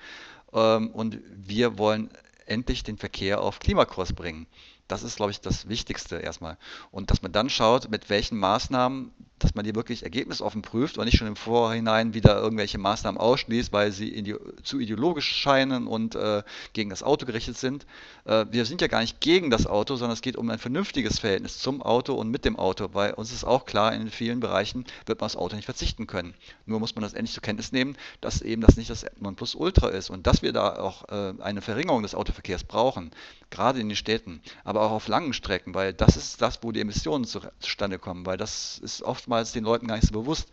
Ähm, 0.54 0.90
und 0.92 1.20
wir 1.30 1.78
wollen 1.78 2.10
endlich 2.46 2.84
den 2.84 2.98
Verkehr 2.98 3.42
auf 3.42 3.60
Klimakurs 3.60 4.14
bringen. 4.14 4.48
Das 4.88 5.04
ist, 5.04 5.16
glaube 5.16 5.32
ich, 5.32 5.42
das 5.42 5.70
Wichtigste 5.70 6.18
erstmal. 6.18 6.58
Und 6.92 7.10
dass 7.10 7.22
man 7.22 7.32
dann 7.32 7.50
schaut, 7.50 7.90
mit 7.90 8.10
welchen 8.10 8.38
Maßnahmen 8.38 9.12
dass 9.44 9.56
man 9.56 9.66
die 9.66 9.76
wirklich 9.76 10.04
ergebnisoffen 10.04 10.62
prüft 10.62 10.98
und 10.98 11.06
nicht 11.06 11.18
schon 11.18 11.28
im 11.28 11.36
Vorhinein 11.36 12.14
wieder 12.14 12.40
irgendwelche 12.40 12.78
Maßnahmen 12.78 13.20
ausschließt, 13.20 13.74
weil 13.74 13.92
sie 13.92 14.10
ide 14.16 14.40
zu 14.64 14.80
ideologisch 14.80 15.28
scheinen 15.28 15.86
und 15.86 16.16
äh, 16.16 16.44
gegen 16.72 16.90
das 16.90 17.04
Auto 17.04 17.26
gerichtet 17.26 17.58
sind. 17.58 17.86
Äh, 18.24 18.46
wir 18.52 18.66
sind 18.66 18.80
ja 18.80 18.88
gar 18.88 19.02
nicht 19.02 19.20
gegen 19.20 19.50
das 19.50 19.68
Auto, 19.68 19.98
sondern 19.98 20.14
es 20.14 20.22
geht 20.22 20.38
um 20.38 20.50
ein 20.50 20.60
vernünftiges 20.60 21.20
Verhältnis 21.20 21.60
zum 21.60 21.82
Auto 21.82 22.14
und 22.14 22.30
mit 22.30 22.46
dem 22.46 22.56
Auto, 22.58 22.90
weil 22.94 23.14
uns 23.14 23.34
ist 23.34 23.44
auch 23.44 23.66
klar, 23.66 23.94
in 23.94 24.10
vielen 24.10 24.40
Bereichen 24.40 24.86
wird 25.06 25.20
man 25.20 25.26
das 25.26 25.36
Auto 25.36 25.56
nicht 25.56 25.66
verzichten 25.66 26.08
können. 26.08 26.34
Nur 26.66 26.80
muss 26.80 26.96
man 26.96 27.04
das 27.04 27.14
endlich 27.14 27.34
zur 27.34 27.44
Kenntnis 27.44 27.74
nehmen, 27.74 27.98
dass 28.22 28.42
eben 28.42 28.62
das 28.62 28.78
nicht 28.78 28.90
das 28.90 29.06
Nonplusultra 29.20 29.90
ist 29.90 30.10
und 30.10 30.26
dass 30.26 30.42
wir 30.42 30.54
da 30.54 30.78
auch 30.78 31.10
äh, 31.10 31.34
eine 31.42 31.62
Verringerung 31.62 32.04
des 32.04 32.16
Autoverkehrs 32.16 32.64
brauchen, 32.64 33.12
gerade 33.50 33.80
in 33.82 33.90
den 33.90 33.98
Städten, 33.98 34.42
aber 34.64 34.83
auch 34.84 34.92
auf 34.92 35.08
langen 35.08 35.34
Strecken, 35.34 35.74
weil 35.74 35.94
das 35.94 36.18
ist 36.18 36.42
das, 36.42 36.60
wo 36.62 36.72
die 36.72 36.82
Emissionen 36.82 37.26
zustande 37.26 38.00
kommen, 38.00 38.26
weil 38.26 38.38
das 38.38 38.80
ist 38.80 39.02
oftmals 39.02 39.52
den 39.52 39.64
Leuten 39.64 39.88
gar 39.88 39.96
nicht 39.96 40.08
so 40.08 40.14
bewusst, 40.14 40.50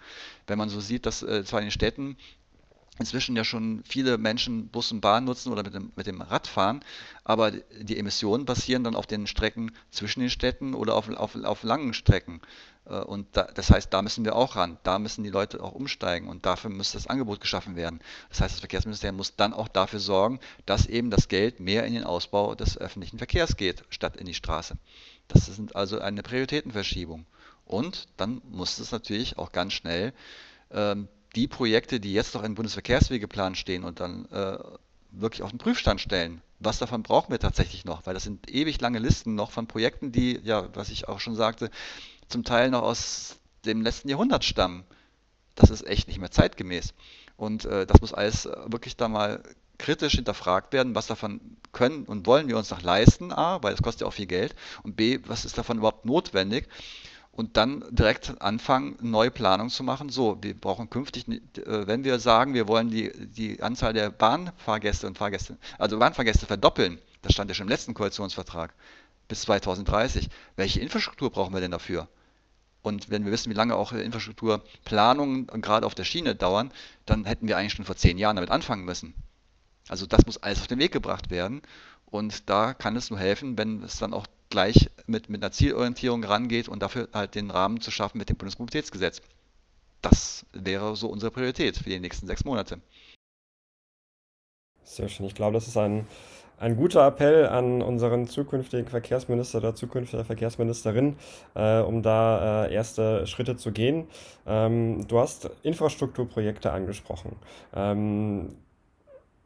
wenn 0.46 0.58
man 0.58 0.68
so 0.68 0.80
sieht, 0.80 1.06
dass 1.06 1.22
äh, 1.22 1.44
zwar 1.44 1.60
in 1.60 1.66
den 1.66 1.72
Städten 1.72 2.16
inzwischen 3.00 3.34
ja 3.34 3.44
schon 3.44 3.82
viele 3.88 4.18
Menschen 4.18 4.68
Bus 4.68 4.92
und 4.92 5.00
Bahn 5.00 5.24
nutzen 5.24 5.50
oder 5.50 5.62
mit 5.62 5.74
dem, 5.74 5.90
mit 5.96 6.06
dem 6.06 6.20
Rad 6.20 6.46
fahren, 6.46 6.84
aber 7.24 7.50
die 7.50 7.98
Emissionen 7.98 8.44
passieren 8.44 8.84
dann 8.84 8.94
auf 8.94 9.06
den 9.06 9.26
Strecken 9.26 9.72
zwischen 9.90 10.20
den 10.20 10.30
Städten 10.30 10.74
oder 10.74 10.94
auf, 10.94 11.08
auf, 11.08 11.34
auf 11.34 11.62
langen 11.62 11.94
Strecken. 11.94 12.42
Äh, 12.84 12.96
und 12.98 13.26
da, 13.32 13.44
das 13.44 13.70
heißt, 13.70 13.92
da 13.92 14.02
müssen 14.02 14.26
wir 14.26 14.36
auch 14.36 14.54
ran, 14.54 14.76
da 14.82 14.98
müssen 14.98 15.24
die 15.24 15.30
Leute 15.30 15.62
auch 15.62 15.72
umsteigen 15.72 16.28
und 16.28 16.44
dafür 16.44 16.70
muss 16.70 16.92
das 16.92 17.06
Angebot 17.06 17.40
geschaffen 17.40 17.74
werden. 17.74 18.00
Das 18.28 18.42
heißt, 18.42 18.54
das 18.54 18.60
Verkehrsministerium 18.60 19.16
muss 19.16 19.34
dann 19.34 19.54
auch 19.54 19.68
dafür 19.68 19.98
sorgen, 19.98 20.38
dass 20.66 20.84
eben 20.84 21.10
das 21.10 21.28
Geld 21.28 21.58
mehr 21.58 21.84
in 21.86 21.94
den 21.94 22.04
Ausbau 22.04 22.54
des 22.54 22.76
öffentlichen 22.76 23.16
Verkehrs 23.16 23.56
geht, 23.56 23.82
statt 23.88 24.16
in 24.16 24.26
die 24.26 24.34
Straße. 24.34 24.76
Das 25.26 25.48
ist 25.48 25.74
also 25.74 26.00
eine 26.00 26.22
Prioritätenverschiebung. 26.22 27.24
Und 27.64 28.08
dann 28.18 28.42
muss 28.50 28.78
es 28.78 28.92
natürlich 28.92 29.38
auch 29.38 29.52
ganz 29.52 29.72
schnell 29.72 30.12
ähm, 30.70 31.08
die 31.34 31.48
Projekte, 31.48 32.00
die 32.00 32.12
jetzt 32.12 32.34
noch 32.34 32.42
im 32.42 32.54
Bundesverkehrswegeplan 32.54 33.54
stehen 33.54 33.84
und 33.84 34.00
dann 34.00 34.26
äh, 34.26 34.58
wirklich 35.12 35.42
auf 35.42 35.50
den 35.50 35.58
Prüfstand 35.58 36.00
stellen. 36.00 36.42
Was 36.58 36.78
davon 36.78 37.02
brauchen 37.02 37.30
wir 37.30 37.38
tatsächlich 37.38 37.84
noch? 37.84 38.06
Weil 38.06 38.14
das 38.14 38.24
sind 38.24 38.50
ewig 38.50 38.80
lange 38.80 38.98
Listen 38.98 39.34
noch 39.34 39.50
von 39.50 39.66
Projekten, 39.66 40.12
die, 40.12 40.40
ja, 40.42 40.68
was 40.74 40.90
ich 40.90 41.08
auch 41.08 41.20
schon 41.20 41.34
sagte, 41.34 41.70
zum 42.28 42.44
Teil 42.44 42.70
noch 42.70 42.82
aus 42.82 43.36
dem 43.64 43.82
letzten 43.82 44.08
Jahrhundert 44.08 44.44
stammen. 44.44 44.84
Das 45.54 45.70
ist 45.70 45.86
echt 45.86 46.08
nicht 46.08 46.20
mehr 46.20 46.30
zeitgemäß. 46.30 46.94
Und 47.36 47.64
äh, 47.64 47.86
das 47.86 48.00
muss 48.00 48.12
alles 48.12 48.46
wirklich 48.66 48.96
da 48.96 49.08
mal 49.08 49.42
kritisch 49.78 50.14
hinterfragt 50.14 50.72
werden, 50.72 50.94
was 50.94 51.06
davon 51.06 51.40
können 51.72 52.04
und 52.04 52.26
wollen 52.26 52.48
wir 52.48 52.58
uns 52.58 52.70
noch 52.70 52.82
leisten, 52.82 53.32
A, 53.32 53.62
weil 53.62 53.72
es 53.72 53.82
kostet 53.82 54.02
ja 54.02 54.06
auch 54.06 54.12
viel 54.12 54.26
Geld, 54.26 54.54
und 54.82 54.94
B, 54.94 55.20
was 55.26 55.46
ist 55.46 55.56
davon 55.56 55.78
überhaupt 55.78 56.04
notwendig 56.04 56.68
und 57.32 57.56
dann 57.56 57.84
direkt 57.90 58.40
anfangen, 58.42 58.96
neue 59.00 59.30
Planung 59.30 59.70
zu 59.70 59.82
machen. 59.82 60.08
So, 60.08 60.38
wir 60.42 60.54
brauchen 60.54 60.90
künftig, 60.90 61.28
äh, 61.28 61.86
wenn 61.86 62.04
wir 62.04 62.18
sagen, 62.18 62.54
wir 62.54 62.68
wollen 62.68 62.90
die, 62.90 63.12
die 63.14 63.62
Anzahl 63.62 63.92
der 63.92 64.10
Bahnfahrgäste 64.10 65.06
und 65.06 65.18
Fahrgäste, 65.18 65.56
also 65.78 65.98
Bahnfahrgäste 65.98 66.46
verdoppeln, 66.46 66.98
das 67.22 67.32
stand 67.32 67.50
ja 67.50 67.54
schon 67.54 67.66
im 67.66 67.70
letzten 67.70 67.94
Koalitionsvertrag, 67.94 68.74
bis 69.28 69.42
2030. 69.42 70.28
Welche 70.56 70.80
Infrastruktur 70.80 71.30
brauchen 71.30 71.54
wir 71.54 71.60
denn 71.60 71.70
dafür? 71.70 72.08
Und 72.82 73.10
wenn 73.10 73.24
wir 73.24 73.32
wissen, 73.32 73.50
wie 73.50 73.56
lange 73.56 73.76
auch 73.76 73.92
Infrastrukturplanungen 73.92 75.46
gerade 75.46 75.86
auf 75.86 75.94
der 75.94 76.04
Schiene 76.04 76.34
dauern, 76.34 76.72
dann 77.04 77.26
hätten 77.26 77.46
wir 77.46 77.58
eigentlich 77.58 77.74
schon 77.74 77.84
vor 77.84 77.96
zehn 77.96 78.16
Jahren 78.16 78.36
damit 78.36 78.50
anfangen 78.50 78.84
müssen. 78.84 79.14
Also 79.88 80.06
das 80.06 80.24
muss 80.24 80.38
alles 80.38 80.60
auf 80.60 80.66
den 80.66 80.78
Weg 80.78 80.92
gebracht 80.92 81.30
werden. 81.30 81.62
Und 82.06 82.48
da 82.48 82.74
kann 82.74 82.96
es 82.96 83.10
nur 83.10 83.18
helfen, 83.18 83.58
wenn 83.58 83.82
es 83.82 83.98
dann 83.98 84.14
auch 84.14 84.26
gleich 84.50 84.90
mit, 85.06 85.30
mit 85.30 85.42
einer 85.42 85.52
Zielorientierung 85.52 86.22
rangeht 86.24 86.68
und 86.68 86.82
dafür 86.82 87.08
halt 87.12 87.34
den 87.34 87.50
Rahmen 87.50 87.80
zu 87.80 87.90
schaffen 87.90 88.18
mit 88.18 88.28
dem 88.28 88.36
Bundesmobilitätsgesetz. 88.36 89.22
Das 90.02 90.44
wäre 90.52 90.96
so 90.96 91.08
unsere 91.08 91.30
Priorität 91.30 91.76
für 91.76 91.88
die 91.88 92.00
nächsten 92.00 92.26
sechs 92.26 92.44
Monate. 92.44 92.80
Sehr 94.82 95.08
schön. 95.08 95.26
Ich 95.26 95.34
glaube, 95.34 95.54
das 95.54 95.68
ist 95.68 95.76
ein, 95.76 96.06
ein 96.58 96.76
guter 96.76 97.06
Appell 97.06 97.46
an 97.46 97.80
unseren 97.80 98.26
zukünftigen 98.26 98.88
Verkehrsminister 98.88 99.58
oder 99.58 99.74
zukünftige 99.74 100.24
Verkehrsministerin, 100.24 101.16
äh, 101.54 101.78
um 101.78 102.02
da 102.02 102.66
äh, 102.66 102.74
erste 102.74 103.26
Schritte 103.26 103.56
zu 103.56 103.72
gehen. 103.72 104.08
Ähm, 104.46 105.06
du 105.06 105.20
hast 105.20 105.48
Infrastrukturprojekte 105.62 106.72
angesprochen. 106.72 107.36
Ähm, 107.72 108.56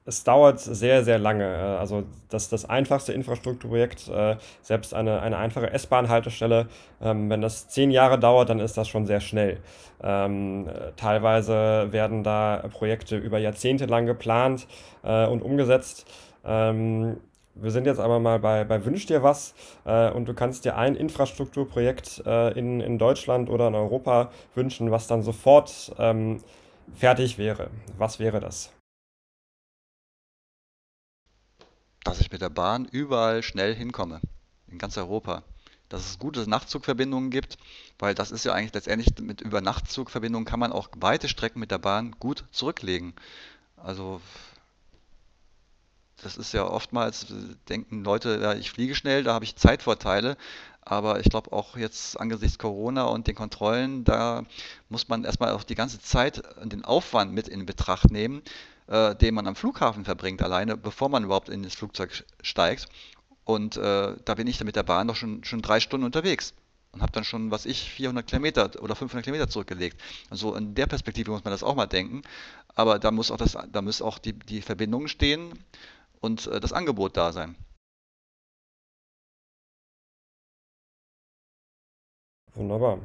es 0.07 0.23
dauert 0.25 0.61
sehr, 0.61 1.05
sehr 1.05 1.19
lange. 1.19 1.45
Äh, 1.45 1.79
also 1.79 2.05
das, 2.29 2.49
das 2.49 2.69
einfachste 2.69 3.13
Infrastrukturprojekt, 3.13 4.09
äh, 4.09 4.37
selbst 4.63 4.95
eine, 4.95 5.21
eine 5.23 5.39
einfache 5.39 5.71
S-Bahn-Haltestelle, 5.73 6.69
ähm, 7.03 7.31
wenn 7.31 7.41
das 7.41 7.69
zehn 7.69 7.91
Jahre 7.91 8.19
dauert, 8.19 8.51
dann 8.51 8.61
ist 8.61 8.77
das 8.77 8.89
schon 8.89 9.07
sehr 9.07 9.21
schnell. 9.21 9.61
Ähm, 10.03 10.69
teilweise 10.97 11.89
werden 11.93 12.23
da 12.23 12.65
Projekte 12.71 13.17
über 13.17 13.39
Jahrzehnte 13.39 13.87
lang 13.87 14.07
geplant 14.07 14.67
äh, 15.03 15.27
und 15.27 15.43
umgesetzt. 15.43 16.07
Ähm, 16.45 17.19
wir 17.57 17.71
sind 17.71 17.87
jetzt 17.87 18.01
aber 18.01 18.19
mal 18.19 18.41
bei, 18.41 18.65
bei 18.65 18.85
Wünsch 18.85 19.07
dir 19.07 19.23
was 19.23 19.55
und 19.85 20.27
du 20.27 20.35
kannst 20.35 20.65
dir 20.65 20.77
ein 20.77 20.97
Infrastrukturprojekt 20.97 22.19
in, 22.57 22.81
in 22.81 22.99
Deutschland 22.99 23.49
oder 23.49 23.69
in 23.69 23.77
Europa 23.77 24.33
wünschen, 24.57 24.91
was 24.91 25.07
dann 25.07 25.23
sofort 25.23 25.95
fertig 26.97 27.39
wäre. 27.39 27.71
Was 27.97 28.19
wäre 28.19 28.41
das? 28.41 28.73
Dass 32.05 32.21
ich 32.21 32.31
mit 32.31 32.43
der 32.43 32.51
Bahn 32.51 32.85
überall 32.85 33.43
schnell 33.43 33.75
hinkomme, 33.75 34.21
in 34.69 34.79
ganz 34.79 34.97
Europa. 34.97 35.43
Dass 35.89 36.09
es 36.09 36.19
gute 36.19 36.49
Nachtzugverbindungen 36.49 37.31
gibt, 37.31 37.59
weil 37.99 38.15
das 38.15 38.31
ist 38.31 38.45
ja 38.45 38.53
eigentlich 38.53 38.75
letztendlich 38.75 39.09
mit 39.21 39.41
über 39.41 39.61
Nachtzugverbindungen 39.61 40.47
kann 40.47 40.61
man 40.61 40.73
auch 40.73 40.89
weite 40.97 41.29
Strecken 41.29 41.61
mit 41.61 41.71
der 41.71 41.79
Bahn 41.79 42.13
gut 42.19 42.45
zurücklegen. 42.53 43.15
Also 43.77 44.21
das 46.23 46.37
ist 46.37 46.53
ja 46.53 46.65
oftmals, 46.65 47.27
denken 47.69 48.03
Leute, 48.03 48.39
ja, 48.41 48.55
ich 48.55 48.71
fliege 48.71 48.95
schnell, 48.95 49.25
da 49.25 49.35
habe 49.35 49.45
ich 49.45 49.57
Zeitvorteile. 49.57 50.37
Aber 50.87 51.21
ich 51.21 51.31
glaube 51.31 51.53
auch 51.53 51.79
jetzt 51.79 52.21
angesichts 52.21 52.59
Corona 52.59 53.05
und 53.05 53.27
den 53.27 53.35
Kontrollen, 53.35 54.05
da 54.05 54.45
muss 54.91 55.09
man 55.09 55.25
erstmal 55.25 55.53
auch 55.53 55.65
die 55.65 55.75
ganze 55.75 56.01
Zeit 56.01 56.43
den 56.63 56.85
Aufwand 56.85 57.33
mit 57.33 57.49
in 57.49 57.65
Betracht 57.65 58.11
nehmen, 58.11 58.43
äh, 58.87 59.14
den 59.14 59.35
man 59.35 59.47
am 59.47 59.57
Flughafen 59.57 60.05
verbringt, 60.05 60.43
alleine 60.43 60.76
bevor 60.76 61.09
man 61.09 61.24
überhaupt 61.24 61.49
in 61.49 61.62
das 61.62 61.74
Flugzeug 61.74 62.24
steigt. 62.43 62.87
Und 63.45 63.76
äh, 63.76 64.16
da 64.24 64.35
bin 64.35 64.47
ich 64.47 64.59
dann 64.59 64.66
mit 64.66 64.76
der 64.76 64.82
Bahn 64.82 65.09
doch 65.09 65.16
schon, 65.16 65.45
schon 65.45 65.62
drei 65.62 65.80
Stunden 65.80 66.07
unterwegs 66.07 66.55
und 66.93 67.03
habe 67.03 67.12
dann 67.12 67.24
schon, 67.24 67.51
was 67.51 67.66
ich, 67.66 67.91
400 67.91 68.26
Kilometer 68.26 68.70
oder 68.82 68.95
500 68.95 69.24
Kilometer 69.24 69.49
zurückgelegt. 69.49 70.01
Also 70.30 70.55
in 70.55 70.74
der 70.74 70.87
Perspektive 70.87 71.30
muss 71.30 71.45
man 71.45 71.51
das 71.51 71.62
auch 71.62 71.74
mal 71.74 71.87
denken. 71.87 72.22
Aber 72.74 72.99
da 72.99 73.11
muss 73.11 73.30
auch, 73.30 73.37
das, 73.37 73.57
da 73.70 73.82
muss 73.82 74.01
auch 74.01 74.18
die, 74.18 74.32
die 74.32 74.62
Verbindung 74.62 75.09
stehen 75.09 75.53
und 76.20 76.47
äh, 76.47 76.61
das 76.61 76.72
Angebot 76.72 77.16
da 77.16 77.32
sein. 77.32 77.57
Wunderbar. 82.55 83.01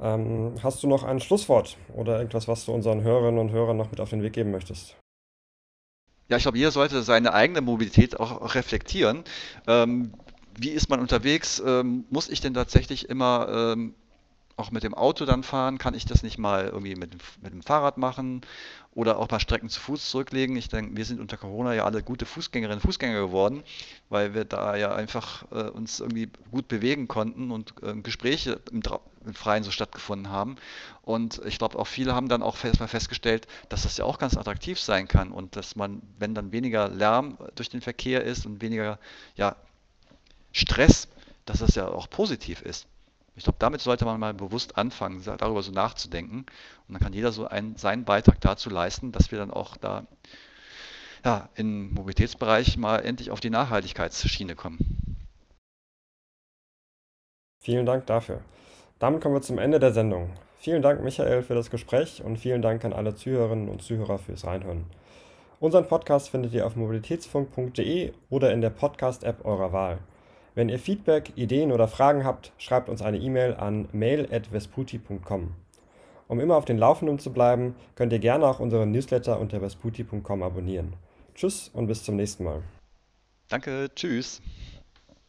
Ähm, 0.00 0.54
hast 0.62 0.82
du 0.82 0.88
noch 0.88 1.04
ein 1.04 1.20
Schlusswort 1.20 1.76
oder 1.94 2.18
irgendwas, 2.18 2.48
was 2.48 2.64
du 2.64 2.72
unseren 2.72 3.02
Hörerinnen 3.02 3.38
und 3.38 3.52
Hörern 3.52 3.76
noch 3.76 3.90
mit 3.90 4.00
auf 4.00 4.10
den 4.10 4.22
Weg 4.22 4.32
geben 4.32 4.50
möchtest? 4.50 4.96
Ja, 6.28 6.38
ich 6.38 6.42
glaube, 6.42 6.58
jeder 6.58 6.70
sollte 6.70 7.02
seine 7.02 7.34
eigene 7.34 7.60
Mobilität 7.60 8.18
auch, 8.18 8.54
reflektieren. 8.54 9.24
Ähm, 9.66 10.14
wie 10.58 10.70
ist 10.70 10.88
man 10.88 11.00
unterwegs? 11.00 11.62
Ähm, 11.64 12.04
muss 12.10 12.28
ich 12.28 12.40
denn 12.40 12.54
tatsächlich 12.54 13.08
immer 13.08 13.74
ähm, 13.74 13.94
auch 14.56 14.70
mit 14.70 14.82
dem 14.82 14.94
Auto 14.94 15.24
dann 15.24 15.42
fahren? 15.42 15.78
Kann 15.78 15.94
ich 15.94 16.04
das 16.04 16.22
nicht 16.22 16.38
mal 16.38 16.66
irgendwie 16.66 16.94
mit, 16.94 17.16
mit 17.42 17.52
dem 17.52 17.62
Fahrrad 17.62 17.98
machen 17.98 18.42
oder 18.92 19.18
auch 19.18 19.30
mal 19.30 19.40
Strecken 19.40 19.68
zu 19.68 19.80
Fuß 19.80 20.10
zurücklegen? 20.10 20.56
Ich 20.56 20.68
denke, 20.68 20.96
wir 20.96 21.04
sind 21.04 21.20
unter 21.20 21.36
Corona 21.36 21.74
ja 21.74 21.84
alle 21.84 22.02
gute 22.02 22.26
Fußgängerinnen 22.26 22.78
und 22.78 22.86
Fußgänger 22.86 23.20
geworden, 23.20 23.62
weil 24.08 24.34
wir 24.34 24.44
da 24.44 24.76
ja 24.76 24.94
einfach 24.94 25.44
äh, 25.50 25.70
uns 25.70 26.00
irgendwie 26.00 26.30
gut 26.50 26.68
bewegen 26.68 27.08
konnten 27.08 27.50
und 27.50 27.74
äh, 27.82 27.94
Gespräche 27.94 28.60
im, 28.70 28.82
im, 29.24 29.34
Freien 29.34 29.64
so 29.64 29.70
stattgefunden 29.70 30.30
haben. 30.30 30.56
Und 31.02 31.40
ich 31.44 31.58
glaube, 31.58 31.78
auch 31.78 31.86
viele 31.86 32.14
haben 32.14 32.28
dann 32.28 32.42
auch 32.42 32.56
fest, 32.56 32.80
mal 32.80 32.86
festgestellt, 32.86 33.48
dass 33.68 33.82
das 33.82 33.96
ja 33.96 34.04
auch 34.04 34.18
ganz 34.18 34.36
attraktiv 34.36 34.78
sein 34.78 35.08
kann 35.08 35.32
und 35.32 35.56
dass 35.56 35.76
man, 35.76 36.02
wenn 36.18 36.34
dann 36.34 36.52
weniger 36.52 36.88
Lärm 36.88 37.38
durch 37.56 37.68
den 37.68 37.80
Verkehr 37.80 38.22
ist 38.22 38.46
und 38.46 38.62
weniger 38.62 38.98
ja, 39.34 39.56
Stress, 40.52 41.08
dass 41.44 41.58
das 41.58 41.74
ja 41.74 41.88
auch 41.88 42.08
positiv 42.08 42.62
ist. 42.62 42.86
Ich 43.36 43.44
glaube, 43.44 43.58
damit 43.58 43.80
sollte 43.80 44.04
man 44.04 44.20
mal 44.20 44.32
bewusst 44.32 44.78
anfangen, 44.78 45.22
darüber 45.24 45.62
so 45.62 45.72
nachzudenken. 45.72 46.46
Und 46.86 46.94
dann 46.94 47.00
kann 47.00 47.12
jeder 47.12 47.32
so 47.32 47.46
einen, 47.46 47.76
seinen 47.76 48.04
Beitrag 48.04 48.40
dazu 48.40 48.70
leisten, 48.70 49.10
dass 49.10 49.30
wir 49.32 49.38
dann 49.38 49.50
auch 49.50 49.76
da 49.76 50.06
ja, 51.24 51.48
im 51.56 51.92
Mobilitätsbereich 51.94 52.76
mal 52.76 52.98
endlich 52.98 53.30
auf 53.30 53.40
die 53.40 53.50
Nachhaltigkeitsschiene 53.50 54.54
kommen. 54.54 55.16
Vielen 57.60 57.86
Dank 57.86 58.06
dafür. 58.06 58.42
Damit 58.98 59.22
kommen 59.22 59.34
wir 59.34 59.42
zum 59.42 59.58
Ende 59.58 59.80
der 59.80 59.92
Sendung. 59.92 60.30
Vielen 60.58 60.82
Dank, 60.82 61.02
Michael, 61.02 61.42
für 61.42 61.54
das 61.54 61.70
Gespräch 61.70 62.22
und 62.22 62.38
vielen 62.38 62.62
Dank 62.62 62.84
an 62.84 62.92
alle 62.92 63.14
Zuhörerinnen 63.14 63.68
und 63.68 63.82
Zuhörer 63.82 64.18
fürs 64.18 64.46
Reinhören. 64.46 64.84
Unseren 65.60 65.88
Podcast 65.88 66.28
findet 66.28 66.52
ihr 66.52 66.66
auf 66.66 66.76
mobilitätsfunk.de 66.76 68.12
oder 68.28 68.52
in 68.52 68.60
der 68.60 68.70
Podcast-App 68.70 69.44
eurer 69.44 69.72
Wahl. 69.72 69.98
Wenn 70.54 70.68
ihr 70.68 70.78
Feedback, 70.78 71.32
Ideen 71.36 71.72
oder 71.72 71.88
Fragen 71.88 72.24
habt, 72.24 72.52
schreibt 72.58 72.88
uns 72.88 73.02
eine 73.02 73.18
E-Mail 73.18 73.54
an 73.54 73.88
mail.vesputi.com. 73.92 75.52
Um 76.28 76.40
immer 76.40 76.56
auf 76.56 76.64
den 76.64 76.78
Laufenden 76.78 77.18
zu 77.18 77.32
bleiben, 77.32 77.74
könnt 77.96 78.12
ihr 78.12 78.20
gerne 78.20 78.46
auch 78.46 78.60
unseren 78.60 78.92
Newsletter 78.92 79.40
unter 79.40 79.60
vesputi.com 79.60 80.42
abonnieren. 80.42 80.94
Tschüss 81.34 81.70
und 81.72 81.88
bis 81.88 82.04
zum 82.04 82.16
nächsten 82.16 82.44
Mal. 82.44 82.62
Danke, 83.48 83.90
tschüss. 83.94 84.40